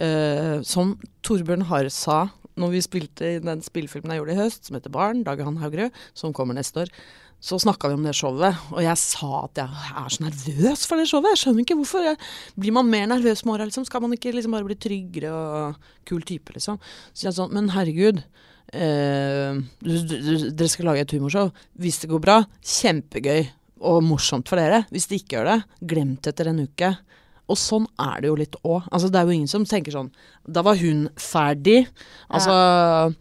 uh, 0.01 0.65
som 0.65 0.97
Torbjørn 1.27 1.67
Harr 1.69 1.91
sa 1.93 2.29
når 2.59 2.73
vi 2.75 2.83
spilte 2.83 3.33
i 3.37 3.41
den 3.43 3.61
spillefilmen 3.63 4.15
jeg 4.15 4.23
gjorde 4.23 4.35
i 4.35 4.41
høst, 4.41 4.67
som 4.67 4.79
heter 4.79 4.93
Barn, 4.95 5.23
Dag 5.27 5.39
Johan 5.39 5.61
Haugerud, 5.63 5.95
som 6.17 6.35
kommer 6.35 6.57
neste 6.59 6.87
år, 6.87 6.93
så 7.41 7.59
snakka 7.63 7.89
vi 7.89 7.95
om 7.95 8.03
det 8.03 8.15
showet, 8.19 8.57
og 8.75 8.81
jeg 8.83 8.99
sa 8.99 9.45
at 9.45 9.61
jeg 9.61 9.93
er 10.03 10.09
så 10.11 10.25
nervøs 10.25 10.81
for 10.91 10.99
det 10.99 11.07
showet. 11.07 11.29
Jeg 11.37 11.39
skjønner 11.45 11.63
ikke 11.63 11.77
hvorfor. 11.79 12.03
Jeg, 12.09 12.19
blir 12.59 12.75
man 12.75 12.89
mer 12.91 13.07
nervøs 13.07 13.45
med 13.47 13.55
åra, 13.55 13.67
liksom? 13.69 13.85
Skal 13.87 14.03
man 14.03 14.13
ikke 14.17 14.33
liksom 14.35 14.57
bare 14.57 14.67
bli 14.67 14.75
tryggere 14.75 15.31
og 15.31 15.77
kul 16.09 16.25
type, 16.27 16.51
liksom? 16.57 16.81
Så 17.15 17.29
jeg 17.29 17.37
sånn, 17.39 17.53
men 17.55 17.71
herregud. 17.77 18.25
eh, 18.73 19.55
du- 19.81 20.05
du- 20.05 20.21
du- 20.21 20.51
dere 20.51 20.69
skal 20.69 20.85
lage 20.85 21.01
et 21.01 21.11
humorshow. 21.17 21.51
Hvis 21.79 22.01
det 22.03 22.11
går 22.11 22.21
bra, 22.21 22.45
kjempegøy 22.63 23.49
og 23.81 24.03
morsomt 24.03 24.47
for 24.47 24.57
dere. 24.57 24.85
Hvis 24.93 25.07
det 25.09 25.23
ikke 25.23 25.39
gjør 25.39 25.47
det, 25.55 25.65
glemt 25.89 26.27
etter 26.27 26.49
en 26.49 26.61
uke. 26.67 26.99
Og 27.49 27.57
sånn 27.57 27.87
er 27.99 28.21
det 28.21 28.29
jo 28.29 28.35
litt 28.35 28.57
òg. 28.65 28.83
Altså, 28.93 29.09
det 29.11 29.17
er 29.17 29.25
jo 29.25 29.31
ingen 29.39 29.49
som 29.49 29.65
tenker 29.65 29.91
sånn 29.91 30.11
Da 30.47 30.61
var 30.61 30.77
hun 30.77 31.09
ferdig. 31.17 31.87
Altså 32.31 33.15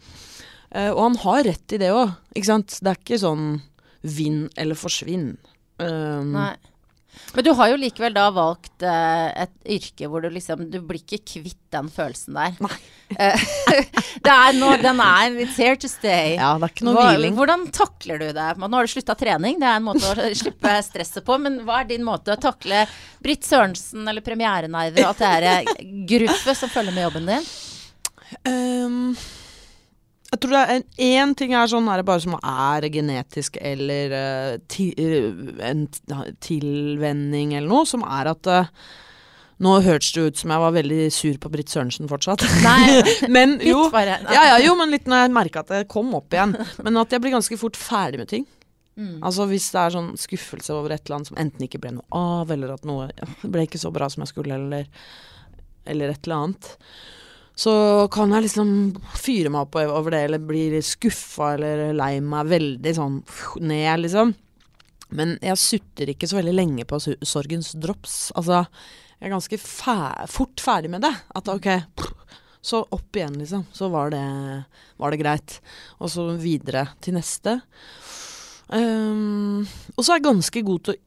eh, 0.74 0.90
Og 0.92 1.00
han 1.00 1.16
har 1.16 1.44
rett 1.44 1.74
i 1.74 1.78
det 1.78 1.92
òg, 1.94 2.12
ikke 2.36 2.46
sant. 2.46 2.80
Det 2.82 2.92
er 2.92 3.00
ikke 3.00 3.20
sånn 3.22 3.62
vinn 4.08 4.48
eller 4.58 4.78
forsvinn. 4.80 5.36
Um, 5.78 6.34
Nei. 6.34 6.56
Men 7.34 7.46
du 7.46 7.52
har 7.58 7.72
jo 7.72 7.78
likevel 7.80 8.14
da 8.16 8.28
valgt 8.34 8.84
uh, 8.86 9.30
et 9.44 9.54
yrke 9.78 10.08
hvor 10.10 10.22
du 10.22 10.30
liksom 10.34 10.68
Du 10.72 10.80
blir 10.86 11.02
ikke 11.02 11.20
kvitt 11.26 11.60
den 11.74 11.90
følelsen 11.94 12.38
der. 12.38 12.62
Nei. 12.64 12.78
Eh, 13.08 13.44
det 14.20 14.34
er 14.34 14.56
noe, 14.58 14.74
Den 14.84 14.98
er 15.00 15.38
It's 15.40 15.56
here 15.56 15.78
to 15.80 15.88
stay. 15.88 16.34
Ja, 16.36 16.50
det 16.60 16.68
er 16.68 16.74
ikke 16.74 16.88
noe 16.90 16.98
Hva, 16.98 17.06
hviling. 17.14 17.38
hvordan 17.38 17.62
takler 17.72 18.20
du 18.20 18.26
det? 18.36 18.48
Nå 18.60 18.68
har 18.68 18.84
du 18.84 18.92
slutta 18.92 19.16
trening, 19.16 19.62
det 19.62 19.70
er 19.70 19.80
en 19.80 19.86
måte 19.86 20.10
å 20.12 20.26
slippe 20.42 20.74
stresset 20.84 21.24
på. 21.24 21.38
Men 21.40 21.62
hva 21.64 21.80
er 21.86 21.88
din 21.94 22.04
måte 22.04 22.36
å 22.36 22.42
takle 22.44 22.84
Britt 23.24 23.48
Sørensen 23.48 24.04
eller 24.12 24.26
premierenerver 24.26 25.06
og 25.06 25.14
alt 25.14 25.24
det 25.24 25.32
her 25.32 25.88
gruffet 26.12 26.60
som 26.60 26.74
følger 26.76 26.98
med 26.98 27.08
jobben 27.08 27.32
din? 27.32 27.48
Um, 28.44 29.16
Jeg 30.28 30.42
tror 30.44 30.54
det 30.54 30.62
er 30.62 30.72
en, 30.76 30.88
én 31.08 31.34
ting 31.40 31.54
er 31.56 31.70
sånn 31.72 31.88
er 31.88 32.04
bare 32.08 32.24
som 32.24 32.36
er 32.38 32.88
genetisk 32.92 33.60
eller 33.64 34.12
uh, 34.14 34.56
ti, 34.68 34.90
uh, 35.00 35.62
en 35.64 35.86
tilvenning 36.44 37.54
eller 37.56 37.70
noe, 37.72 37.88
som 37.88 38.04
er 38.04 38.34
at 38.34 38.52
uh, 38.52 38.72
Nå 39.58 39.72
hørtes 39.82 40.12
det 40.14 40.22
ut 40.22 40.38
som 40.38 40.52
jeg 40.54 40.62
var 40.62 40.74
veldig 40.76 40.98
sur 41.10 41.38
på 41.42 41.50
Britt 41.50 41.72
Sørensen 41.74 42.06
fortsatt. 42.06 42.44
Nei, 42.62 43.00
men 43.36 43.56
jo, 43.66 43.88
bare. 43.90 44.20
Ja, 44.30 44.44
ja, 44.52 44.60
jo, 44.62 44.76
men 44.78 44.94
litt 44.94 45.08
når 45.10 45.24
jeg 45.24 45.32
merka 45.34 45.64
at 45.64 45.72
det 45.74 45.88
kom 45.90 46.12
opp 46.14 46.36
igjen. 46.36 46.54
Men 46.86 47.00
at 47.02 47.16
jeg 47.16 47.24
blir 47.24 47.34
ganske 47.34 47.58
fort 47.58 47.80
ferdig 47.80 48.22
med 48.22 48.30
ting. 48.30 48.46
Mm. 48.98 49.16
Altså 49.26 49.48
Hvis 49.50 49.72
det 49.74 49.82
er 49.82 49.94
sånn 49.94 50.12
skuffelse 50.18 50.78
over 50.78 50.94
et 50.94 51.02
eller 51.08 51.20
annet 51.20 51.32
som 51.32 51.42
enten 51.42 51.66
ikke 51.66 51.82
ble 51.82 51.96
noe 51.96 52.22
av, 52.22 52.54
eller 52.54 52.76
at 52.76 52.86
noe 52.86 53.10
ble 53.42 53.66
ikke 53.66 53.82
så 53.82 53.90
bra 53.94 54.12
som 54.14 54.22
jeg 54.28 54.36
skulle, 54.36 54.62
eller, 54.62 54.86
eller 55.90 56.14
et 56.14 56.30
eller 56.30 56.38
annet, 56.38 56.70
så 57.58 57.74
kan 58.14 58.34
jeg 58.36 58.46
liksom 58.46 58.72
fyre 59.18 59.50
meg 59.50 59.66
opp 59.66 59.80
over 59.82 60.14
det, 60.14 60.20
eller 60.28 60.44
bli 60.46 60.82
skuffa 60.86 61.56
eller 61.56 61.90
lei 61.98 62.20
meg 62.22 62.52
veldig 62.52 62.94
sånn 62.94 63.16
ned, 63.66 64.04
liksom. 64.04 64.36
Men 65.18 65.38
jeg 65.42 65.58
sutter 65.62 66.12
ikke 66.12 66.30
så 66.30 66.38
veldig 66.38 66.54
lenge 66.54 66.86
på 66.86 67.00
sorgens 67.02 67.72
drops. 67.80 68.28
Altså, 68.38 68.62
jeg 69.18 69.30
er 69.30 69.34
ganske 69.34 69.60
fæ 69.62 69.98
fort 70.30 70.62
ferdig 70.62 70.92
med 70.94 71.06
det. 71.08 71.14
At 71.40 71.50
ok, 71.50 71.70
så 72.62 72.84
opp 72.84 73.18
igjen, 73.18 73.40
liksom. 73.42 73.66
Så 73.74 73.90
var 73.94 74.12
det, 74.14 74.24
var 75.02 75.14
det 75.14 75.22
greit. 75.24 75.58
Og 75.98 76.14
så 76.14 76.28
videre 76.38 76.90
til 77.02 77.18
neste. 77.18 77.58
Um, 78.68 79.64
og 79.96 80.04
så 80.04 80.12
er 80.12 80.20
jeg 80.20 80.28
ganske 80.28 80.66
god 80.68 80.86
til 80.86 80.98
å 80.98 81.07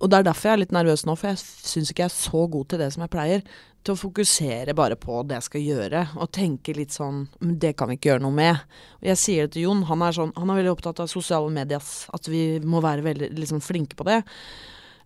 Og 0.00 0.10
det 0.10 0.18
er 0.18 0.26
derfor 0.26 0.50
jeg 0.50 0.58
er 0.58 0.62
litt 0.64 0.74
nervøs 0.74 1.04
nå, 1.06 1.14
for 1.18 1.30
jeg 1.30 1.40
syns 1.42 1.92
ikke 1.92 2.04
jeg 2.04 2.10
er 2.10 2.16
så 2.16 2.42
god 2.50 2.68
til 2.70 2.82
det 2.82 2.90
som 2.94 3.04
jeg 3.04 3.12
pleier. 3.12 3.46
Til 3.84 3.92
å 3.94 4.00
fokusere 4.00 4.74
bare 4.76 4.96
på 4.96 5.20
det 5.28 5.36
jeg 5.36 5.46
skal 5.48 5.64
gjøre, 5.64 6.02
og 6.16 6.32
tenke 6.32 6.74
litt 6.76 6.94
sånn 6.94 7.26
"Men 7.40 7.58
Det 7.58 7.76
kan 7.76 7.88
vi 7.88 7.98
ikke 7.98 8.14
gjøre 8.14 8.24
noe 8.24 8.32
med. 8.32 8.56
Og 9.02 9.08
jeg 9.12 9.18
sier 9.20 9.42
det 9.44 9.52
til 9.52 9.66
Jon, 9.68 9.82
han 9.84 10.02
er, 10.02 10.12
sånn, 10.12 10.32
han 10.36 10.50
er 10.50 10.56
veldig 10.62 10.72
opptatt 10.72 11.00
av 11.00 11.08
sosiale 11.08 11.50
medier, 11.50 11.82
At 12.12 12.28
vi 12.28 12.60
må 12.60 12.80
være 12.80 13.02
veldig 13.02 13.30
liksom, 13.36 13.60
flinke 13.60 13.94
på 13.94 14.04
det. 14.04 14.22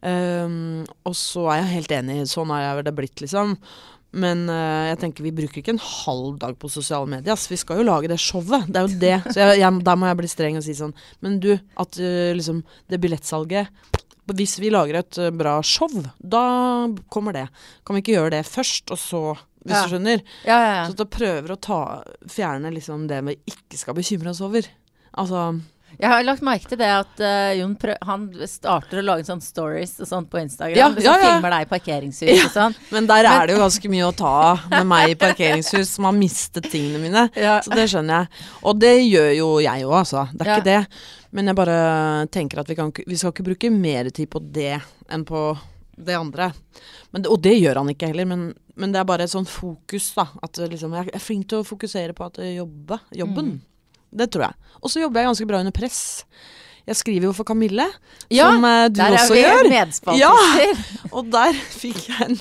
Um, 0.01 0.87
og 1.05 1.15
så 1.19 1.49
er 1.51 1.57
jeg 1.63 1.75
helt 1.75 1.91
enig, 1.91 2.29
sånn 2.31 2.51
er 2.55 2.61
jeg 2.63 2.77
vel 2.77 2.85
det 2.85 2.95
blitt, 2.95 3.21
liksom. 3.21 3.57
Men 4.13 4.49
uh, 4.49 4.89
jeg 4.89 5.01
tenker 5.03 5.25
vi 5.27 5.35
bruker 5.37 5.61
ikke 5.61 5.75
en 5.75 5.83
halv 5.83 6.39
dag 6.39 6.57
på 6.57 6.71
sosiale 6.71 7.07
medier. 7.11 7.37
Vi 7.37 7.59
skal 7.61 7.81
jo 7.81 7.89
lage 7.89 8.09
det 8.09 8.21
showet. 8.23 8.71
Det 8.71 8.77
er 8.77 8.87
jo 8.87 9.01
det. 9.03 9.17
Så 9.35 9.43
jeg, 9.43 9.59
jeg, 9.61 9.85
der 9.85 9.97
må 9.97 10.07
jeg 10.07 10.21
bli 10.23 10.31
streng 10.31 10.57
og 10.57 10.65
si 10.65 10.77
sånn 10.79 10.95
Men 11.21 11.41
du, 11.41 11.59
at 11.77 11.99
uh, 12.01 12.33
liksom 12.39 12.63
det 12.89 13.01
billettsalget 13.03 13.69
Hvis 14.37 14.59
vi 14.61 14.71
lager 14.71 14.99
et 15.01 15.19
eh, 15.19 15.31
bra 15.31 15.61
show, 15.63 15.89
da 16.21 16.89
kommer 17.11 17.33
det. 17.33 17.47
Kan 17.87 17.97
vi 17.97 18.03
ikke 18.03 18.17
gjøre 18.19 18.31
det 18.39 18.45
først, 18.47 18.91
og 18.91 18.99
så 18.99 19.23
Hvis 19.65 19.75
Ja. 19.75 19.83
du 19.85 19.89
skjønner? 19.97 20.21
Ja, 20.47 20.59
ja, 20.63 20.85
Så 20.87 20.93
ja. 20.93 20.93
at 20.95 20.99
jeg 20.99 21.11
prøver 21.11 21.51
å 21.53 21.61
ta, 21.61 22.03
fjerne 22.31 22.71
liksom 22.73 23.07
det 23.09 23.19
vi 23.27 23.35
ikke 23.51 23.77
skal 23.77 23.95
bekymre 23.95 24.31
oss 24.31 24.41
over. 24.41 24.63
Altså 25.19 25.61
Jeg 25.99 26.11
har 26.13 26.23
lagt 26.23 26.45
merke 26.47 26.69
til 26.71 26.79
det 26.79 26.89
at 26.95 27.21
uh, 27.21 27.53
Jon 27.59 27.73
han 28.07 28.27
starter 28.47 29.01
å 29.01 29.03
lage 29.03 29.25
sånne 29.27 29.43
stories 29.43 29.97
og 29.99 30.07
sånt 30.07 30.29
på 30.31 30.39
Instagram. 30.39 30.79
Ja, 30.79 30.89
som 30.95 31.03
ja, 31.03 31.15
ja. 31.19 31.31
filmer 31.33 31.51
deg 31.57 31.65
i 31.67 31.71
parkeringshus 31.73 32.45
og 32.45 32.53
sånn. 32.55 32.77
Men 32.95 33.09
der 33.11 33.27
er 33.27 33.49
det 33.51 33.57
jo 33.57 33.63
ganske 33.65 33.91
mye 33.91 34.07
å 34.07 34.13
ta 34.15 34.31
av 34.53 34.67
med 34.71 34.87
meg 34.93 35.15
i 35.15 35.17
parkeringshus 35.19 35.91
som 35.97 36.07
har 36.07 36.15
mistet 36.15 36.69
tingene 36.71 37.01
mine. 37.03 37.25
Ja. 37.49 37.57
Så 37.65 37.75
det 37.75 37.89
skjønner 37.91 38.23
jeg. 38.29 38.45
Og 38.67 38.79
det 38.79 38.93
gjør 39.09 39.33
jo 39.37 39.49
jeg 39.65 39.87
òg, 39.89 39.97
altså. 40.05 40.27
Det 40.33 40.45
er 40.47 40.51
Ja. 40.53 40.59
ikke 40.61 40.69
det. 40.71 41.01
Men 41.35 41.51
jeg 41.51 41.59
bare 41.59 41.79
tenker 42.35 42.61
at 42.63 42.71
vi, 42.71 42.77
kan, 42.79 42.93
vi 42.95 43.19
skal 43.19 43.35
ikke 43.35 43.47
bruke 43.51 43.71
mer 43.75 44.09
tid 44.15 44.31
på 44.33 44.41
det 44.55 44.77
enn 45.13 45.25
på 45.29 45.43
det 45.99 46.15
andre. 46.15 46.53
Men, 47.11 47.23
det- 47.25 47.31
og 47.33 47.43
det 47.43 47.57
gjør 47.59 47.83
han 47.83 47.91
ikke 47.91 48.13
heller, 48.13 48.29
men, 48.31 48.53
men 48.79 48.93
det 48.95 49.01
er 49.03 49.09
bare 49.09 49.27
et 49.27 49.35
sånn 49.35 49.49
fokus, 49.51 50.13
da. 50.15 50.29
At 50.47 50.63
liksom, 50.63 50.95
jeg 50.95 51.11
er 51.15 51.23
flink 51.27 51.49
til 51.51 51.63
å 51.65 51.67
fokusere 51.67 52.15
på 52.15 52.29
at 52.31 52.39
jobbe, 52.55 53.01
jobben. 53.19 53.57
Det 54.11 54.31
tror 54.33 54.49
jeg. 54.49 54.73
Og 54.83 54.93
så 54.93 55.03
jobber 55.03 55.21
jeg 55.21 55.31
ganske 55.33 55.49
bra 55.51 55.61
under 55.65 55.75
press. 55.75 56.01
Jeg 56.89 56.97
skriver 56.97 57.27
jo 57.29 57.35
for 57.37 57.45
Kamille, 57.45 57.85
Ja, 58.33 58.47
som 58.49 58.65
eh, 58.65 58.87
du 58.89 59.01
også 59.03 59.35
gjør. 59.37 59.67
Ja, 60.17 60.31
Og 61.13 61.27
der 61.33 61.53
fikk 61.53 62.07
jeg 62.09 62.29
en 62.31 62.39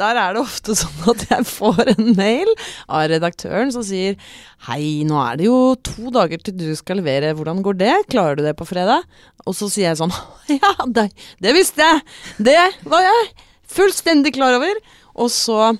Der 0.00 0.16
er 0.16 0.32
det 0.32 0.40
ofte 0.40 0.72
sånn 0.78 1.02
at 1.12 1.26
jeg 1.28 1.44
får 1.44 1.90
en 1.92 2.14
mail 2.16 2.48
av 2.88 3.10
redaktøren 3.12 3.72
som 3.74 3.84
sier 3.84 4.16
Hei, 4.64 5.02
nå 5.04 5.18
er 5.20 5.36
det 5.40 5.50
jo 5.50 5.58
to 5.84 6.08
dager 6.14 6.40
til 6.40 6.56
du 6.56 6.70
skal 6.78 7.02
levere, 7.02 7.34
hvordan 7.36 7.60
går 7.66 7.76
det? 7.82 7.92
Klarer 8.12 8.40
du 8.40 8.44
det 8.46 8.56
på 8.56 8.68
fredag? 8.68 9.04
Og 9.44 9.56
så 9.58 9.68
sier 9.68 9.90
jeg 9.90 10.00
sånn 10.00 10.16
Ja, 10.62 10.72
det, 10.88 11.10
det 11.44 11.52
visste 11.56 11.84
jeg! 11.84 12.00
Det 12.40 12.56
var 12.88 13.04
jeg 13.04 13.30
fullstendig 13.68 14.32
klar 14.38 14.56
over! 14.56 14.80
Og 15.20 15.28
så 15.28 15.74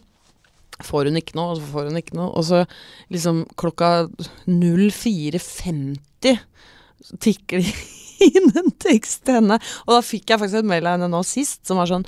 får 0.87 1.11
hun 1.11 1.19
ikke 1.21 1.37
noe, 1.39 1.55
og 1.55 1.61
så 1.61 1.67
får 1.73 1.89
hun 1.91 2.01
ikke 2.01 2.19
noe, 2.19 2.31
og 2.35 2.43
så 2.49 2.59
liksom 3.13 3.45
klokka 3.61 3.91
04.50 4.47 6.39
tikker 7.25 7.65
det 7.65 7.75
inn 8.31 8.53
en 8.59 8.71
tekst 8.83 9.25
til 9.25 9.41
henne. 9.41 9.59
Og 9.87 9.97
da 9.97 10.01
fikk 10.05 10.31
jeg 10.31 10.41
faktisk 10.43 10.63
et 10.63 10.71
mail 10.71 10.87
av 10.87 10.99
henne 10.99 11.11
nå 11.13 11.23
sist 11.27 11.65
som 11.69 11.81
var 11.81 11.89
sånn 11.91 12.05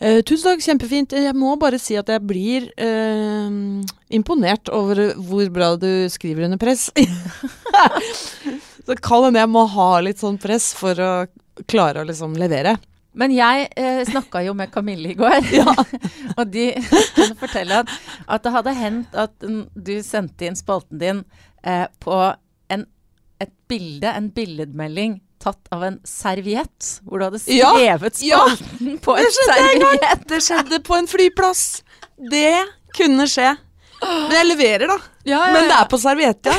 eh, 0.00 0.20
Tusen 0.26 0.50
takk, 0.50 0.64
kjempefint. 0.64 1.16
Jeg 1.16 1.36
må 1.38 1.54
bare 1.60 1.80
si 1.82 1.96
at 1.98 2.10
jeg 2.12 2.24
blir 2.28 2.68
eh, 2.76 3.48
imponert 4.18 4.72
over 4.74 5.14
hvor 5.16 5.48
bra 5.54 5.72
du 5.80 5.90
skriver 6.12 6.48
under 6.48 6.60
press. 6.60 6.88
så 8.86 8.98
kan 9.00 9.28
hende 9.28 9.42
jeg 9.42 9.52
må 9.52 9.64
ha 9.72 9.90
litt 10.04 10.20
sånn 10.20 10.38
press 10.40 10.72
for 10.76 11.00
å 11.00 11.12
klare 11.68 12.04
å 12.04 12.08
liksom 12.08 12.36
levere. 12.38 12.76
Men 13.18 13.34
jeg 13.34 13.68
eh, 13.76 14.02
snakka 14.06 14.44
jo 14.46 14.54
med 14.58 14.70
Kamille 14.70 15.12
i 15.12 15.18
går, 15.18 15.48
og 16.38 16.44
de 16.54 16.70
kunne 17.16 17.38
fortelle 17.40 17.80
at, 17.82 17.94
at 18.28 18.44
det 18.44 18.52
hadde 18.54 18.74
hendt 18.78 19.16
at 19.18 19.48
du 19.74 19.96
sendte 20.06 20.46
inn 20.46 20.58
spalten 20.58 21.00
din 21.02 21.24
eh, 21.66 21.86
på 22.02 22.18
en, 22.70 22.84
et 23.42 23.54
bilde, 23.70 24.12
en 24.12 24.30
billedmelding 24.34 25.18
tatt 25.42 25.70
av 25.74 25.82
en 25.86 25.98
serviett, 26.06 26.88
hvor 27.06 27.20
du 27.20 27.24
hadde 27.28 27.40
skrevet 27.42 28.22
ja, 28.26 28.40
spalten 28.50 28.98
på 29.02 29.14
det 29.16 29.26
en 29.26 29.32
serviett. 29.38 30.24
Det 30.30 30.40
skjedde 30.42 30.80
på 30.86 30.96
en 30.98 31.10
flyplass. 31.10 31.64
Det 32.30 32.54
kunne 32.98 33.26
skje. 33.30 33.54
Men 34.02 34.34
jeg 34.36 34.46
leverer, 34.46 34.86
da. 34.90 34.98
Ja, 35.26 35.40
ja, 35.48 35.52
Men 35.54 35.62
det 35.70 35.74
er 35.74 35.86
på 35.90 35.98
serviett, 35.98 36.46
ja. 36.46 36.54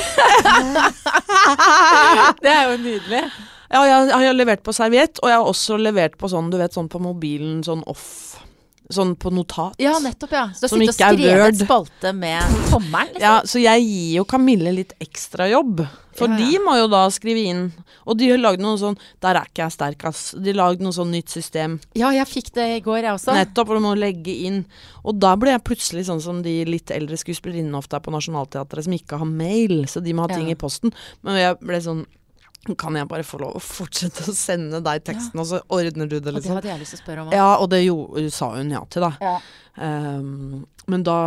Det 2.44 2.52
er 2.52 2.64
jo 2.68 2.76
nydelig. 2.84 3.24
Ja, 3.70 3.84
jeg, 3.86 4.10
jeg 4.10 4.28
har 4.32 4.34
levert 4.38 4.64
på 4.66 4.74
serviett, 4.74 5.20
og 5.22 5.30
jeg 5.30 5.38
har 5.38 5.46
også 5.50 5.78
levert 5.78 6.18
på 6.18 6.30
sånn, 6.32 6.50
du 6.50 6.58
vet, 6.58 6.74
sånn 6.74 6.90
på 6.90 7.02
mobilen, 7.02 7.64
sånn 7.64 7.84
off 7.90 8.38
Sånn 8.90 9.12
på 9.22 9.30
notat. 9.30 9.76
Ja, 9.78 9.92
nettopp, 10.02 10.32
ja. 10.34 10.48
Så 10.58 10.66
du 10.66 10.80
har 10.82 10.90
sittet 10.90 11.04
og 11.14 11.20
skrevet 11.20 11.60
spalte 11.60 12.10
med 12.18 12.42
tommelen, 12.72 13.12
liksom. 13.12 13.22
Ja, 13.22 13.34
så 13.46 13.60
jeg 13.62 13.84
gir 13.86 14.16
jo 14.16 14.24
Kamille 14.26 14.72
litt 14.74 14.96
ekstra 15.06 15.46
jobb. 15.46 15.84
For 16.18 16.26
Ja, 16.26 16.40
ja. 16.40 16.48
de 16.50 16.58
må 16.66 16.74
jo 16.80 16.88
da 16.90 17.04
skrive 17.14 17.44
inn. 17.52 17.62
Og 18.10 18.18
de 18.18 18.32
har 18.32 18.42
lagd 18.42 18.64
noe 18.66 18.80
sånn 18.82 18.98
Der 19.22 19.38
er 19.38 19.46
ikke 19.46 19.62
jeg 19.68 19.76
sterk, 19.78 20.06
ass. 20.10 20.32
De 20.34 20.50
har 20.50 20.58
lagd 20.58 20.82
noe 20.82 20.92
sånn 20.98 21.14
nytt 21.14 21.30
system. 21.30 21.78
Ja, 21.94 22.10
jeg 22.18 22.26
fikk 22.34 22.50
det 22.58 22.66
i 22.80 22.82
går, 22.82 23.04
jeg 23.06 23.14
også. 23.14 23.38
Nettopp, 23.38 23.70
Og 23.70 23.78
du 23.78 23.86
må 23.86 23.94
legge 23.94 24.34
inn. 24.50 24.64
Og 25.06 25.20
da 25.22 25.36
ble 25.38 25.54
jeg 25.54 25.68
plutselig 25.70 26.08
sånn 26.10 26.20
som 26.26 26.42
de 26.42 26.58
litt 26.66 26.90
eldre 26.90 27.14
skuespillerinnene 27.22 27.78
ofte 27.78 27.94
er 28.02 28.02
på 28.02 28.10
Nationaltheatret, 28.18 28.90
som 28.90 28.98
ikke 28.98 29.22
har 29.22 29.30
mail, 29.30 29.84
så 29.86 30.02
de 30.02 30.18
må 30.18 30.26
ha 30.26 30.34
ting 30.34 30.50
Ja. 30.50 30.58
i 30.58 30.62
posten. 30.66 30.92
Men 31.22 31.38
jeg 31.38 31.60
ble 31.62 31.78
sånn 31.78 32.08
Kan 32.78 32.98
jeg 33.00 33.08
bare 33.10 33.26
få 33.26 33.40
lov 33.42 33.56
å 33.58 33.62
fortsette 33.64 34.28
å 34.30 34.36
sende 34.36 34.82
deg 34.86 35.06
teksten, 35.08 35.40
og 35.42 35.48
så 35.50 35.62
ordner 35.74 36.10
du 36.10 36.20
det, 36.20 36.34
liksom. 36.36 36.36
Og 36.36 36.36
det 36.36 36.42
liksom? 36.42 36.58
hadde 36.60 36.72
jeg 36.74 36.82
lyst 36.84 36.96
til 36.96 37.00
å 37.00 37.04
spørre 37.04 37.24
om. 37.24 37.32
Ja, 37.34 37.48
og 37.58 37.70
det 37.72 37.82
jo, 37.86 37.96
sa 38.34 38.52
hun 38.58 38.74
ja 38.76 38.84
til, 38.92 39.08
da. 39.08 39.12
Ja. 39.24 39.40
Um, 39.80 40.68
men 40.92 41.06
da 41.08 41.18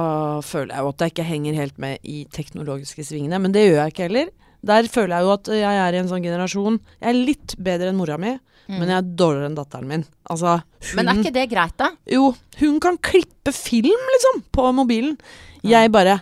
føler 0.45 0.75
jeg 0.75 0.85
jo 0.85 0.93
at 0.93 1.03
jeg 1.03 1.15
ikke 1.15 1.27
henger 1.27 1.57
helt 1.57 1.83
med 1.83 2.03
i 2.05 2.23
teknologiske 2.35 3.05
svingene. 3.09 3.41
Men 3.43 3.55
det 3.55 3.65
gjør 3.67 3.79
jeg 3.81 3.95
ikke 3.95 4.09
heller. 4.09 4.33
Der 4.63 4.87
føler 4.91 5.17
jeg 5.17 5.27
jo 5.27 5.35
at 5.35 5.53
jeg 5.59 5.83
er 5.85 5.95
i 5.97 5.99
en 5.99 6.11
sånn 6.11 6.23
generasjon 6.23 6.77
Jeg 7.01 7.09
er 7.11 7.17
litt 7.19 7.55
bedre 7.59 7.91
enn 7.91 7.99
mora 7.99 8.15
mi, 8.21 8.37
men 8.71 8.93
jeg 8.93 8.95
er 9.01 9.09
dårligere 9.19 9.49
enn 9.51 9.57
datteren 9.59 9.89
min. 9.91 10.05
Altså, 10.31 10.61
hun 10.63 10.93
Mm. 10.93 10.97
Men 10.99 11.09
er 11.09 11.19
ikke 11.23 11.35
det 11.35 11.49
greit, 11.51 11.75
da? 11.79 11.89
Jo, 12.11 12.35
hun 12.59 12.79
kan 12.83 12.97
klippe 12.99 13.53
film, 13.55 14.07
liksom, 14.15 14.43
på 14.55 14.73
mobilen. 14.75 15.19
Jeg 15.63 15.93
bare 15.95 16.21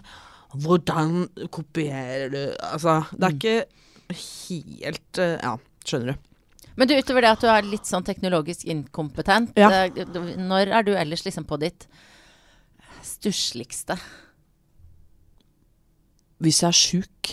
Hvordan 0.50 1.28
kopierer 1.48 2.28
du 2.32 2.40
Altså, 2.58 3.04
det 3.14 3.24
er 3.28 3.36
ikke 3.36 3.64
helt 4.16 5.18
eh, 5.18 5.36
Ja, 5.42 5.56
skjønner 5.86 6.14
du. 6.14 6.26
Men 6.76 6.88
du, 6.88 6.94
utover 6.96 7.20
det 7.26 7.30
at 7.34 7.42
du 7.44 7.48
er 7.50 7.66
litt 7.66 7.84
sånn 7.88 8.04
teknologisk 8.06 8.64
inkompetent, 8.70 9.52
Ja. 9.58 9.68
eh, 9.90 10.36
når 10.38 10.70
er 10.78 10.82
du 10.86 10.92
ellers 10.96 11.24
liksom 11.26 11.44
på 11.48 11.58
ditt 11.61 11.86
stussligste? 13.04 13.96
Hvis 16.40 16.62
jeg 16.62 16.68
er 16.70 16.78
sjuk, 16.78 17.32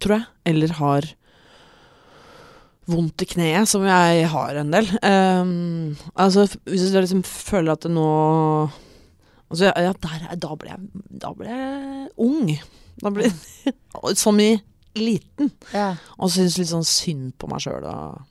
tror 0.00 0.14
jeg, 0.18 0.26
eller 0.48 0.72
har 0.78 1.08
vondt 2.88 3.20
i 3.20 3.28
kneet, 3.28 3.68
som 3.68 3.82
jeg 3.84 4.28
har 4.32 4.56
en 4.62 4.70
del 4.72 4.86
Um, 5.04 5.96
Altså, 6.16 6.46
hvis 6.64 6.86
jeg 6.88 7.02
liksom 7.04 7.20
føler 7.26 7.74
at 7.74 7.82
det 7.84 7.90
nå 7.92 8.06
Altså, 9.50 9.68
ja, 9.68 9.92
der, 9.92 10.22
er- 10.30 10.40
da 10.40 10.54
ble 10.60 10.70
jeg 10.72 11.04
Da 11.20 11.32
ble 11.36 11.48
jeg 11.52 12.08
ung. 12.24 12.48
Da 13.02 13.10
ble 13.12 13.28
Som 14.16 14.40
i 14.40 14.54
liten. 14.96 15.52
Ja. 15.74 15.92
Og 16.18 16.32
syns 16.32 16.58
litt 16.60 16.70
sånn 16.70 16.86
synd 16.86 17.34
på 17.40 17.50
meg 17.50 17.62
sjøl 17.64 17.84
og, 17.88 18.22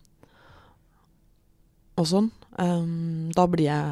og 1.97 2.09
sånn. 2.09 2.31
Um, 2.57 3.29
da 3.37 3.45
blir 3.51 3.67
jeg 3.67 3.85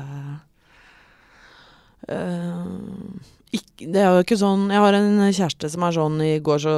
uh, 2.09 2.66
ikke, 3.53 3.89
det 3.93 4.01
er 4.01 4.07
jo 4.09 4.24
ikke 4.24 4.38
sånn 4.39 4.72
Jeg 4.74 4.82
har 4.82 4.95
en 4.97 5.20
kjæreste 5.22 5.70
som 5.70 5.84
er 5.86 5.93
sånn 5.93 6.16
I 6.26 6.32
går 6.41 6.63
så 6.63 6.74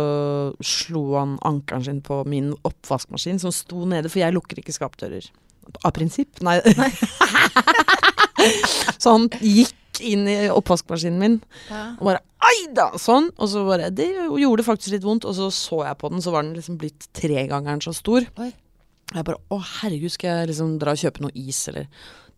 slo 0.59 1.03
han 1.15 1.38
ankelen 1.47 1.85
sin 1.85 2.01
på 2.03 2.19
min 2.27 2.49
oppvaskmaskin 2.67 3.39
som 3.39 3.53
sto 3.55 3.85
nede, 3.88 4.11
for 4.11 4.19
jeg 4.19 4.35
lukker 4.35 4.59
ikke 4.59 4.75
skapdører. 4.75 5.29
Av 5.83 5.91
prinsipp? 5.95 6.41
Nei. 6.43 6.59
så 9.01 9.15
han 9.15 9.27
gikk 9.39 9.75
inn 10.01 10.27
i 10.27 10.35
oppvaskmaskinen 10.53 11.19
min 11.19 11.37
Ja. 11.69 11.95
og 11.99 12.05
bare 12.11 12.21
Ai 12.47 12.67
da! 12.71 12.91
Sånn. 13.01 13.31
Og 13.41 13.49
så 13.49 13.63
bare 13.65 13.89
Det 13.89 14.05
gjorde 14.13 14.63
faktisk 14.63 14.91
litt 14.93 15.03
vondt. 15.03 15.25
Og 15.25 15.33
så 15.35 15.47
så 15.51 15.83
jeg 15.87 15.97
på 15.97 16.09
den, 16.13 16.21
så 16.21 16.31
var 16.31 16.43
den 16.43 16.53
liksom 16.55 16.77
blitt 16.77 17.07
tregangeren 17.17 17.81
så 17.81 17.93
stor. 17.97 18.21
Oi. 18.37 18.51
Og 19.11 19.15
jeg 19.15 19.25
bare 19.25 19.41
Å, 19.51 19.57
herregud, 19.81 20.11
skal 20.13 20.29
jeg 20.43 20.51
liksom 20.53 20.77
dra 20.79 20.91
og 20.93 20.97
kjøpe 21.01 21.21
noe 21.25 21.31
is, 21.33 21.67
eller 21.67 21.87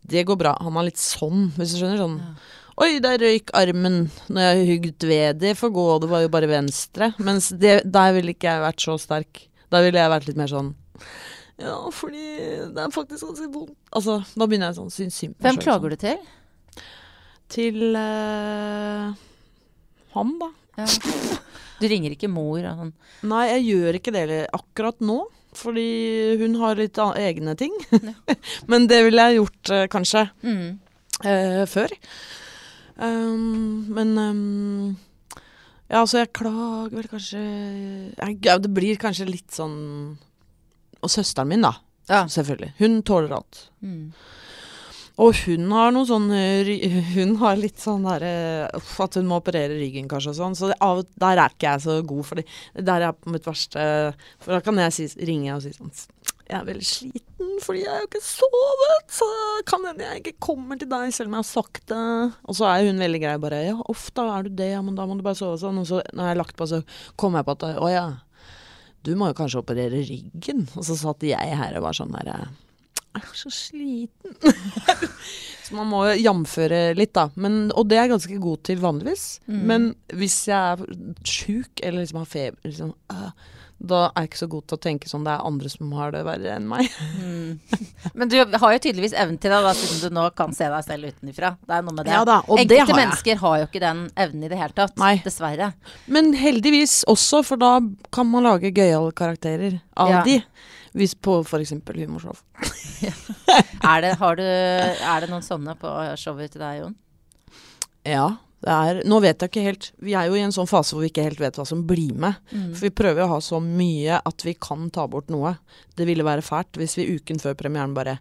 Det 0.06 0.24
går 0.26 0.38
bra. 0.40 0.54
Han 0.64 0.76
er 0.80 0.88
litt 0.88 0.96
sånn, 1.02 1.50
hvis 1.58 1.74
du 1.76 1.82
skjønner. 1.82 1.98
Sånn 2.00 2.18
Ja. 2.18 2.34
Oi, 2.80 2.98
der 3.04 3.18
røyk 3.20 3.50
armen 3.52 4.10
når 4.30 4.40
jeg 4.40 4.68
hugget 4.70 5.04
ved. 5.04 5.38
Det 5.38 5.54
får 5.58 5.70
gå, 5.70 5.86
det 6.00 6.08
var 6.08 6.22
jo 6.22 6.28
bare 6.32 6.48
venstre. 6.48 7.10
Mens 7.18 7.50
det, 7.50 7.82
der 7.84 8.14
ville 8.16 8.32
ikke 8.32 8.48
jeg 8.48 8.62
vært 8.64 8.80
så 8.80 8.96
sterk. 8.98 9.48
Da 9.70 9.82
ville 9.84 10.00
jeg 10.00 10.10
vært 10.10 10.26
litt 10.26 10.36
mer 10.40 10.48
sånn 10.48 10.74
Ja, 11.60 11.76
fordi 11.92 12.24
det 12.72 12.78
er 12.80 12.88
faktisk 12.94 13.26
ganske 13.28 13.52
vondt. 13.52 13.76
Altså, 13.92 14.24
da 14.34 14.46
begynner 14.48 14.70
jeg 14.72 14.78
sånn 14.80 14.90
syns 14.90 15.14
synd 15.20 15.34
på 15.36 15.44
Hvem 15.44 15.58
sjøl. 15.58 15.60
Hvem 15.60 15.66
klager 15.66 15.90
du 15.90 15.96
til? 16.00 16.16
Til 17.50 17.96
uh, 17.98 19.10
han, 20.14 20.32
da. 20.40 20.50
Ja. 20.78 20.86
Du 21.80 21.86
ringer 21.88 22.14
ikke 22.14 22.28
mor 22.30 22.60
og 22.60 22.80
sånn? 22.82 22.90
Nei, 23.30 23.44
jeg 23.54 23.66
gjør 23.70 23.98
ikke 23.98 24.12
det 24.14 24.24
akkurat 24.56 25.00
nå. 25.04 25.20
Fordi 25.58 26.36
hun 26.38 26.52
har 26.60 26.78
litt 26.78 26.98
egne 27.18 27.56
ting. 27.58 27.72
Men 28.70 28.84
det 28.90 29.00
ville 29.08 29.24
jeg 29.30 29.40
gjort 29.40 29.72
uh, 29.74 29.86
kanskje 29.90 30.28
Mm. 30.46 30.78
uh, 31.24 31.64
før. 31.66 31.90
Um, 33.00 33.86
men 33.88 34.10
um, 34.18 34.96
Ja, 35.88 36.02
altså, 36.02 36.18
jeg 36.20 36.34
klager 36.36 36.92
vel 36.98 37.06
kanskje 37.08 37.38
jeg, 37.40 38.34
ja, 38.44 38.58
Det 38.60 38.68
blir 38.76 38.98
kanskje 39.00 39.24
litt 39.24 39.54
sånn 39.56 40.18
Og 41.00 41.08
søsteren 41.08 41.48
min, 41.48 41.64
da. 41.64 41.70
Ja. 42.10 42.26
Selvfølgelig. 42.28 42.74
Hun 42.76 42.98
tåler 43.08 43.32
alt. 43.38 43.62
Mm. 43.80 44.10
Og 45.20 45.36
hun 45.44 45.68
har 45.74 45.92
noe 45.92 46.08
sånn 46.08 46.30
eh, 46.32 46.70
Hun 47.12 47.36
har 47.42 47.58
litt 47.60 47.80
sånn 47.80 48.06
derre 48.08 48.70
At 48.72 49.18
hun 49.18 49.28
må 49.28 49.40
operere 49.40 49.76
ryggen, 49.76 50.08
kanskje, 50.10 50.32
og 50.32 50.38
sånn. 50.38 50.56
Så 50.58 50.70
det, 50.72 50.78
av, 50.84 51.02
der 51.20 51.42
er 51.44 51.54
ikke 51.54 51.74
jeg 51.74 51.84
så 51.84 51.96
god, 52.06 52.26
for 52.28 52.40
der 52.40 52.94
er 52.96 53.08
jeg 53.10 53.34
mitt 53.34 53.48
verste 53.48 53.86
For 54.40 54.56
da 54.56 54.60
kan 54.64 54.80
jeg 54.80 54.96
si, 54.96 55.08
ringe 55.28 55.56
og 55.56 55.64
si 55.64 55.74
sånn 55.76 55.92
Jeg 56.48 56.56
er 56.60 56.68
veldig 56.68 56.88
sliten 56.88 57.26
fordi 57.60 57.82
jeg 57.82 57.92
har 57.92 58.06
ikke 58.06 58.20
sovet, 58.24 59.12
så 59.12 59.26
kan 59.68 59.84
hende 59.84 60.04
jeg 60.06 60.20
ikke 60.22 60.44
kommer 60.46 60.78
til 60.80 60.88
deg 60.88 61.12
selv 61.12 61.28
om 61.28 61.34
jeg 61.36 61.42
har 61.42 61.48
sagt 61.48 61.82
det. 61.92 61.98
Og 62.48 62.56
så 62.56 62.66
er 62.70 62.86
hun 62.88 63.00
veldig 63.00 63.20
grei, 63.20 63.34
bare 63.42 63.58
Ja, 63.66 63.74
uff, 63.92 64.06
da 64.16 64.24
er 64.34 64.46
du 64.46 64.56
det, 64.56 64.70
ja, 64.72 64.80
men 64.84 64.96
da 64.96 65.04
må 65.08 65.18
du 65.18 65.22
bare 65.24 65.38
sove 65.38 65.58
sånn. 65.60 65.78
Og 65.82 65.86
så 65.88 66.00
når 66.08 66.24
jeg 66.24 66.30
har 66.32 66.40
lagt 66.40 66.56
på, 66.56 66.68
så 66.68 66.80
kom 67.20 67.36
jeg 67.36 67.46
på 67.48 67.56
at 67.58 67.66
Å 67.70 67.90
ja, 67.92 68.06
du 69.04 69.12
må 69.16 69.28
jo 69.30 69.36
kanskje 69.36 69.60
operere 69.60 70.00
ryggen. 70.08 70.64
Og 70.74 70.88
så 70.88 70.96
satt 71.00 71.28
jeg 71.28 71.60
her 71.60 71.76
og 71.78 71.86
var 71.86 72.00
sånn 72.00 72.16
derre 72.16 72.48
jeg 73.16 73.22
er 73.26 73.38
så 73.38 73.50
sliten. 73.50 74.34
så 75.64 75.74
man 75.74 75.88
må 75.90 76.04
jamføre 76.14 76.82
litt, 76.98 77.14
da. 77.16 77.28
Men, 77.34 77.62
og 77.74 77.88
det 77.90 77.98
er 77.98 78.06
jeg 78.06 78.14
ganske 78.16 78.42
god 78.42 78.62
til 78.68 78.82
vanligvis. 78.82 79.24
Mm. 79.50 79.62
Men 79.70 79.88
hvis 80.20 80.42
jeg 80.50 80.76
er 80.76 81.24
sjuk 81.26 81.82
eller 81.82 82.04
liksom 82.04 82.20
har 82.22 82.30
feber, 82.30 82.60
liksom, 82.68 82.92
øh, 83.14 83.56
da 83.80 84.00
er 84.10 84.24
jeg 84.24 84.28
ikke 84.28 84.40
så 84.42 84.48
god 84.52 84.64
til 84.68 84.76
å 84.76 84.82
tenke 84.84 85.08
sånn 85.08 85.22
det 85.24 85.32
er 85.32 85.46
andre 85.48 85.70
som 85.72 85.92
har 85.96 86.12
det 86.12 86.20
verre 86.26 86.52
enn 86.52 86.66
meg. 86.68 86.90
Mm. 87.16 88.10
Men 88.18 88.30
du 88.32 88.36
har 88.40 88.74
jo 88.74 88.80
tydeligvis 88.84 89.14
evnen 89.16 89.38
til 89.40 89.54
det, 89.54 89.60
da, 89.64 89.72
siden 89.76 90.02
du 90.04 90.16
nå 90.18 90.26
kan 90.36 90.52
se 90.56 90.68
deg 90.68 90.84
selv 90.84 91.08
utenfra. 91.10 91.54
Det 91.64 91.78
er 91.78 91.86
noe 91.86 91.96
med 91.96 92.04
det. 92.06 92.12
Ja 92.14 92.26
da, 92.28 92.40
og 92.44 92.60
det 92.60 92.66
Enkelte 92.66 92.92
har 92.92 93.00
mennesker 93.00 93.40
har 93.40 93.56
jo 93.62 93.68
ikke 93.70 93.82
den 93.86 94.02
evnen 94.20 94.44
i 94.44 94.50
det 94.52 94.60
hele 94.60 94.76
tatt. 94.76 94.98
Nei. 95.00 95.14
Dessverre. 95.24 95.70
Men 96.12 96.34
heldigvis 96.36 97.00
også, 97.10 97.40
for 97.46 97.60
da 97.60 97.78
kan 98.12 98.28
man 98.28 98.46
lage 98.50 98.72
gøyale 98.76 99.16
karakterer 99.16 99.80
av 99.96 100.12
Ja. 100.12 100.22
de. 100.28 100.42
Hvis 100.96 101.14
på 101.14 101.38
f.eks. 101.44 101.74
humorshow. 101.86 102.36
Er 103.80 104.02
det, 104.04 104.10
har 104.20 104.36
du, 104.36 104.44
er 104.44 105.22
det 105.22 105.30
noen 105.30 105.44
sånne 105.44 105.72
på 105.80 105.90
showet 106.20 106.52
til 106.52 106.60
deg, 106.62 106.82
Jon? 106.82 106.96
Ja, 108.06 108.26
det 108.60 108.72
er 108.74 109.00
Nå 109.08 109.20
vet 109.24 109.40
jeg 109.40 109.50
ikke 109.50 109.64
helt 109.64 109.86
Vi 110.04 110.14
er 110.16 110.28
jo 110.28 110.36
i 110.36 110.42
en 110.44 110.54
sånn 110.54 110.68
fase 110.68 110.94
hvor 110.94 111.04
vi 111.04 111.10
ikke 111.12 111.24
helt 111.24 111.40
vet 111.40 111.56
hva 111.56 111.64
som 111.68 111.84
blir 111.88 112.12
med. 112.12 112.36
Mm. 112.52 112.72
For 112.74 112.88
vi 112.88 112.96
prøver 113.02 113.24
å 113.24 113.30
ha 113.34 113.38
så 113.44 113.60
mye 113.64 114.20
at 114.20 114.44
vi 114.46 114.54
kan 114.60 114.90
ta 114.92 115.06
bort 115.10 115.32
noe. 115.32 115.56
Det 115.96 116.08
ville 116.08 116.26
være 116.26 116.44
fælt 116.44 116.80
hvis 116.80 116.98
vi 117.00 117.08
uken 117.16 117.40
før 117.42 117.56
premieren 117.58 117.96
bare 117.96 118.18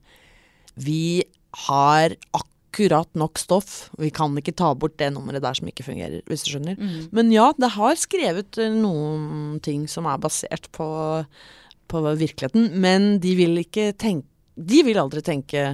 Vi 0.79 1.25
har 1.67 2.15
akkurat 2.37 3.09
nok 3.17 3.39
stoff. 3.41 3.89
Vi 3.99 4.11
kan 4.15 4.35
ikke 4.37 4.55
ta 4.55 4.71
bort 4.77 4.97
det 5.01 5.11
nummeret 5.13 5.43
der 5.43 5.57
som 5.57 5.67
ikke 5.67 5.87
fungerer, 5.87 6.21
hvis 6.29 6.45
du 6.45 6.53
skjønner. 6.53 6.79
Mm. 6.79 7.09
Men 7.11 7.31
ja, 7.33 7.49
det 7.57 7.73
har 7.75 7.99
skrevet 7.99 8.59
eh, 8.61 8.71
noen 8.71 9.57
ting 9.65 9.87
som 9.91 10.07
er 10.07 10.21
basert 10.21 10.69
på, 10.75 10.87
på 11.89 12.01
virkeligheten. 12.05 12.69
Men 12.81 13.17
de 13.23 13.35
vil 13.39 13.59
ikke 13.63 13.91
tenke 13.99 14.27
De 14.59 14.83
vil 14.83 14.99
aldri 14.99 15.23
tenke 15.25 15.65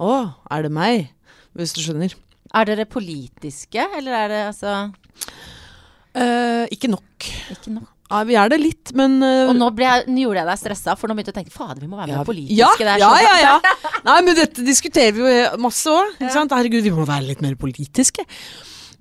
Å, 0.00 0.12
er 0.50 0.66
det 0.66 0.72
meg? 0.72 1.10
Hvis 1.52 1.74
du 1.76 1.82
skjønner. 1.84 2.14
Er 2.56 2.68
dere 2.68 2.86
politiske, 2.88 3.84
eller 3.98 4.14
er 4.16 4.30
det 4.32 4.38
altså 4.50 4.72
uh, 6.16 6.64
ikke 6.72 6.88
nok. 6.92 7.28
Ikke 7.52 7.74
nok? 7.74 7.90
Ja, 8.12 8.22
vi 8.28 8.36
er 8.36 8.50
det 8.52 8.58
litt, 8.60 8.92
men 8.96 9.18
uh, 9.24 9.50
Og 9.50 9.54
nå, 9.56 9.68
jeg, 9.80 10.06
nå 10.12 10.24
gjorde 10.24 10.42
jeg 10.42 10.48
deg 10.50 10.60
stressa, 10.60 10.96
for 11.00 11.08
nå 11.08 11.16
begynte 11.16 11.32
jeg 11.32 11.36
å 11.36 11.40
tenke 11.42 11.54
fader, 11.54 11.80
vi 11.84 11.88
må 11.88 12.00
være 12.00 12.12
Ja, 12.12 12.18
mer 12.20 12.28
politiske. 12.28 12.58
ja, 12.58 12.72
det 12.76 12.90
er 12.92 13.00
ja, 13.00 13.12
ja, 13.24 13.36
ja. 13.44 14.00
Nei, 14.08 14.18
men 14.26 14.36
dette 14.36 14.64
diskuterer 14.66 15.14
vi 15.16 15.22
jo 15.22 15.62
masse 15.64 15.92
òg. 15.92 16.18
Herregud, 16.20 16.82
vi 16.84 16.92
må 16.92 17.06
være 17.08 17.28
litt 17.30 17.44
mer 17.44 17.56
politiske. 17.60 18.26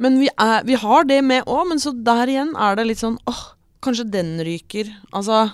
Men 0.02 0.20
vi, 0.22 0.30
er, 0.32 0.64
vi 0.68 0.78
har 0.80 1.08
det 1.10 1.20
med 1.26 1.50
òg, 1.50 1.66
men 1.74 1.82
så 1.82 1.92
der 1.96 2.32
igjen 2.32 2.56
er 2.56 2.80
det 2.80 2.88
litt 2.88 3.02
sånn 3.02 3.20
åh, 3.30 3.44
kanskje 3.84 4.08
den 4.14 4.38
ryker. 4.48 4.90
Altså 5.12 5.50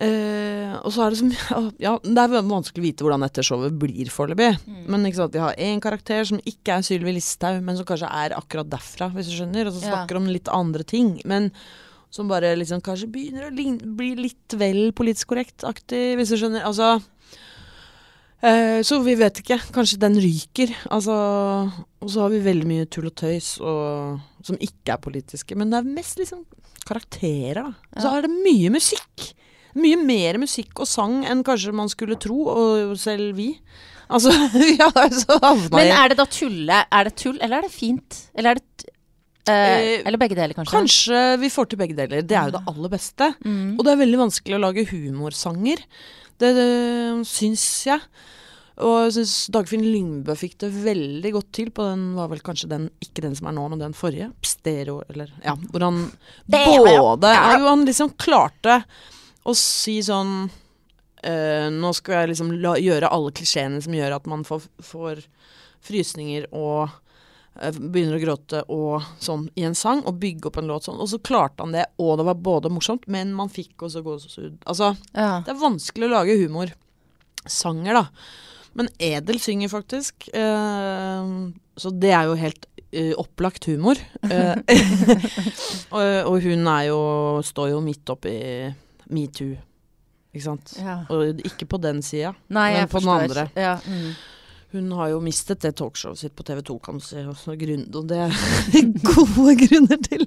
eh, 0.00 0.72
Og 0.80 0.92
så 0.94 1.04
er 1.06 1.10
det 1.14 1.18
som 1.20 1.30
Ja, 1.86 1.94
det 2.02 2.22
er 2.24 2.34
vanskelig 2.48 2.80
å 2.82 2.86
vite 2.88 3.04
hvordan 3.06 3.24
dette 3.26 3.44
showet 3.46 3.76
blir 3.80 4.08
foreløpig. 4.12 4.50
Mm. 4.66 4.80
Men 4.88 5.04
ikke 5.08 5.20
sant, 5.22 5.34
vi 5.36 5.42
har 5.44 5.54
én 5.60 5.80
karakter 5.84 6.24
som 6.28 6.40
ikke 6.44 6.78
er 6.78 6.86
Sylvi 6.86 7.12
Listhaug, 7.16 7.60
men 7.66 7.76
som 7.78 7.86
kanskje 7.88 8.08
er 8.10 8.34
akkurat 8.38 8.68
derfra, 8.72 9.10
hvis 9.14 9.28
du 9.30 9.36
skjønner. 9.38 9.68
Og 9.70 9.76
så 9.76 9.84
Ja. 9.86 9.92
snakker 9.94 10.16
om 10.20 10.26
litt 10.32 10.48
andre 10.48 10.82
ting. 10.84 11.20
Men 11.24 11.50
som 12.10 12.26
bare 12.28 12.56
liksom 12.58 12.80
kanskje 12.82 13.06
begynner 13.12 13.50
å 13.50 13.96
bli 13.96 14.14
litt 14.18 14.56
vel 14.58 14.90
politisk 14.92 15.28
korrekt-aktig, 15.30 16.16
hvis 16.18 16.32
du 16.32 16.36
skjønner. 16.40 16.64
Altså 16.66 17.00
eh, 18.42 18.80
Så 18.82 18.98
vi 19.04 19.14
vet 19.20 19.42
ikke. 19.42 19.60
Kanskje 19.74 20.00
den 20.02 20.16
ryker. 20.20 20.72
Altså 20.90 21.14
Og 22.00 22.08
så 22.10 22.24
har 22.24 22.30
vi 22.32 22.40
veldig 22.44 22.66
mye 22.66 22.88
tull 22.90 23.10
og 23.10 23.14
tøys 23.20 23.58
og, 23.60 24.20
som 24.42 24.56
ikke 24.58 24.94
er 24.96 25.02
politiske. 25.04 25.56
Men 25.58 25.70
det 25.70 25.78
er 25.82 25.92
mest 25.94 26.18
liksom 26.18 26.46
karakterer, 26.88 27.60
da. 27.62 27.74
Og 27.94 28.02
så 28.02 28.08
Ja. 28.10 28.16
er 28.18 28.22
det 28.22 28.30
mye 28.42 28.70
musikk. 28.72 29.34
Mye 29.78 29.98
mer 30.02 30.40
musikk 30.42 30.82
og 30.82 30.88
sang 30.90 31.20
enn 31.28 31.44
kanskje 31.46 31.74
man 31.76 31.90
skulle 31.92 32.18
tro, 32.20 32.38
og 32.50 32.94
selv 32.98 33.36
vi. 33.38 33.52
Altså, 34.10 34.32
ja, 34.80 34.88
så 34.90 35.36
havna 35.38 35.76
Men 35.76 35.92
er 35.94 36.10
det 36.10 36.18
da 36.18 36.26
tulle? 36.26 36.80
Er 36.90 37.06
det 37.06 37.14
tull, 37.20 37.38
eller 37.38 37.60
er 37.60 37.68
det 37.68 37.74
fint? 37.74 38.24
Eller 38.34 38.56
er 38.56 38.62
det 38.62 38.88
eh, 38.88 38.96
Eh, 39.50 40.00
Eller 40.04 40.20
begge 40.20 40.36
deler, 40.38 40.54
kanskje? 40.54 40.74
Kanskje 40.74 41.20
vi 41.42 41.52
får 41.52 41.70
til 41.70 41.80
begge 41.80 41.96
deler. 41.98 42.24
Det 42.26 42.36
er 42.36 42.50
jo 42.50 42.58
det 42.58 42.64
aller 42.70 42.92
beste. 42.92 43.30
Mm. 43.44 43.78
Og 43.78 43.86
det 43.86 43.94
er 43.94 44.02
veldig 44.02 44.20
vanskelig 44.26 44.58
å 44.58 44.62
lage 44.62 44.86
humorsanger. 44.90 45.82
Det, 46.40 46.52
det 46.56 46.68
syns 47.28 47.64
jeg. 47.88 48.04
Og 48.80 48.96
jeg 49.04 49.14
syns 49.18 49.34
Dagfinn 49.52 49.84
Lyngbø 49.84 50.34
fikk 50.38 50.56
det 50.62 50.70
veldig 50.72 51.32
godt 51.34 51.50
til 51.56 51.70
på 51.74 51.84
den, 51.84 52.04
var 52.16 52.30
vel 52.32 52.40
kanskje 52.44 52.70
den, 52.70 52.86
ikke 53.04 53.24
den 53.26 53.34
som 53.36 53.50
er 53.50 53.56
nå, 53.56 53.66
men 53.72 53.82
den 53.82 53.96
forrige. 53.96 54.30
Stereo, 54.46 55.02
eller 55.12 55.32
Ja, 55.44 55.56
hvor 55.68 55.84
han 55.84 56.06
både 56.50 57.32
ja, 57.34 57.58
Han 57.66 57.84
liksom 57.88 58.14
klarte 58.20 58.80
å 59.44 59.54
si 59.56 60.00
sånn 60.04 60.50
eh, 61.24 61.68
Nå 61.72 61.92
skal 61.96 62.22
jeg 62.22 62.32
liksom 62.32 62.52
la, 62.60 62.74
gjøre 62.80 63.10
alle 63.12 63.32
klisjeene 63.36 63.80
som 63.84 63.94
gjør 63.96 64.18
at 64.18 64.26
man 64.30 64.44
får, 64.46 64.66
får 64.84 65.22
frysninger 65.86 66.48
og 66.56 66.90
eh, 67.60 67.72
begynner 67.72 68.18
å 68.18 68.22
gråte 68.24 68.62
og 68.68 69.06
sånn 69.22 69.48
i 69.56 69.64
en 69.68 69.78
sang, 69.78 70.04
og 70.04 70.20
bygge 70.20 70.50
opp 70.50 70.60
en 70.60 70.70
låt 70.70 70.88
sånn. 70.88 71.00
Og 71.00 71.08
så 71.12 71.20
klarte 71.24 71.64
han 71.64 71.74
det, 71.76 71.86
og 72.02 72.18
det 72.20 72.28
var 72.28 72.44
både 72.50 72.72
morsomt, 72.72 73.08
men 73.08 73.32
man 73.36 73.52
fikk 73.52 73.86
også 73.88 74.04
gåsehud. 74.06 74.60
Altså, 74.64 74.94
Ja. 75.16 75.40
det 75.46 75.54
er 75.54 75.64
vanskelig 75.64 76.08
å 76.08 76.14
lage 76.18 76.38
humorsanger, 76.42 78.02
da. 78.02 78.06
Men 78.78 78.86
Edel 79.02 79.40
synger 79.42 79.72
faktisk, 79.72 80.28
eh, 80.36 81.32
så 81.80 81.90
det 81.96 82.12
er 82.12 82.28
jo 82.30 82.36
helt 82.40 82.66
Uh, 82.90 83.12
opplagt 83.22 83.68
humor. 83.70 83.94
Uh, 84.26 84.58
og, 85.94 86.00
og 86.26 86.40
hun 86.42 86.66
er 86.66 86.88
jo, 86.88 86.96
står 87.46 87.68
jo 87.70 87.76
midt 87.84 88.10
oppi 88.10 88.32
metoo, 89.14 89.56
ikke 90.34 90.44
sant. 90.44 90.74
Ja. 90.78 91.00
Og 91.10 91.40
ikke 91.46 91.66
på 91.70 91.80
den 91.82 92.02
sida. 92.06 92.34
Men 92.48 92.88
på 92.88 93.00
den 93.02 93.08
andre. 93.14 93.48
Ja. 93.58 93.76
Mm. 93.86 94.12
Hun 94.70 94.92
har 94.94 95.08
jo 95.10 95.18
mistet 95.18 95.58
det 95.64 95.72
talkshowet 95.80 96.20
sitt 96.20 96.34
på 96.38 96.44
TV 96.46 96.60
2, 96.62 96.78
kan 96.78 96.98
du 97.00 97.02
si, 97.02 97.18
og, 97.26 98.04
det 98.06 98.18
er 98.22 98.34
gode 99.10 99.56
grunner 99.64 99.98
til. 100.06 100.22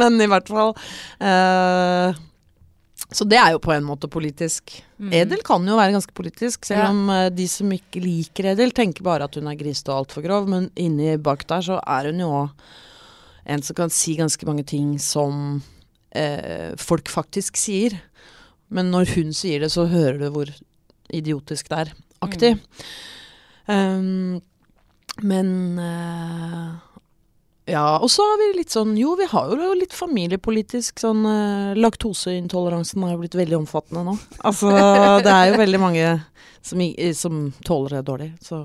Men 0.00 0.16
i 0.24 0.28
hvert 0.32 0.48
fall 0.48 0.72
eh, 1.20 2.16
Så 3.12 3.26
det 3.28 3.36
er 3.36 3.50
jo 3.52 3.60
på 3.60 3.74
en 3.74 3.84
måte 3.84 4.08
politisk. 4.08 4.78
Edel 5.12 5.42
kan 5.44 5.68
jo 5.68 5.76
være 5.76 5.92
ganske 5.98 6.14
politisk, 6.16 6.64
selv 6.64 6.80
Mm. 6.80 6.86
Ja. 6.86 6.90
om 6.94 7.10
eh, 7.10 7.28
de 7.36 7.48
som 7.52 7.72
ikke 7.76 8.00
liker 8.00 8.48
Edel, 8.54 8.72
tenker 8.72 9.04
bare 9.04 9.28
at 9.28 9.36
hun 9.36 9.50
er 9.52 9.60
grisete 9.60 9.92
og 9.92 10.06
altfor 10.06 10.24
grov, 10.24 10.48
men 10.48 10.70
inni 10.80 11.18
bak 11.20 11.44
der 11.52 11.60
så 11.60 11.76
er 11.84 12.08
hun 12.08 12.24
jo 12.24 12.32
en 13.44 13.60
som 13.62 13.76
kan 13.76 13.90
si 13.92 14.16
ganske 14.16 14.46
mange 14.48 14.64
ting 14.64 14.96
som 15.02 15.60
eh, 16.14 16.72
folk 16.80 17.10
faktisk 17.12 17.58
sier. 17.60 17.98
Men 18.72 18.92
når 18.92 19.12
hun 19.16 19.34
sier 19.36 19.64
det, 19.64 19.72
så 19.74 19.86
hører 19.90 20.20
du 20.20 20.28
hvor 20.32 20.52
idiotisk 21.12 21.68
det 21.72 21.84
er. 21.84 21.92
Aktig. 22.22 22.54
Um, 23.66 24.40
men 25.22 25.48
uh, 25.78 26.78
ja, 27.68 27.98
og 27.98 28.10
så 28.10 28.24
har 28.26 28.38
vi 28.40 28.46
litt 28.56 28.72
sånn 28.74 28.96
Jo, 28.98 29.12
vi 29.20 29.28
har 29.30 29.52
jo 29.54 29.68
litt 29.78 29.92
familiepolitisk 29.94 30.98
sånn 30.98 31.20
uh, 31.28 31.76
Laktoseintoleransen 31.78 33.04
har 33.04 33.12
jo 33.14 33.20
blitt 33.20 33.36
veldig 33.38 33.60
omfattende 33.60 34.02
nå. 34.08 34.16
Altså, 34.42 34.72
det 35.22 35.34
er 35.34 35.52
jo 35.52 35.60
veldig 35.60 35.82
mange 35.82 36.08
som, 36.62 36.82
som 37.18 37.44
tåler 37.66 37.98
det 37.98 38.06
dårlig. 38.08 38.30
Så, 38.42 38.64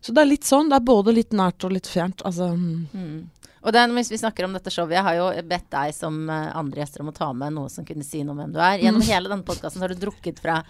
så 0.00 0.12
det 0.12 0.24
er 0.24 0.30
litt 0.32 0.48
sånn. 0.48 0.68
Det 0.72 0.80
er 0.80 0.90
både 0.90 1.16
litt 1.16 1.36
nært 1.36 1.64
og 1.64 1.74
litt 1.76 1.88
fjernt. 1.90 2.24
Altså 2.28 2.50
mm. 2.56 3.18
Og 3.64 3.72
den, 3.72 3.94
hvis 3.96 4.10
vi 4.12 4.18
snakker 4.20 4.44
om 4.44 4.52
dette 4.52 4.70
showet, 4.70 4.92
jeg 4.98 5.02
har 5.06 5.14
jo 5.16 5.28
bedt 5.48 5.70
deg 5.72 5.94
som 5.96 6.18
eh, 6.30 6.50
andre 6.56 6.82
gjester 6.84 7.00
om 7.00 7.08
å 7.08 7.16
ta 7.16 7.30
med 7.32 7.54
noe 7.56 7.70
som 7.72 7.84
kunne 7.88 8.04
si 8.04 8.20
noe 8.22 8.34
om 8.36 8.42
hvem 8.44 8.52
du 8.52 8.60
er. 8.60 8.78
Gjennom 8.84 9.00
Mm. 9.00 9.08
hele 9.08 9.28
denne 9.32 9.46
podkasten 9.48 9.80
har 9.80 9.88
du 9.88 9.94
drukket 10.02 10.38
fra 10.44 10.62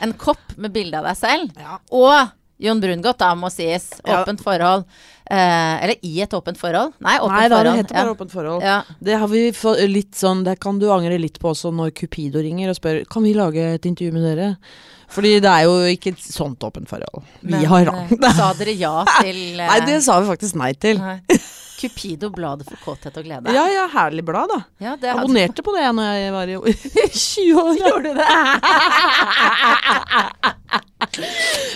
en 0.00 0.12
kopp 0.16 0.56
med 0.56 0.72
bilde 0.72 0.96
av 0.98 1.04
deg 1.10 1.16
selv. 1.20 1.52
Ja. 1.60 1.78
Og 1.92 2.30
Jon 2.58 2.80
Brungot, 2.82 3.18
da, 3.20 3.34
må 3.38 3.50
sies. 3.54 3.84
Ja. 4.02 4.22
Åpent 4.24 4.40
forhold. 4.42 4.86
Eh, 5.30 5.84
eller 5.84 5.94
i 6.02 6.14
et 6.24 6.32
åpent 6.34 6.58
forhold. 6.58 6.96
Nei, 7.04 7.18
åpent 7.20 7.36
Nei 7.36 7.48
da, 7.52 7.60
det 7.68 7.74
heter 7.82 7.94
bare 8.00 8.14
åpent 8.16 8.32
forhold. 8.32 8.64
ja. 8.64 8.80
Det 8.98 9.18
har 9.20 9.28
vi 9.30 9.44
litt 9.92 10.14
sånn 10.18 10.40
Det 10.48 10.56
kan 10.58 10.78
du 10.80 10.88
angre 10.90 11.18
litt 11.20 11.38
på 11.38 11.52
også 11.52 11.70
når 11.70 11.92
Cupido 11.94 12.40
ringer 12.42 12.72
og 12.72 12.78
spør 12.80 13.04
Kan 13.12 13.22
vi 13.28 13.34
lage 13.36 13.62
et 13.76 13.86
intervju 13.86 14.10
med 14.16 14.24
dere. 14.24 14.56
Fordi 15.08 15.36
det 15.40 15.48
er 15.52 15.62
jo 15.68 15.76
ikke 15.92 16.10
et 16.16 16.24
sånt 16.24 16.58
åpent 16.66 16.88
forhold. 16.90 17.22
Vi 17.42 17.52
Men, 17.54 17.64
har 17.70 17.84
rang. 17.92 18.08
rangt. 18.10 18.26
Sa 18.36 18.50
dere 18.58 18.74
ja 18.76 19.04
til 19.22 19.38
eh, 19.60 19.68
Nei, 19.68 19.78
det 19.86 20.02
sa 20.02 20.18
vi 20.20 20.32
faktisk 20.32 20.58
nei 20.58 20.72
til. 20.74 20.98
nei. 20.98 21.20
Cupido, 21.78 22.26
bladet 22.34 22.66
for 22.68 22.76
kåthet 22.82 23.16
og 23.20 23.24
glede. 23.28 23.52
Ja 23.54 23.64
ja, 23.70 23.84
herlig 23.92 24.24
blad, 24.26 24.48
da. 24.50 24.58
Ja, 24.82 24.96
det 24.96 25.06
Jeg 25.08 25.14
hadde- 25.14 25.24
abonnerte 25.24 25.62
på 25.66 25.70
det 25.76 25.82
jeg 25.84 25.94
når 25.94 26.04
jeg 26.18 26.32
var 26.34 26.46
i 26.48 26.50
20 27.08 27.54
år. 27.62 27.72
Gjorde 27.78 28.02
du 28.02 28.12
det? 28.18 28.28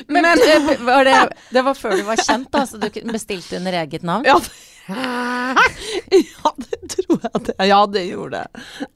Men, 0.08 0.24
eh, 0.24 0.78
var 0.84 1.04
det, 1.04 1.28
det 1.50 1.62
var 1.64 1.74
før 1.78 1.96
du 1.96 2.02
var 2.06 2.16
kjent, 2.20 2.48
da, 2.52 2.64
så 2.66 2.78
du 2.82 2.88
bestilte 3.12 3.56
under 3.60 3.72
eget 3.82 4.02
navn? 4.06 4.24
Ja. 4.26 4.38
ja, 4.92 6.50
det 6.58 6.78
tror 6.90 7.18
jeg 7.22 7.42
det. 7.46 7.54
Ja, 7.70 7.80
det 7.86 8.02
gjorde 8.08 8.40
det. 8.42 8.48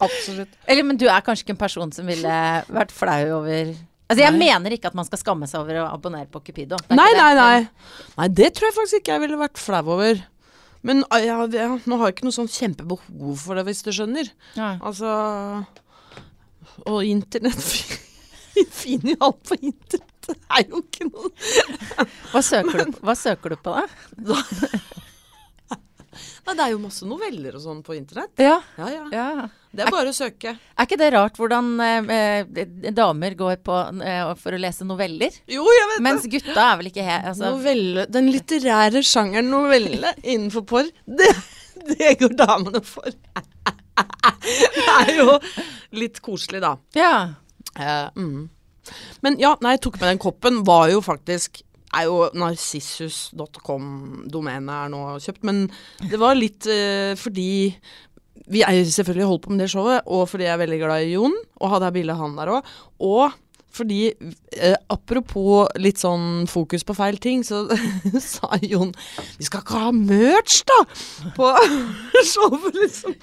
Absolutt. 0.02 0.56
Eller, 0.66 0.82
men 0.86 0.98
du 1.00 1.06
er 1.08 1.22
kanskje 1.24 1.44
ikke 1.46 1.54
en 1.56 1.60
person 1.62 1.92
som 1.94 2.08
ville 2.10 2.38
vært 2.74 2.92
flau 2.94 3.22
over 3.42 3.74
Altså, 4.06 4.22
jeg 4.22 4.30
Nei. 4.36 4.46
mener 4.52 4.70
ikke 4.76 4.86
at 4.86 4.94
man 4.94 5.02
skal 5.08 5.18
skamme 5.18 5.48
seg 5.50 5.64
over 5.64 5.80
å 5.82 5.88
abonnere 5.90 6.28
på 6.30 6.38
Cupido. 6.46 6.76
Det 6.86 6.94
Nei, 6.94 7.08
nei, 7.18 7.32
nei. 7.34 7.56
Nei, 8.14 8.28
det 8.38 8.52
tror 8.54 8.68
jeg 8.68 8.76
faktisk 8.76 9.00
ikke 9.00 9.16
jeg 9.16 9.22
ville 9.24 9.38
vært 9.40 9.58
flau 9.58 9.80
over. 9.96 10.20
Men 10.86 11.02
ah, 11.10 11.18
ja, 11.22 11.36
ja, 11.50 11.68
nå 11.82 11.98
har 12.00 12.10
jeg 12.10 12.16
ikke 12.16 12.26
noe 12.28 12.36
sånn 12.36 12.50
kjempebehov 12.52 13.40
for 13.42 13.58
det, 13.58 13.64
hvis 13.68 13.82
du 13.86 13.90
skjønner. 13.96 14.28
Nei. 14.58 14.74
Altså 14.86 15.10
Og 16.86 17.00
internett 17.06 17.58
Vi 18.56 18.64
finner 18.72 19.16
jo 19.16 19.26
alt 19.28 19.42
på 19.50 19.58
internett. 19.60 20.12
Det 20.26 20.34
er 20.50 20.64
jo 20.72 20.80
ikke 20.82 21.06
noe 21.06 21.28
Hva, 22.32 22.40
søker 22.42 22.80
du, 22.80 22.94
på- 22.96 23.04
hva 23.06 23.14
søker 23.18 23.52
du 23.54 23.60
på, 23.62 23.74
da? 23.76 24.38
Nei, 26.46 26.54
det 26.56 26.64
er 26.64 26.72
jo 26.72 26.82
masse 26.82 27.06
noveller 27.08 27.56
og 27.58 27.62
sånn 27.62 27.82
på 27.86 27.96
internett. 27.96 28.34
Ja. 28.42 28.58
Ja, 28.78 28.90
ja. 28.92 29.06
ja. 29.12 29.48
Det 29.76 29.84
er 29.84 29.92
bare 29.92 30.12
å 30.12 30.16
søke. 30.16 30.54
Er 30.56 30.88
ikke 30.88 30.98
det 31.00 31.10
rart 31.12 31.36
hvordan 31.36 31.68
eh, 31.84 32.10
eh, 32.16 32.86
damer 32.96 33.36
går 33.36 33.58
på 33.66 33.76
eh, 34.06 34.30
for 34.40 34.56
å 34.56 34.60
lese 34.60 34.86
noveller? 34.88 35.36
Jo, 35.52 35.66
jeg 35.68 35.90
vet 35.92 36.04
Mens 36.06 36.28
gutta 36.32 36.56
er 36.62 36.80
vel 36.80 36.90
ikke 36.92 37.04
helt 37.04 37.30
altså, 37.32 37.52
Novelle, 37.52 38.06
Den 38.08 38.30
litterære 38.32 39.02
sjangeren 39.04 39.50
novelle 39.52 40.14
innenfor 40.22 40.64
porr, 40.68 40.88
det, 41.04 41.28
det 41.92 42.16
går 42.22 42.36
damene 42.40 42.82
for. 42.86 43.12
Det 44.46 44.84
er 44.92 45.14
jo 45.16 45.38
litt 45.96 46.20
koselig, 46.24 46.60
da. 46.64 46.76
Ja. 46.96 47.12
Uh, 47.76 48.08
mm. 48.16 48.44
Men 49.24 49.38
ja, 49.40 49.54
nei, 49.64 49.74
jeg 49.76 49.86
tok 49.86 49.98
med 50.00 50.10
den 50.12 50.20
koppen, 50.22 50.60
var 50.68 50.88
jo 50.92 51.00
faktisk 51.04 51.62
er 51.94 52.04
jo 52.08 52.30
narsissus.com-domenet 52.34 54.74
er 54.74 54.88
nå 54.92 55.18
kjøpt, 55.22 55.44
men 55.46 55.56
det 56.10 56.18
var 56.20 56.34
litt 56.38 56.66
eh, 56.70 57.14
fordi 57.18 57.50
vi 58.52 58.60
er 58.62 58.72
jo 58.76 58.84
selvfølgelig 58.92 59.30
holdt 59.30 59.44
på 59.46 59.52
med 59.52 59.60
det 59.64 59.72
showet, 59.72 60.00
og 60.06 60.22
fordi 60.30 60.44
jeg 60.46 60.54
er 60.54 60.62
veldig 60.62 60.80
glad 60.82 60.98
i 61.02 61.14
Jon, 61.16 61.36
og 61.58 61.70
hadde 61.72 61.86
jeg 61.88 61.96
bilde 61.96 62.14
av 62.14 62.22
han 62.22 62.38
der 62.38 62.52
òg. 62.54 62.62
Og 63.06 63.24
fordi, 63.76 64.12
eh, 64.56 64.76
apropos 64.88 65.68
litt 65.76 66.00
sånn 66.00 66.46
fokus 66.48 66.84
på 66.86 66.94
feil 66.96 67.18
ting, 67.20 67.42
så 67.44 67.66
sa 68.22 68.56
Jon 68.64 68.94
Vi 69.36 69.48
skal 69.48 69.60
ikke 69.60 69.82
ha 69.82 69.92
merch, 69.92 70.62
da! 70.68 70.78
På 71.36 71.52
showet, 72.32 72.78
liksom. 72.78 73.16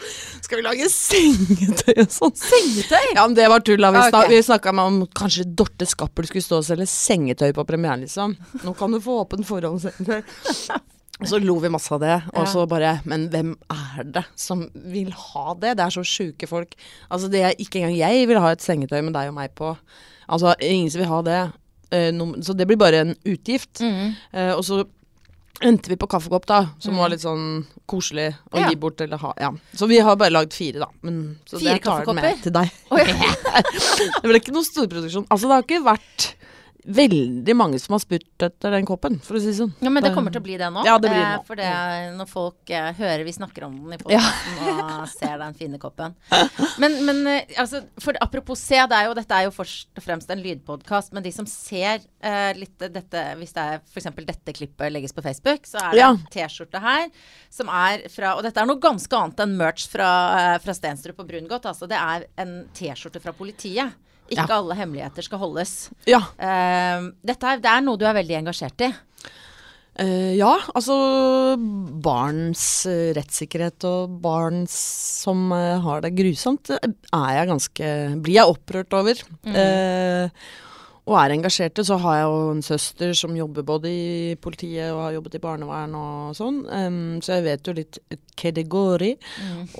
Skal 0.44 0.62
vi 0.62 0.66
lage 0.68 0.90
sengetøy 0.94 2.04
og 2.06 2.14
sånn? 2.14 2.36
Sengetøy? 2.38 3.10
Ja, 3.16 3.26
men 3.26 3.38
det 3.40 3.50
var 3.50 3.66
tull. 3.66 3.82
Vi, 3.82 4.06
okay. 4.06 4.30
Vi 4.30 4.42
snakka 4.46 4.76
om 4.86 5.04
kanskje 5.18 5.48
Dorte 5.50 5.88
Skappel 5.90 6.30
skulle 6.30 6.46
stå 6.46 6.62
og 6.62 6.68
selge 6.70 6.90
sengetøy 6.92 7.50
på 7.56 7.66
premieren, 7.68 8.06
liksom. 8.06 8.38
Nå 8.64 8.76
kan 8.78 8.94
du 8.94 9.02
få 9.04 9.24
åpen 9.24 9.46
forhåndssengetøy. 9.48 10.22
Og 11.22 11.30
så 11.30 11.38
lo 11.40 11.56
vi 11.62 11.70
masse 11.72 11.94
av 11.94 12.02
det, 12.02 12.16
og 12.34 12.48
så 12.50 12.64
bare 12.68 12.96
Men 13.08 13.28
hvem 13.32 13.54
er 13.72 14.08
det 14.16 14.24
som 14.40 14.66
vil 14.74 15.12
ha 15.14 15.54
det? 15.54 15.76
Det 15.78 15.86
er 15.86 15.94
så 15.94 16.04
sjuke 16.04 16.50
folk. 16.50 16.74
Altså, 17.08 17.30
det 17.32 17.44
er 17.46 17.62
ikke 17.62 17.80
engang 17.80 17.96
jeg 18.00 18.28
vil 18.28 18.42
ha 18.44 18.52
et 18.52 18.66
sengetøy 18.66 19.00
med 19.02 19.14
deg 19.16 19.30
og 19.32 19.38
meg 19.38 19.54
på. 19.56 19.76
Altså, 20.28 20.56
ingen 20.62 20.92
som 20.92 21.02
vil 21.04 21.10
ha 21.12 21.22
det. 21.26 21.40
Eh, 21.92 22.12
så 22.42 22.54
det 22.58 22.68
blir 22.68 22.78
bare 22.82 23.04
en 23.04 23.16
utgift. 23.26 23.82
Mm. 23.82 24.14
Eh, 24.34 24.52
og 24.56 24.64
så 24.68 24.84
endte 25.64 25.88
vi 25.92 25.96
på 25.96 26.08
kaffekopp, 26.10 26.46
da, 26.50 26.58
som 26.82 26.98
var 26.98 27.12
litt 27.14 27.22
sånn 27.24 27.66
koselig 27.88 28.34
å 28.52 28.60
Ja. 28.60 28.70
gi 28.70 28.76
bort 28.76 29.00
eller 29.02 29.18
ha. 29.22 29.34
Ja. 29.40 29.52
Så 29.78 29.88
vi 29.88 30.00
har 30.00 30.16
bare 30.20 30.34
lagd 30.34 30.52
fire, 30.54 30.80
da. 30.80 30.88
Men, 31.02 31.38
så 31.46 31.60
Fire 31.60 31.78
det 31.78 31.84
tar 31.86 32.06
den 32.06 32.16
med 32.16 32.42
til 32.44 32.52
deg. 32.52 32.72
Oh, 32.92 32.98
ja. 33.00 33.62
Det 34.22 34.28
ble 34.28 34.40
ikke 34.42 34.52
noe 34.56 34.66
storproduksjon. 34.68 35.28
Altså, 35.30 35.48
det 35.48 35.54
har 35.60 35.64
ikke 35.68 35.84
vært 35.86 36.28
veldig 36.86 37.54
mange 37.56 37.80
som 37.80 37.94
har 37.96 38.02
spurt 38.04 38.44
etter 38.46 38.74
den 38.76 38.86
koppen, 38.88 39.16
for 39.24 39.38
å 39.38 39.42
si 39.42 39.50
det 39.52 39.56
sånn. 39.58 39.72
Ja, 39.84 39.90
men 39.94 40.04
det 40.04 40.12
kommer 40.16 40.34
til 40.34 40.42
å 40.42 40.46
bli 40.46 40.58
det 40.60 40.68
nå. 40.74 40.84
Ja, 40.88 40.98
det 41.00 41.12
blir 41.12 41.22
det 41.22 41.28
eh, 41.30 41.38
nå. 41.38 41.46
For 41.48 41.60
det, 41.60 41.70
når 42.18 42.30
folk 42.32 42.74
eh, 42.76 42.90
hører 42.98 43.24
vi 43.28 43.34
snakker 43.36 43.66
om 43.68 43.78
den 43.86 43.96
i 43.96 44.00
podkasten 44.02 44.82
og 44.84 45.08
ser 45.14 45.38
den 45.42 45.56
fine 45.60 45.80
koppen. 45.82 46.16
Men, 46.82 46.98
men 47.08 47.22
eh, 47.32 47.54
altså, 47.62 47.84
for 48.04 48.18
apropos 48.24 48.60
se, 48.60 48.80
det 48.90 49.00
er 49.00 49.08
jo, 49.10 49.16
dette 49.18 49.40
er 49.40 49.48
jo 49.48 49.54
først 49.56 50.02
og 50.02 50.06
fremst 50.06 50.34
en 50.34 50.44
lydpodkast, 50.44 51.14
men 51.16 51.24
de 51.26 51.32
som 51.36 51.48
ser 51.50 52.04
eh, 52.24 52.52
litt 52.60 52.78
dette, 52.84 53.26
hvis 53.40 53.56
det 53.56 53.68
er 53.76 53.82
f.eks. 53.84 54.10
dette 54.28 54.56
klippet 54.58 54.92
legges 54.94 55.16
på 55.16 55.24
Facebook, 55.26 55.68
så 55.70 55.80
er 55.88 55.92
det 55.96 56.02
Ja. 56.04 56.12
en 56.14 56.24
T-skjorte 56.34 56.82
her 56.84 57.08
som 57.54 57.70
er 57.70 58.08
fra 58.12 58.36
Og 58.38 58.44
dette 58.44 58.60
er 58.60 58.68
noe 58.68 58.82
ganske 58.82 59.14
annet 59.18 59.40
enn 59.46 59.56
merch 59.60 59.86
fra, 59.92 60.58
fra 60.64 60.74
Stenstrup 60.76 61.20
og 61.24 61.28
Brungot. 61.30 61.66
Altså, 61.70 61.88
det 61.90 62.00
er 62.00 62.26
en 62.42 62.64
T-skjorte 62.76 63.22
fra 63.24 63.32
politiet. 63.36 63.94
Ikke 64.32 64.48
Ja. 64.48 64.58
alle 64.60 64.76
hemmeligheter 64.80 65.26
skal 65.26 65.40
holdes. 65.42 65.90
Ja. 66.08 66.22
Uh, 66.40 67.12
dette 67.26 67.44
er, 67.50 67.60
det 67.64 67.70
er 67.70 67.82
noe 67.86 68.00
du 68.00 68.06
er 68.08 68.16
veldig 68.16 68.38
engasjert 68.40 68.86
i. 68.88 68.94
Uh, 69.94 70.34
ja, 70.34 70.56
altså 70.74 70.96
barns 72.02 72.64
eh, 72.90 73.12
rettssikkerhet 73.14 73.86
og 73.86 74.16
barn 74.24 74.64
som 74.72 75.52
eh, 75.54 75.78
har 75.84 76.02
det 76.02 76.16
grusomt, 76.18 76.72
er 76.74 77.30
jeg 77.38 77.50
ganske 77.52 77.92
Blir 78.26 78.40
jeg 78.40 78.50
opprørt 78.56 78.96
over. 78.98 79.22
Eh, 79.46 80.30
og 81.04 81.18
er 81.20 81.34
engasjerte. 81.36 81.84
Så 81.86 81.98
har 82.00 82.18
jeg 82.18 82.28
jo 82.30 82.52
en 82.54 82.64
søster 82.66 83.14
som 83.18 83.36
jobber 83.36 83.66
både 83.68 83.92
i 83.92 84.36
politiet 84.40 84.94
og 84.94 85.02
har 85.06 85.16
jobbet 85.18 85.38
i 85.38 85.44
barnevern 85.44 85.98
og 86.00 86.38
sånn, 86.38 86.62
Um, 86.74 87.20
så 87.22 87.38
jeg 87.38 87.44
vet 87.46 87.68
jo 87.68 87.74
litt 87.76 88.00
hva 88.40 88.52
det 88.56 88.64
går 88.72 89.04
i. 89.06 89.12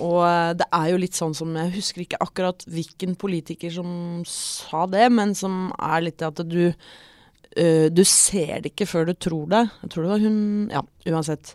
Og 0.04 0.20
eh, 0.26 0.52
det 0.58 0.66
er 0.76 0.90
jo 0.92 1.00
litt 1.00 1.16
sånn 1.16 1.34
som 1.34 1.54
Jeg 1.56 1.72
husker 1.74 2.04
ikke 2.04 2.20
akkurat 2.22 2.64
hvilken 2.70 3.16
politiker 3.18 3.72
som 3.72 4.22
sa 4.28 4.84
det, 4.90 5.08
men 5.12 5.34
som 5.34 5.72
er 5.78 6.04
litt 6.04 6.20
det 6.20 6.28
at 6.28 6.42
du 6.48 6.62
uh, 6.68 7.86
du 7.90 8.04
ser 8.04 8.60
det 8.60 8.74
ikke 8.74 8.90
før 8.90 9.10
du 9.10 9.14
tror 9.14 9.46
det. 9.50 9.64
Jeg 9.82 9.94
tror 9.94 10.04
det 10.04 10.12
var 10.12 10.26
hun 10.26 10.38
Ja, 10.74 10.84
uansett. 11.08 11.54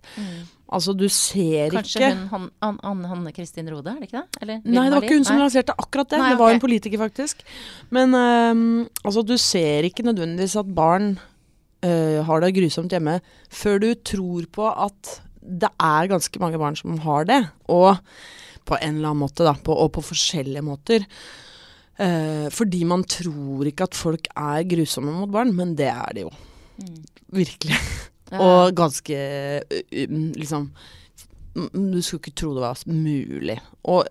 Altså, 0.70 0.94
du 0.94 1.08
ser 1.10 1.74
Kanskje 1.74 2.04
ikke 2.04 2.10
hun 2.30 2.50
han, 2.62 2.76
han, 2.84 3.00
Hanne 3.10 3.32
Kristin 3.34 3.70
Rode, 3.74 3.90
er 3.90 4.04
det 4.04 4.10
ikke 4.10 4.20
det? 4.20 4.42
Eller 4.44 4.60
Nei, 4.62 4.84
det 4.86 4.94
var 4.94 5.08
ikke 5.08 5.18
hun 5.18 5.26
som 5.26 5.40
Nei. 5.40 5.46
lanserte 5.48 5.76
akkurat 5.82 6.12
det. 6.12 6.20
Nei, 6.22 6.28
det 6.34 6.42
var 6.42 6.54
en 6.54 6.62
politiker, 6.62 7.02
faktisk. 7.02 7.42
Men 7.96 8.14
um, 8.14 8.68
altså, 9.02 9.24
du 9.26 9.34
ser 9.42 9.88
ikke 9.88 10.06
nødvendigvis 10.06 10.60
at 10.62 10.70
barn 10.78 11.16
uh, 11.18 12.20
har 12.28 12.44
det 12.44 12.54
grusomt 12.60 12.94
hjemme 12.94 13.18
før 13.50 13.82
du 13.82 13.90
tror 14.12 14.46
på 14.54 14.70
at 14.70 15.16
det 15.40 15.72
er 15.74 16.12
ganske 16.12 16.44
mange 16.44 16.62
barn 16.62 16.78
som 16.78 17.02
har 17.02 17.26
det. 17.26 17.42
Og 17.74 17.98
på 18.70 18.78
en 18.78 19.00
eller 19.00 19.10
annen 19.10 19.24
måte, 19.24 19.48
da. 19.48 19.56
På, 19.58 19.74
og 19.74 19.90
på 19.98 20.06
forskjellige 20.06 20.66
måter. 20.66 21.08
Uh, 21.98 22.46
fordi 22.54 22.84
man 22.88 23.08
tror 23.10 23.68
ikke 23.72 23.90
at 23.90 23.98
folk 23.98 24.30
er 24.38 24.70
grusomme 24.70 25.18
mot 25.18 25.34
barn, 25.34 25.56
men 25.58 25.74
det 25.80 25.90
er 25.90 26.14
de 26.14 26.28
jo. 26.28 26.34
Mm. 26.78 27.02
Virkelig. 27.42 27.82
Og 28.38 28.76
ganske 28.78 29.18
liksom 30.38 30.70
Du 31.56 32.02
skulle 32.02 32.22
ikke 32.22 32.36
tro 32.38 32.54
det 32.54 32.62
var 32.62 32.82
mulig. 32.86 33.58
Og 33.90 34.06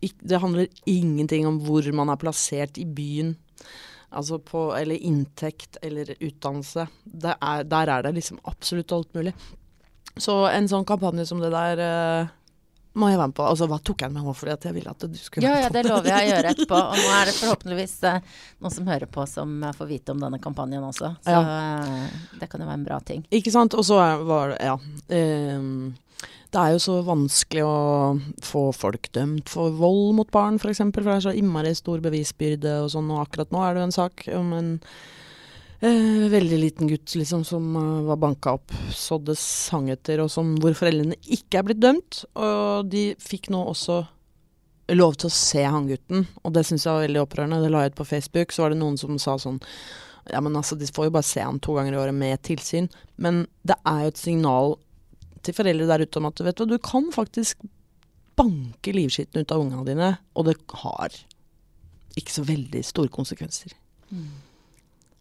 det 0.00 0.40
handler 0.40 0.66
ingenting 0.86 1.46
om 1.46 1.58
hvor 1.64 1.86
man 1.92 2.08
er 2.12 2.20
plassert 2.20 2.78
i 2.80 2.86
byen. 2.88 3.34
Altså 4.14 4.38
på, 4.38 4.68
eller 4.76 4.96
inntekt 4.96 5.78
eller 5.82 6.14
utdannelse. 6.20 6.86
Er, 7.22 7.62
der 7.68 7.92
er 7.92 8.02
det 8.02 8.14
liksom 8.14 8.40
absolutt 8.44 8.92
alt 8.92 9.14
mulig. 9.14 9.34
Så 10.16 10.44
en 10.50 10.68
sånn 10.70 10.86
kampanje 10.86 11.26
som 11.26 11.40
det 11.42 11.50
der 11.54 11.82
må 12.94 13.08
jeg 13.10 13.18
være 13.18 13.30
med 13.32 13.36
på. 13.38 13.46
Altså, 13.48 13.66
hva 13.70 13.78
tok 13.82 14.04
jeg 14.04 14.14
med 14.14 14.22
meg 14.26 14.36
fordi 14.38 14.52
at 14.54 14.66
jeg 14.68 14.76
ville 14.76 14.92
at 14.94 15.04
du 15.10 15.18
skulle 15.18 15.46
Ja, 15.46 15.54
være 15.56 15.64
ja, 15.64 15.66
ja, 15.66 15.72
det 15.74 15.82
lover 15.88 16.10
jeg 16.12 16.28
å 16.28 16.30
gjøre 16.30 16.50
etterpå. 16.54 16.78
Og 16.78 17.00
nå 17.00 17.16
er 17.16 17.30
det 17.30 17.34
forhåpentligvis 17.40 17.96
eh, 18.10 18.30
noen 18.62 18.74
som 18.76 18.92
hører 18.92 19.10
på 19.18 19.26
som 19.30 19.56
eh, 19.66 19.74
får 19.74 19.90
vite 19.90 20.14
om 20.14 20.22
denne 20.22 20.40
kampanjen 20.42 20.86
også. 20.86 21.10
Så 21.26 21.40
eh, 21.40 22.16
det 22.40 22.48
kan 22.52 22.62
jo 22.62 22.70
være 22.70 22.80
en 22.80 22.86
bra 22.86 23.00
ting. 23.02 23.26
Ikke 23.34 23.52
sant. 23.54 23.74
Og 23.78 23.86
så 23.86 23.98
var 24.28 24.54
det 24.54 24.62
Ja. 24.64 24.78
Um, 25.10 25.94
det 26.54 26.62
er 26.62 26.76
jo 26.76 26.82
så 26.84 27.00
vanskelig 27.02 27.64
å 27.66 27.78
få 28.46 28.68
folk 28.78 29.08
dømt 29.16 29.50
for 29.50 29.74
vold 29.74 30.12
mot 30.14 30.28
barn, 30.30 30.54
f.eks. 30.54 30.62
For, 30.62 30.70
eksempel, 30.70 31.02
for 31.02 31.10
det 31.10 31.16
er 31.18 31.24
så 31.26 31.32
innmari 31.34 31.72
stor 31.74 31.98
bevisbyrde 32.04 32.76
og 32.84 32.92
sånn. 32.94 33.10
Og 33.10 33.24
akkurat 33.24 33.50
nå 33.50 33.64
er 33.66 33.74
det 33.74 33.82
jo 33.82 33.88
en 33.88 33.96
sak 33.96 34.22
om 34.38 34.52
en 34.54 34.68
eh, 35.84 36.24
veldig 36.32 36.58
liten 36.60 36.90
gutt 36.90 37.14
liksom 37.18 37.44
som 37.46 37.68
eh, 37.76 38.06
var 38.08 38.20
banka 38.22 38.56
opp, 38.58 38.72
sådde 38.94 39.36
etter, 39.92 40.22
og 40.24 40.30
som, 40.32 40.54
hvor 40.62 40.76
foreldrene 40.78 41.18
ikke 41.24 41.60
er 41.60 41.68
blitt 41.68 41.82
dømt. 41.82 42.24
Og 42.34 42.88
de 42.90 43.10
fikk 43.20 43.50
nå 43.54 43.62
også 43.72 44.02
lov 44.92 45.14
til 45.16 45.30
å 45.30 45.34
se 45.34 45.62
han 45.64 45.86
gutten, 45.88 46.26
og 46.44 46.56
det 46.56 46.66
syns 46.68 46.84
jeg 46.84 46.92
var 46.92 47.06
veldig 47.06 47.22
opprørende. 47.22 47.60
Det 47.62 47.70
la 47.72 47.84
jeg 47.84 47.94
ut 47.94 48.00
på 48.00 48.08
Facebook, 48.08 48.52
så 48.52 48.64
var 48.64 48.74
det 48.74 48.80
noen 48.82 48.98
som 49.00 49.20
sa 49.20 49.38
sånn 49.40 49.60
ja, 50.32 50.40
men 50.40 50.56
altså, 50.56 50.76
De 50.80 50.88
får 50.88 51.10
jo 51.10 51.12
bare 51.18 51.28
se 51.28 51.42
han 51.44 51.60
to 51.60 51.74
ganger 51.76 51.96
i 51.96 52.00
året 52.00 52.16
med 52.16 52.40
tilsyn. 52.46 52.88
Men 53.20 53.44
det 53.68 53.76
er 53.84 54.06
jo 54.06 54.12
et 54.12 54.20
signal 54.20 54.76
til 55.44 55.56
foreldre 55.56 55.88
der 55.90 56.04
ute 56.06 56.20
om 56.20 56.28
at 56.30 56.40
vet 56.46 56.60
du, 56.60 56.64
du 56.72 56.78
kan 56.80 57.10
faktisk 57.12 57.60
banke 58.38 58.94
livskitten 58.96 59.44
ut 59.44 59.52
av 59.52 59.62
ungene 59.62 59.84
dine, 59.86 60.10
og 60.34 60.48
det 60.48 60.56
har 60.80 61.14
ikke 62.18 62.32
så 62.32 62.44
veldig 62.46 62.82
store 62.86 63.12
konsekvenser. 63.12 63.74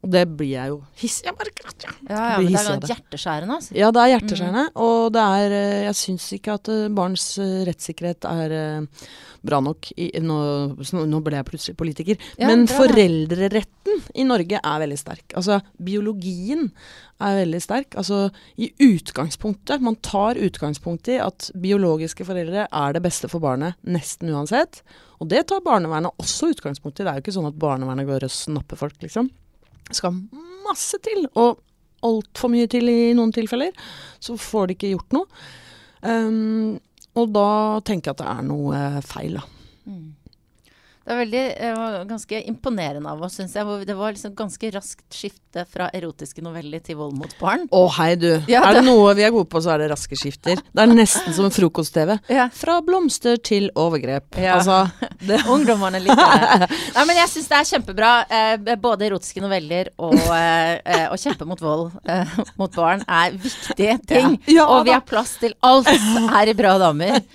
Og 0.04 0.12
det 0.12 0.24
blir 0.36 0.52
jeg 0.52 0.72
jo 0.74 0.80
hissig 1.00 1.30
Jeg 1.30 1.38
bare 1.40 1.52
Ja, 1.54 2.24
ja, 2.34 2.40
Blir 2.42 2.52
men 2.52 2.82
det 2.82 2.90
er 2.90 2.94
hjerteskjærende, 2.94 3.58
altså. 3.60 3.76
Ja, 3.78 3.92
det 3.96 4.02
er 4.02 4.12
hjerteskjærende, 4.14 4.64
og 4.84 5.14
det 5.16 5.28
er 5.38 5.56
eh, 5.60 5.84
Jeg 5.88 6.00
syns 6.00 6.26
ikke 6.36 6.58
at 6.60 6.72
eh, 6.72 6.90
barns 6.94 7.28
eh, 7.40 7.62
rettssikkerhet 7.70 8.28
er 8.28 8.56
bra 9.44 9.60
nok 9.64 9.90
i, 10.00 10.10
nå, 10.24 10.38
nå 11.12 11.20
ble 11.24 11.36
jeg 11.36 11.48
plutselig 11.50 11.76
politiker. 11.80 12.20
Ja, 12.40 12.48
Men 12.48 12.64
bra, 12.64 12.78
foreldreretten 12.80 14.06
i 14.16 14.24
Norge 14.28 14.60
er 14.60 14.84
veldig 14.84 15.00
sterk. 15.00 15.26
Altså, 15.40 15.60
biologien 15.84 16.70
er 17.24 17.40
veldig 17.42 17.62
sterk. 17.64 17.98
Altså, 18.00 18.26
i 18.56 18.70
utgangspunktet 18.84 19.84
Man 19.84 20.00
tar 20.04 20.40
utgangspunkt 20.40 21.12
i 21.12 21.20
at 21.24 21.50
biologiske 21.60 22.28
foreldre 22.28 22.68
er 22.70 22.96
det 22.96 23.04
beste 23.04 23.32
for 23.32 23.44
barnet 23.44 23.80
nesten 23.84 24.32
uansett. 24.32 24.82
Og 25.20 25.30
det 25.32 25.46
tar 25.52 25.64
barnevernet 25.64 26.24
også 26.24 26.54
utgangspunkt 26.56 27.00
i. 27.00 27.04
Det 27.04 27.12
er 27.12 27.20
jo 27.20 27.26
ikke 27.28 27.36
sånn 27.36 27.52
at 27.52 27.60
barnevernet 27.60 28.08
går 28.08 28.28
og 28.28 28.36
snapper 28.36 28.80
folk, 28.80 29.00
liksom. 29.04 29.32
Skal 29.92 30.16
masse 30.64 31.00
til, 31.04 31.26
og 31.36 31.60
altfor 32.04 32.52
mye 32.52 32.70
til 32.72 32.90
i 32.92 33.14
noen 33.18 33.34
tilfeller. 33.36 33.76
Så 34.24 34.38
får 34.40 34.70
de 34.70 34.78
ikke 34.78 34.94
gjort 34.94 35.16
noe. 35.16 35.44
Um, 36.04 36.80
og 37.20 37.30
da 37.36 37.48
tenker 37.86 38.12
jeg 38.12 38.18
at 38.18 38.24
det 38.24 38.32
er 38.32 38.46
noe 38.48 38.84
feil, 39.06 39.40
da. 39.40 39.46
Mm. 39.88 40.12
Det 41.04 41.12
er 41.12 41.20
veldig, 41.20 41.44
eh, 41.60 41.76
var 41.76 42.06
ganske 42.08 42.40
imponerende 42.48 43.12
av 43.12 43.22
oss, 43.26 43.36
syns 43.38 43.56
jeg. 43.58 43.88
Det 43.88 43.96
var 44.00 44.16
liksom 44.16 44.36
ganske 44.40 44.72
raskt 44.72 45.18
skifte 45.54 45.66
fra 45.72 45.90
erotiske 45.94 46.42
noveller 46.42 46.82
til 46.84 46.98
vold 46.98 47.14
mot 47.18 47.34
barn. 47.40 47.68
Å 47.72 47.82
hei, 47.98 48.16
du. 48.16 48.42
Ja, 48.50 48.64
er 48.68 48.80
det 48.80 48.84
noe 48.86 49.14
vi 49.16 49.24
er 49.24 49.32
gode 49.32 49.50
på, 49.50 49.62
så 49.62 49.74
er 49.74 49.84
det 49.84 49.92
raske 49.92 50.16
skifter. 50.18 50.58
Det 50.58 50.82
er 50.82 50.90
nesten 50.90 51.34
som 51.34 51.50
frokost-TV. 51.54 52.18
Ja. 52.30 52.48
Fra 52.54 52.80
blomster 52.82 53.38
til 53.38 53.70
overgrep. 53.76 54.38
Ja. 54.38 54.58
Altså, 54.58 54.88
det, 55.22 55.42
Ungdommene 55.54 56.02
liker 56.02 56.64
det. 56.64 56.70
Nei, 56.96 57.06
men 57.06 57.20
jeg 57.22 57.32
syns 57.34 57.50
det 57.52 57.60
er 57.60 57.70
kjempebra. 57.70 58.12
Eh, 58.30 58.76
både 58.82 59.08
erotiske 59.10 59.44
noveller 59.44 59.92
og 60.02 60.18
eh, 60.40 60.80
eh, 60.82 61.06
å 61.14 61.20
kjempe 61.20 61.48
mot 61.50 61.62
vold 61.62 61.94
eh, 62.10 62.38
mot 62.60 62.74
barn 62.74 63.06
er 63.08 63.38
viktige 63.38 64.00
ting. 64.10 64.40
Ja. 64.50 64.68
Og 64.68 64.88
vi 64.88 64.96
har 64.96 65.06
plass 65.06 65.38
til 65.42 65.54
alt 65.64 65.90
her 65.94 66.50
i 66.50 66.58
Bra 66.58 66.78
damer. 66.82 67.22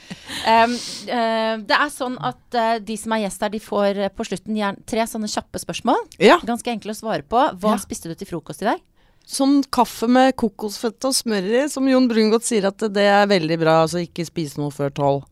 Um, 0.48 0.74
eh, 1.10 1.54
det 1.66 1.74
er 1.74 1.88
sånn 1.90 2.14
at 2.24 2.56
eh, 2.56 2.76
de 2.84 2.94
som 3.00 3.12
er 3.16 3.22
gjest 3.24 3.42
her, 3.42 3.50
de 3.52 3.58
får 3.64 3.98
på 4.14 4.26
slutten 4.28 4.76
tre 4.88 5.06
sånne 5.08 5.28
kjappe 5.32 5.60
spørsmål. 5.60 6.04
Ganske 6.46 6.70
enkle 6.72 6.92
å 6.94 6.98
svare 6.98 7.24
på. 7.26 7.40
Hva 7.58 7.72
Ja. 7.74 7.80
Spiste 8.08 8.16
du 8.16 8.24
til 8.24 8.32
frokost 8.32 8.64
i 8.64 8.68
dag? 8.68 8.82
Sånn 9.28 9.62
kaffe 9.68 10.08
med 10.08 10.36
kokosfett 10.40 11.04
og 11.04 11.14
smør 11.14 11.44
i, 11.44 11.62
som 11.68 11.88
Jon 11.88 12.08
Brungot 12.08 12.46
sier 12.46 12.68
at 12.70 12.80
det 12.80 13.04
er 13.04 13.28
veldig 13.28 13.58
bra. 13.60 13.82
Altså 13.84 14.00
ikke 14.00 14.24
spise 14.24 14.60
noe 14.60 14.72
før 14.72 14.90
tolv. 14.94 15.24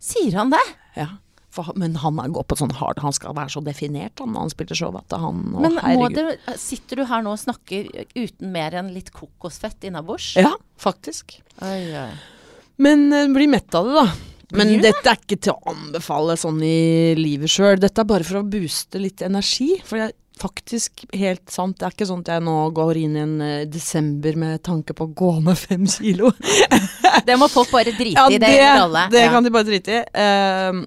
Sier 0.00 0.38
han 0.38 0.52
det? 0.54 0.62
Ja. 0.96 1.18
For, 1.52 1.72
men 1.76 1.96
han 2.00 2.18
er 2.20 2.28
går 2.30 2.44
på 2.44 2.58
sånn 2.60 2.74
hard 2.76 3.00
Han 3.00 3.14
skal 3.16 3.32
være 3.34 3.50
så 3.50 3.62
definert 3.64 4.20
han, 4.20 4.34
når 4.34 4.46
han 4.46 4.52
spiller 4.52 4.78
show. 4.78 4.96
At 4.96 5.12
han, 5.12 5.42
å, 5.52 5.60
Men 5.64 5.76
det, 6.14 6.24
sitter 6.60 7.02
du 7.02 7.04
her 7.08 7.24
nå 7.24 7.34
og 7.34 7.40
snakker 7.40 7.88
uten 8.14 8.52
mer 8.54 8.78
enn 8.78 8.92
litt 8.94 9.10
kokosfett 9.16 9.88
innabords? 9.88 10.32
Ja, 10.38 10.54
faktisk. 10.80 11.36
Oi, 11.60 11.84
oi. 11.98 12.10
Men 12.80 13.08
uh, 13.12 13.26
bli 13.34 13.48
mett 13.50 13.74
av 13.74 13.88
det, 13.88 13.96
da. 13.98 14.08
Men 14.56 14.70
det? 14.78 14.86
dette 14.86 15.12
er 15.12 15.20
ikke 15.20 15.40
til 15.44 15.52
å 15.52 15.74
anbefale 15.74 16.38
sånn 16.40 16.62
i 16.64 17.12
livet 17.18 17.52
sjøl. 17.52 17.76
Dette 17.82 18.00
er 18.00 18.08
bare 18.08 18.24
for 18.24 18.40
å 18.40 18.46
booste 18.48 19.02
litt 19.02 19.20
energi. 19.26 19.74
For 19.84 20.00
er 20.06 20.14
faktisk 20.40 21.04
helt 21.16 21.50
sant. 21.52 21.76
Det 21.78 21.86
er 21.88 21.94
ikke 21.96 22.08
sånn 22.08 22.22
at 22.24 22.30
jeg 22.34 22.44
nå 22.46 22.56
går 22.76 23.00
inn 23.02 23.16
i 23.18 23.22
en 23.24 23.34
uh, 23.42 23.64
desember 23.68 24.38
med 24.40 24.62
tanke 24.66 24.94
på 24.96 25.08
å 25.08 25.12
gå 25.22 25.32
ned 25.44 25.58
fem 25.60 25.86
kilo. 25.90 26.32
Det 27.28 27.36
må 27.40 27.48
folk 27.52 27.70
bare 27.74 27.92
drite 27.96 28.28
i, 28.32 28.38
det 28.40 28.54
alle. 28.70 29.08
det 29.12 29.26
Ja. 29.26 29.32
kan 29.34 29.44
de 29.44 29.50
bare 29.52 29.66
drite 29.68 29.98
i. 29.98 30.00
Uh, 30.14 30.86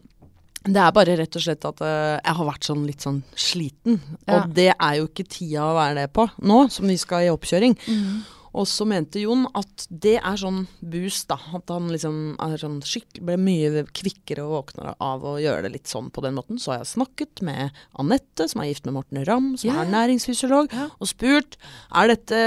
det 0.62 0.78
er 0.78 0.92
bare 0.94 1.16
rett 1.18 1.36
og 1.38 1.42
slett 1.42 1.66
at 1.66 1.80
uh, 1.82 2.20
jeg 2.22 2.36
har 2.38 2.46
vært 2.46 2.68
sånn 2.68 2.84
litt 2.86 3.02
sånn 3.02 3.22
sliten. 3.34 3.98
Ja. 4.28 4.36
Og 4.38 4.52
det 4.54 4.68
er 4.76 5.00
jo 5.00 5.08
ikke 5.10 5.26
tida 5.26 5.64
å 5.66 5.74
være 5.78 6.04
det 6.04 6.12
på 6.14 6.28
nå, 6.46 6.60
som 6.74 6.90
vi 6.90 6.98
skal 7.02 7.26
i 7.26 7.32
oppkjøring. 7.34 7.74
Mm. 7.90 8.20
Og 8.58 8.68
så 8.68 8.86
mente 8.88 9.22
Jon 9.22 9.46
at 9.58 9.86
det 9.90 10.18
er 10.20 10.40
sånn 10.40 10.66
boost, 10.84 11.30
da. 11.32 11.38
At 11.56 11.72
han 11.72 11.88
liksom 11.92 12.36
sånn 12.60 12.80
Ble 13.22 13.38
mye 13.40 13.86
kvikkere 13.96 14.44
og 14.44 14.54
våknere 14.56 14.94
av 15.04 15.24
å 15.28 15.36
gjøre 15.42 15.66
det 15.66 15.74
litt 15.76 15.92
sånn 15.92 16.10
på 16.14 16.24
den 16.26 16.36
måten. 16.38 16.60
Så 16.60 16.74
har 16.74 16.82
jeg 16.82 16.92
snakket 16.94 17.44
med 17.46 17.78
Anette, 18.02 18.48
som 18.52 18.64
er 18.64 18.72
gift 18.72 18.88
med 18.88 18.98
Morten 18.98 19.22
Ramm, 19.28 19.54
som 19.60 19.72
yeah. 19.72 19.82
er 19.84 19.92
næringsfysiolog, 19.94 20.72
yeah. 20.74 20.92
og 21.00 21.10
spurt 21.10 21.58
er 21.58 22.12
dette, 22.12 22.42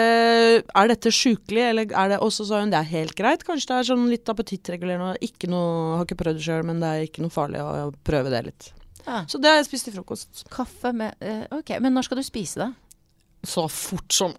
er 0.65 0.93
dette 0.93 1.13
sjukelig, 1.15 1.65
eller 1.71 1.89
er 1.91 2.15
det 2.15 2.21
Og 2.25 2.33
så 2.35 2.47
sa 2.49 2.61
hun 2.63 2.73
det 2.73 2.81
er 2.81 2.93
helt 2.93 3.17
greit, 3.19 3.45
kanskje 3.47 3.71
det 3.73 3.81
er 3.81 3.91
sånn 3.93 4.07
litt 4.13 4.31
appetittregulerende. 4.31 5.19
Ikke 5.25 5.51
noe, 5.51 5.99
har 5.99 6.09
ikke 6.09 6.21
prøvd 6.21 6.41
det 6.41 6.47
sjøl, 6.47 6.65
men 6.69 6.83
det 6.83 6.91
er 6.91 7.09
ikke 7.09 7.25
noe 7.25 7.35
farlig 7.35 7.63
å 7.65 7.93
prøve 8.07 8.33
det 8.35 8.47
litt. 8.51 8.73
Ja. 9.05 9.25
Så 9.29 9.39
det 9.41 9.51
har 9.51 9.59
jeg 9.61 9.69
spist 9.69 9.89
til 9.89 9.95
frokost. 9.99 10.45
Kaffe 10.53 10.95
med 10.97 11.19
uh, 11.21 11.45
Ok, 11.59 11.75
men 11.83 11.93
når 11.93 12.09
skal 12.09 12.21
du 12.21 12.25
spise 12.25 12.63
det? 12.63 12.71
Så 13.49 13.67
fort 13.69 14.15
som 14.15 14.33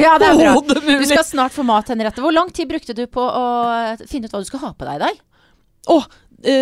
Ja, 0.00 0.16
det 0.20 0.28
er 0.28 0.38
bra. 0.38 0.54
Du 0.62 1.06
skal 1.08 1.24
snart 1.26 1.54
få 1.54 1.64
mat, 1.66 1.90
Henriette. 1.90 2.22
Hvor 2.22 2.34
lang 2.34 2.52
tid 2.54 2.70
brukte 2.70 2.96
du 2.96 3.04
på 3.10 3.22
å 3.24 3.46
finne 4.06 4.28
ut 4.28 4.34
hva 4.34 4.42
du 4.42 4.48
skal 4.48 4.62
ha 4.66 4.72
på 4.74 4.88
deg 4.88 5.00
i 5.00 5.04
dag? 5.04 5.24
Å, 5.94 5.98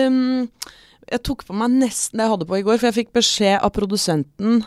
um, 0.08 0.48
jeg 1.12 1.22
tok 1.28 1.44
på 1.46 1.56
meg 1.56 1.76
nesten 1.82 2.18
det 2.18 2.26
jeg 2.26 2.34
hadde 2.34 2.48
på 2.48 2.58
i 2.58 2.64
går, 2.66 2.80
for 2.80 2.88
jeg 2.88 2.98
fikk 3.02 3.14
beskjed 3.18 3.58
av 3.60 3.72
produsenten 3.76 4.62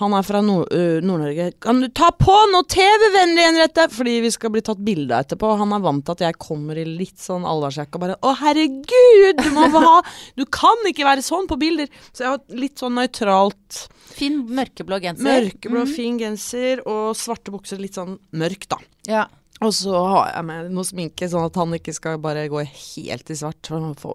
han 0.00 0.14
er 0.16 0.24
fra 0.24 0.40
øh, 0.40 1.00
Nord-Norge. 1.04 1.46
Kan 1.60 1.80
du 1.82 1.88
ta 1.92 2.08
på 2.16 2.34
noe 2.52 2.64
TV-vennlig, 2.72 3.42
Henriette? 3.46 3.84
Fordi 3.92 4.14
vi 4.24 4.30
skal 4.32 4.52
bli 4.54 4.62
tatt 4.64 4.80
bilde 4.84 5.12
av 5.16 5.26
etterpå. 5.26 5.50
Han 5.60 5.74
er 5.76 5.82
vant 5.84 6.04
til 6.06 6.16
at 6.16 6.24
jeg 6.24 6.38
kommer 6.40 6.80
i 6.80 6.84
litt 6.88 7.20
sånn 7.20 7.44
aldersjakke 7.48 7.98
og 8.00 8.04
bare 8.06 8.16
Å, 8.24 8.34
herregud! 8.40 9.40
Du 9.44 9.50
må 9.56 9.68
ha 9.76 9.96
Du 10.40 10.46
kan 10.48 10.80
ikke 10.88 11.04
være 11.08 11.24
sånn 11.26 11.48
på 11.50 11.58
bilder! 11.60 11.90
Så 12.12 12.24
jeg 12.24 12.32
har 12.32 12.62
litt 12.64 12.80
sånn 12.80 12.96
nøytralt 12.98 13.82
Fin 14.16 14.40
mørkeblå 14.48 14.98
genser. 15.04 15.28
mørkeblå, 15.28 15.84
Mm. 15.86 15.92
fin 15.94 16.16
genser 16.18 16.80
og 16.88 17.12
svarte 17.16 17.52
bukser. 17.54 17.78
Litt 17.80 17.94
sånn 18.00 18.16
mørk, 18.36 18.66
da. 18.72 18.80
Ja. 19.08 19.26
Og 19.60 19.72
så 19.76 19.92
har 19.92 20.32
jeg 20.34 20.44
med 20.48 20.70
noe 20.72 20.88
sminke, 20.88 21.28
sånn 21.28 21.44
at 21.46 21.56
han 21.60 21.76
ikke 21.76 21.92
skal 21.94 22.16
bare 22.18 22.48
gå 22.48 22.64
helt 22.64 23.30
i 23.30 23.36
svart. 23.36 23.68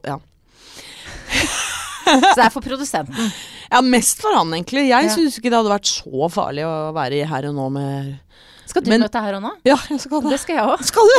Ja. 0.09 0.19
Så 2.06 2.36
det 2.38 2.43
er 2.45 2.53
for 2.53 2.62
produsenten. 2.66 3.32
Ja, 3.72 3.82
mest 3.82 4.22
for 4.22 4.36
han, 4.38 4.51
egentlig. 4.53 4.88
Jeg 4.91 5.08
Ja. 5.10 5.14
syns 5.16 5.39
ikke 5.39 5.49
det 5.51 5.58
hadde 5.60 5.74
vært 5.74 5.89
så 5.89 6.30
farlig 6.32 6.66
å 6.68 6.76
være 6.95 7.22
i 7.22 7.26
her 7.30 7.47
og 7.49 7.56
nå 7.58 7.70
med 7.74 8.14
Skal 8.70 8.82
du 8.86 8.89
Men- 8.89 9.01
møte 9.06 9.22
her 9.22 9.36
og 9.38 9.41
nå? 9.43 9.51
Ja, 9.66 9.76
jeg 9.89 9.99
skal 10.01 10.22
det. 10.26 10.32
Det 10.36 10.39
skal 10.41 10.56
jeg 10.56 10.66
òg. 10.66 10.84
Skal 10.84 11.10
du? 11.12 11.18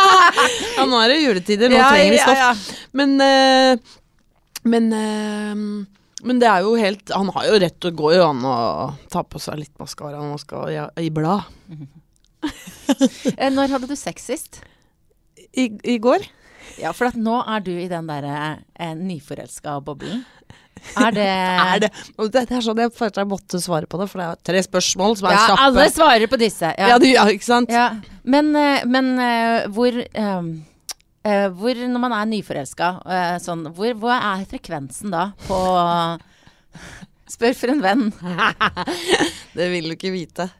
ja, 0.78 0.84
nå 0.86 1.00
er 1.04 1.08
det 1.14 1.20
juletider, 1.22 1.72
nå 1.72 1.80
trenger 1.82 2.14
vi 2.14 2.18
stoff. 2.22 2.68
Men 2.92 3.20
eh, 3.20 3.76
Men 4.64 4.92
eh, 4.92 5.86
men 6.26 6.40
det 6.42 6.48
er 6.50 6.64
jo 6.66 6.72
helt 6.74 7.12
Han 7.14 7.28
har 7.30 7.44
jo 7.46 7.58
rett 7.62 7.84
og 7.86 7.92
å 7.92 7.98
gå 8.00 8.08
jo 8.16 8.24
an 8.26 8.40
å 8.42 8.54
ta 9.12 9.22
på 9.22 9.38
seg 9.38 9.60
litt 9.60 9.74
maskara 9.78 10.18
når 10.18 10.32
man 10.32 10.40
skal 10.42 10.72
ja, 10.74 10.88
i 10.98 11.10
blad. 11.14 11.46
Eh, 13.36 13.50
Når 13.52 13.68
hadde 13.74 13.88
du 13.90 13.96
sex 13.98 14.24
sist? 14.30 14.60
I, 15.52 15.68
I 15.84 15.98
går? 16.02 16.22
Ja, 16.78 16.92
for 16.96 17.08
at 17.10 17.16
nå 17.18 17.38
er 17.48 17.60
du 17.64 17.72
i 17.74 17.88
den 17.90 18.06
derre 18.10 18.58
eh, 18.78 18.94
nyforelska 18.98 19.78
boblen. 19.86 20.24
Er 20.94 21.10
det 21.10 21.24
Er 21.26 21.80
det, 21.82 21.88
det, 22.30 22.42
er 22.54 22.60
sånn 22.62 22.78
jeg 22.78 22.92
følte 22.94 23.18
jeg 23.24 23.26
måtte 23.26 23.58
svare 23.58 23.88
på 23.90 23.98
det, 23.98 24.06
for 24.12 24.20
det 24.22 24.26
er 24.30 24.36
tre 24.46 24.60
spørsmål 24.62 25.16
som 25.18 25.26
er 25.26 25.34
Ja, 25.34 25.40
kjappe. 25.48 25.64
alle 25.64 25.86
svarer 25.90 26.30
på 26.30 26.38
disse. 26.38 26.70
Ja, 26.78 26.92
Ja. 26.92 26.98
du, 27.02 27.06
ja, 27.10 27.24
ikke 27.34 27.44
sant? 27.48 27.72
Ja. 27.74 27.88
Men, 28.22 28.52
eh, 28.54 28.84
men 28.86 29.08
eh, 29.18 29.66
hvor 29.74 29.90
um, 30.14 30.52
hvor, 31.58 31.74
når 31.76 32.00
man 32.00 32.12
er 32.14 32.28
nyforelska, 32.30 32.86
sånn, 33.44 33.66
hvor, 33.76 33.90
hvor 34.00 34.14
er 34.14 34.46
frekvensen 34.48 35.10
da 35.12 35.32
på 35.48 35.58
Spør 37.34 37.52
for 37.58 37.68
en 37.74 37.82
venn. 37.84 38.06
Det 39.58 39.66
vil 39.74 39.90
du 39.90 39.96
ikke 39.98 40.14
vite. 40.14 40.46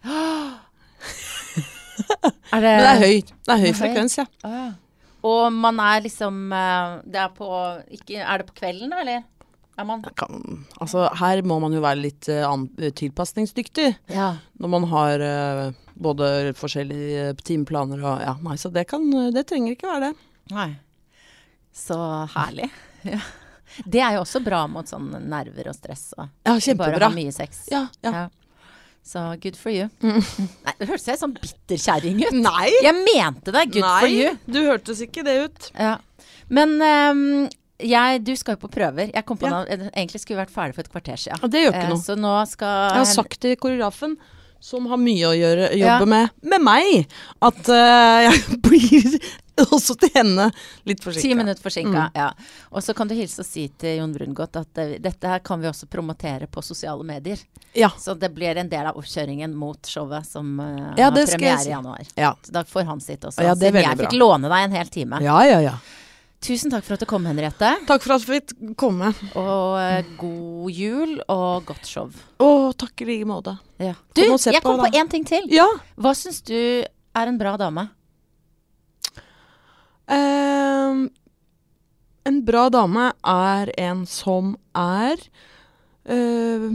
Er 2.52 2.60
det, 2.62 2.74
Men 2.74 2.84
det 2.84 2.90
er 2.90 3.00
høy, 3.02 3.22
det 3.22 3.54
er 3.54 3.58
høy 3.62 3.70
høy. 3.70 3.78
frekvens, 3.78 4.18
ja. 4.20 4.24
Å, 4.44 4.50
ja. 4.52 4.66
Og 5.26 5.48
man 5.52 5.80
er 5.82 6.04
liksom 6.04 6.52
eh, 6.54 6.92
Det 7.10 7.18
er 7.18 7.32
på 7.34 7.48
ikke, 7.96 8.20
Er 8.22 8.38
det 8.38 8.46
på 8.50 8.58
kvelden, 8.60 8.92
da, 8.94 9.02
eller? 9.02 9.24
Er 9.78 9.86
man 9.86 10.02
Kan, 10.18 10.64
altså, 10.82 11.06
her 11.20 11.42
må 11.46 11.60
man 11.62 11.74
jo 11.74 11.82
være 11.84 12.02
litt 12.02 12.26
uh, 12.34 12.50
tilpasningsdyktig. 12.98 13.92
Ja. 14.10 14.32
Når 14.58 14.72
man 14.72 14.86
har 14.90 15.22
uh, 15.22 15.76
både 15.94 16.52
forskjellige 16.58 17.32
timeplaner 17.46 18.02
og 18.02 18.24
Ja, 18.24 18.34
nei, 18.42 18.56
så 18.58 18.72
det 18.74 18.88
kan 18.90 19.06
Det 19.34 19.46
trenger 19.46 19.76
ikke 19.76 19.90
være 19.90 20.08
det. 20.08 20.14
Nei. 20.54 20.70
Så 21.74 21.98
herlig. 22.36 22.70
Ja. 23.06 23.20
Det 23.86 24.00
er 24.02 24.16
jo 24.16 24.24
også 24.24 24.40
bra 24.42 24.64
mot 24.66 24.88
sånn 24.88 25.12
nerver 25.30 25.68
og 25.70 25.76
stress 25.76 26.08
og 26.16 26.24
Ja, 26.48 26.56
bare 26.74 26.96
å 26.98 27.02
ha 27.04 27.10
mye 27.14 27.30
sex. 27.36 27.60
Ja, 27.70 27.84
ja. 28.02 28.24
Så 29.04 29.22
good 29.40 29.56
for 29.56 29.72
you. 29.72 29.86
Nei, 30.02 30.74
det 30.78 30.88
hørtes 30.90 31.06
jeg 31.08 31.20
sånn 31.20 31.32
bitterkjerring 31.38 32.18
ut. 32.26 32.34
Nei! 32.44 32.68
Jeg 32.84 32.94
mente 32.98 33.54
det. 33.54 33.62
Good 33.72 33.86
for 33.86 34.08
you. 34.12 34.34
du 34.46 34.58
hørtes 34.66 35.00
ikke 35.06 35.24
det 35.24 35.36
ut. 35.46 35.70
Ja. 35.78 35.94
Men 36.52 36.74
um, 36.82 37.22
jeg, 37.80 38.20
du 38.26 38.34
skal 38.36 38.56
jo 38.58 38.62
på 38.66 38.70
prøver. 38.74 39.08
Jeg 39.14 39.24
kom 39.28 39.38
på 39.40 39.46
Ja. 39.48 39.54
noe, 39.62 39.64
eh, 39.70 39.86
Egentlig 39.94 40.20
skulle 40.20 40.36
vi 40.40 40.44
vært 40.44 40.52
ferdig 40.54 40.74
for 40.76 40.84
et 40.84 40.92
kvarter 40.92 41.16
siden. 41.24 41.40
Ja, 41.40 41.48
det 41.48 41.62
gjør 41.64 41.72
ikke 41.76 41.86
Eh, 41.86 41.92
noe. 41.94 42.02
Så 42.04 42.16
nå 42.20 42.34
skal 42.50 42.90
Jeg 42.90 42.98
har 42.98 43.08
sagt 43.14 43.40
til 43.40 43.56
koreografen, 43.56 44.16
som 44.60 44.86
har 44.90 44.98
mye 44.98 45.26
å 45.28 45.34
gjøre, 45.38 45.68
jobbe 45.78 45.78
Ja. 45.78 46.04
med 46.06 46.30
med 46.42 46.60
meg, 46.66 47.06
at 47.42 47.68
uh, 47.68 48.22
jeg 48.28 48.58
blir 48.62 49.18
også 49.58 49.94
til 49.98 50.10
henne 50.14 50.48
litt 50.86 51.00
forsinka. 51.02 51.22
Ti 51.28 51.34
minutter 51.34 51.62
forsinka, 51.62 52.04
Mm. 52.08 52.18
ja. 52.18 52.28
Og 52.70 52.82
så 52.82 52.94
kan 52.94 53.08
du 53.10 53.14
hilse 53.18 53.40
og 53.42 53.46
si 53.48 53.68
til 53.78 53.98
Jon 53.98 54.12
Brungot 54.14 54.56
at 54.60 54.78
uh, 54.82 54.96
dette 55.02 55.26
her 55.30 55.40
kan 55.42 55.60
vi 55.60 55.66
også 55.70 55.86
promotere 55.90 56.46
på 56.46 56.62
sosiale 56.62 57.02
medier. 57.06 57.38
Ja. 57.74 57.90
Så 57.98 58.14
det 58.18 58.30
blir 58.34 58.56
en 58.56 58.68
del 58.70 58.86
av 58.86 58.96
oppkjøringen 58.98 59.54
mot 59.54 59.78
showet 59.86 60.26
som 60.26 60.58
uh, 60.60 60.94
Ja, 60.98 61.10
har 61.10 61.16
jeg 61.18 61.32
premiere 61.34 61.58
si. 61.62 61.68
i 61.68 61.72
januar. 61.74 62.06
Ja. 62.16 62.34
Så 62.42 62.52
da 62.54 62.62
får 62.64 62.84
han 62.90 63.00
sitt 63.00 63.24
også. 63.26 63.42
Ja, 63.42 63.54
det 63.54 63.68
er 63.68 63.72
veldig 63.78 63.88
jeg 63.90 63.98
bra. 63.98 64.06
fikk 64.08 64.18
låne 64.18 64.48
deg 64.50 64.68
en 64.68 64.76
hel 64.78 64.88
time. 64.94 65.22
ja, 65.22 65.38
ja, 65.46 65.60
ja. 65.60 65.76
Tusen 66.38 66.70
takk 66.70 66.84
for 66.86 66.94
at 66.94 67.02
du 67.02 67.06
kom, 67.10 67.24
Henriette. 67.26 67.72
Takk 67.88 68.04
for 68.04 68.14
at 68.14 68.22
vi 68.22 68.38
fikk 68.38 68.52
komme. 68.78 69.08
Og 69.34 69.72
eh, 69.82 70.06
god 70.20 70.70
jul 70.70 71.16
og 71.34 71.64
godt 71.66 71.88
show. 71.90 72.12
Å, 72.38 72.50
takk 72.78 73.02
i 73.02 73.08
like 73.08 73.26
måte. 73.26 73.56
Ja. 73.82 73.96
Du, 74.14 74.22
Kom 74.22 74.38
jeg 74.46 74.62
kom 74.62 74.78
på 74.78 74.86
da. 74.86 75.00
én 75.02 75.10
ting 75.10 75.26
til. 75.26 75.48
Ja. 75.50 75.66
Hva 75.98 76.12
syns 76.14 76.38
du 76.46 76.54
er 76.54 77.26
en 77.32 77.40
bra 77.40 77.56
dame? 77.58 77.88
ehm, 80.08 81.08
en 82.28 82.38
bra 82.46 82.68
dame 82.72 83.10
er 83.26 83.72
en 83.80 84.04
som 84.08 84.54
er 84.78 85.18
eh, 86.08 86.68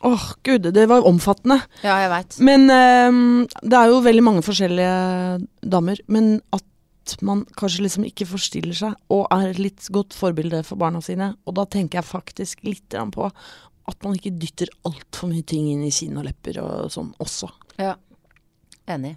Åh, 0.00 0.24
gud, 0.46 0.70
det 0.74 0.86
var 0.90 1.04
omfattende. 1.06 1.60
Ja, 1.84 1.98
jeg 2.06 2.10
vet. 2.14 2.38
Men 2.40 2.66
ehm, 2.72 3.20
det 3.62 3.76
er 3.78 3.92
jo 3.92 4.00
veldig 4.02 4.24
mange 4.26 4.42
forskjellige 4.46 4.96
damer. 5.70 6.00
Men 6.08 6.38
at 6.56 6.64
man 7.26 7.44
kanskje 7.58 7.84
liksom 7.84 8.04
ikke 8.08 8.26
forstiller 8.30 8.76
seg, 8.76 8.94
og 9.12 9.26
er 9.34 9.50
et 9.50 9.60
litt 9.60 9.88
godt 9.94 10.14
forbilde 10.16 10.62
for 10.66 10.80
barna 10.80 11.00
sine. 11.04 11.32
Og 11.46 11.56
da 11.58 11.64
tenker 11.66 12.00
jeg 12.00 12.08
faktisk 12.08 12.64
litt 12.66 12.96
på 13.14 13.30
at 13.90 14.04
man 14.06 14.14
ikke 14.16 14.32
dytter 14.38 14.70
altfor 14.86 15.30
mye 15.32 15.42
ting 15.46 15.70
inn 15.72 15.82
i 15.86 15.90
kinn 15.94 16.18
og 16.20 16.26
lepper 16.28 16.60
og 16.62 16.90
sånn 16.94 17.10
også. 17.22 17.48
Ja. 17.80 17.96
Enig. 18.90 19.16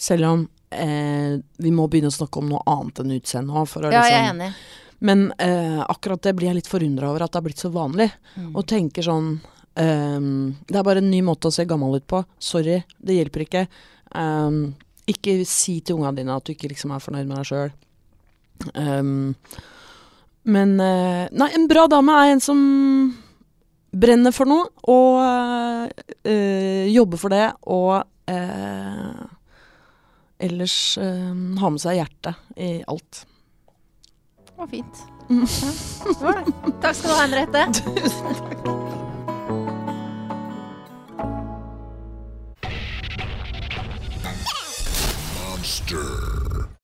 Selv 0.00 0.28
om 0.28 0.44
eh, 0.70 1.38
vi 1.60 1.72
må 1.74 1.88
begynne 1.90 2.10
å 2.12 2.14
snakke 2.14 2.40
om 2.40 2.50
noe 2.52 2.62
annet 2.70 3.02
enn 3.02 3.16
utseende 3.18 3.56
òg, 3.56 3.68
For 3.68 3.86
å 3.86 3.92
Ja, 3.92 4.04
jeg 4.08 4.18
er 4.18 4.28
liksom, 4.28 4.40
enig. 4.40 5.00
men 5.10 5.24
eh, 5.38 5.80
akkurat 5.84 6.22
det 6.22 6.34
blir 6.38 6.50
jeg 6.50 6.60
litt 6.60 6.70
forundra 6.70 7.10
over 7.10 7.24
at 7.26 7.32
det 7.32 7.40
har 7.40 7.46
blitt 7.48 7.64
så 7.64 7.72
vanlig. 7.74 8.10
Mm. 8.36 8.52
Og 8.54 8.66
tenker 8.70 9.06
sånn 9.06 9.32
ehm, 9.80 10.56
Det 10.68 10.78
er 10.78 10.86
bare 10.86 11.02
en 11.02 11.10
ny 11.10 11.22
måte 11.26 11.50
å 11.50 11.54
se 11.54 11.66
gammel 11.68 11.98
ut 12.00 12.06
på. 12.10 12.22
Sorry, 12.38 12.80
det 12.98 13.18
hjelper 13.18 13.46
ikke. 13.46 13.66
Ehm, 14.18 14.62
ikke 15.12 15.40
si 15.48 15.80
til 15.84 15.98
ungene 15.98 16.20
dine 16.20 16.36
at 16.36 16.46
du 16.46 16.54
ikke 16.54 16.70
liksom 16.72 16.94
er 16.94 17.02
fornøyd 17.02 17.26
med 17.28 17.40
deg 17.40 17.48
sjøl. 17.50 17.72
men 20.54 20.72
eh, 20.84 21.26
Nei, 21.32 21.50
en 21.56 21.68
bra 21.70 21.86
dame 21.90 22.16
er 22.20 22.34
en 22.34 22.44
som 22.44 22.60
brenner 23.90 24.34
for 24.34 24.50
noe, 24.50 24.68
og 24.90 25.90
eh, 26.24 26.86
jobber 26.92 27.20
for 27.20 27.34
det, 27.34 27.46
og 27.66 28.04
eh, 28.30 29.24
ellers 30.46 30.76
eh, 31.00 31.34
har 31.62 31.74
med 31.74 31.82
seg 31.82 31.98
hjertet 31.98 32.34
i 32.56 32.72
alt. 32.86 33.24
Det 34.46 34.56
var 34.60 34.70
fint. 34.70 35.04
Ja, 35.30 35.44
det 36.06 36.16
var 36.22 36.40
det. 36.40 36.56
Takk 36.82 36.96
skal 36.98 37.10
du 37.10 37.14
ha, 37.14 37.20
Henriette. 37.26 38.98
Monster. 45.92 46.39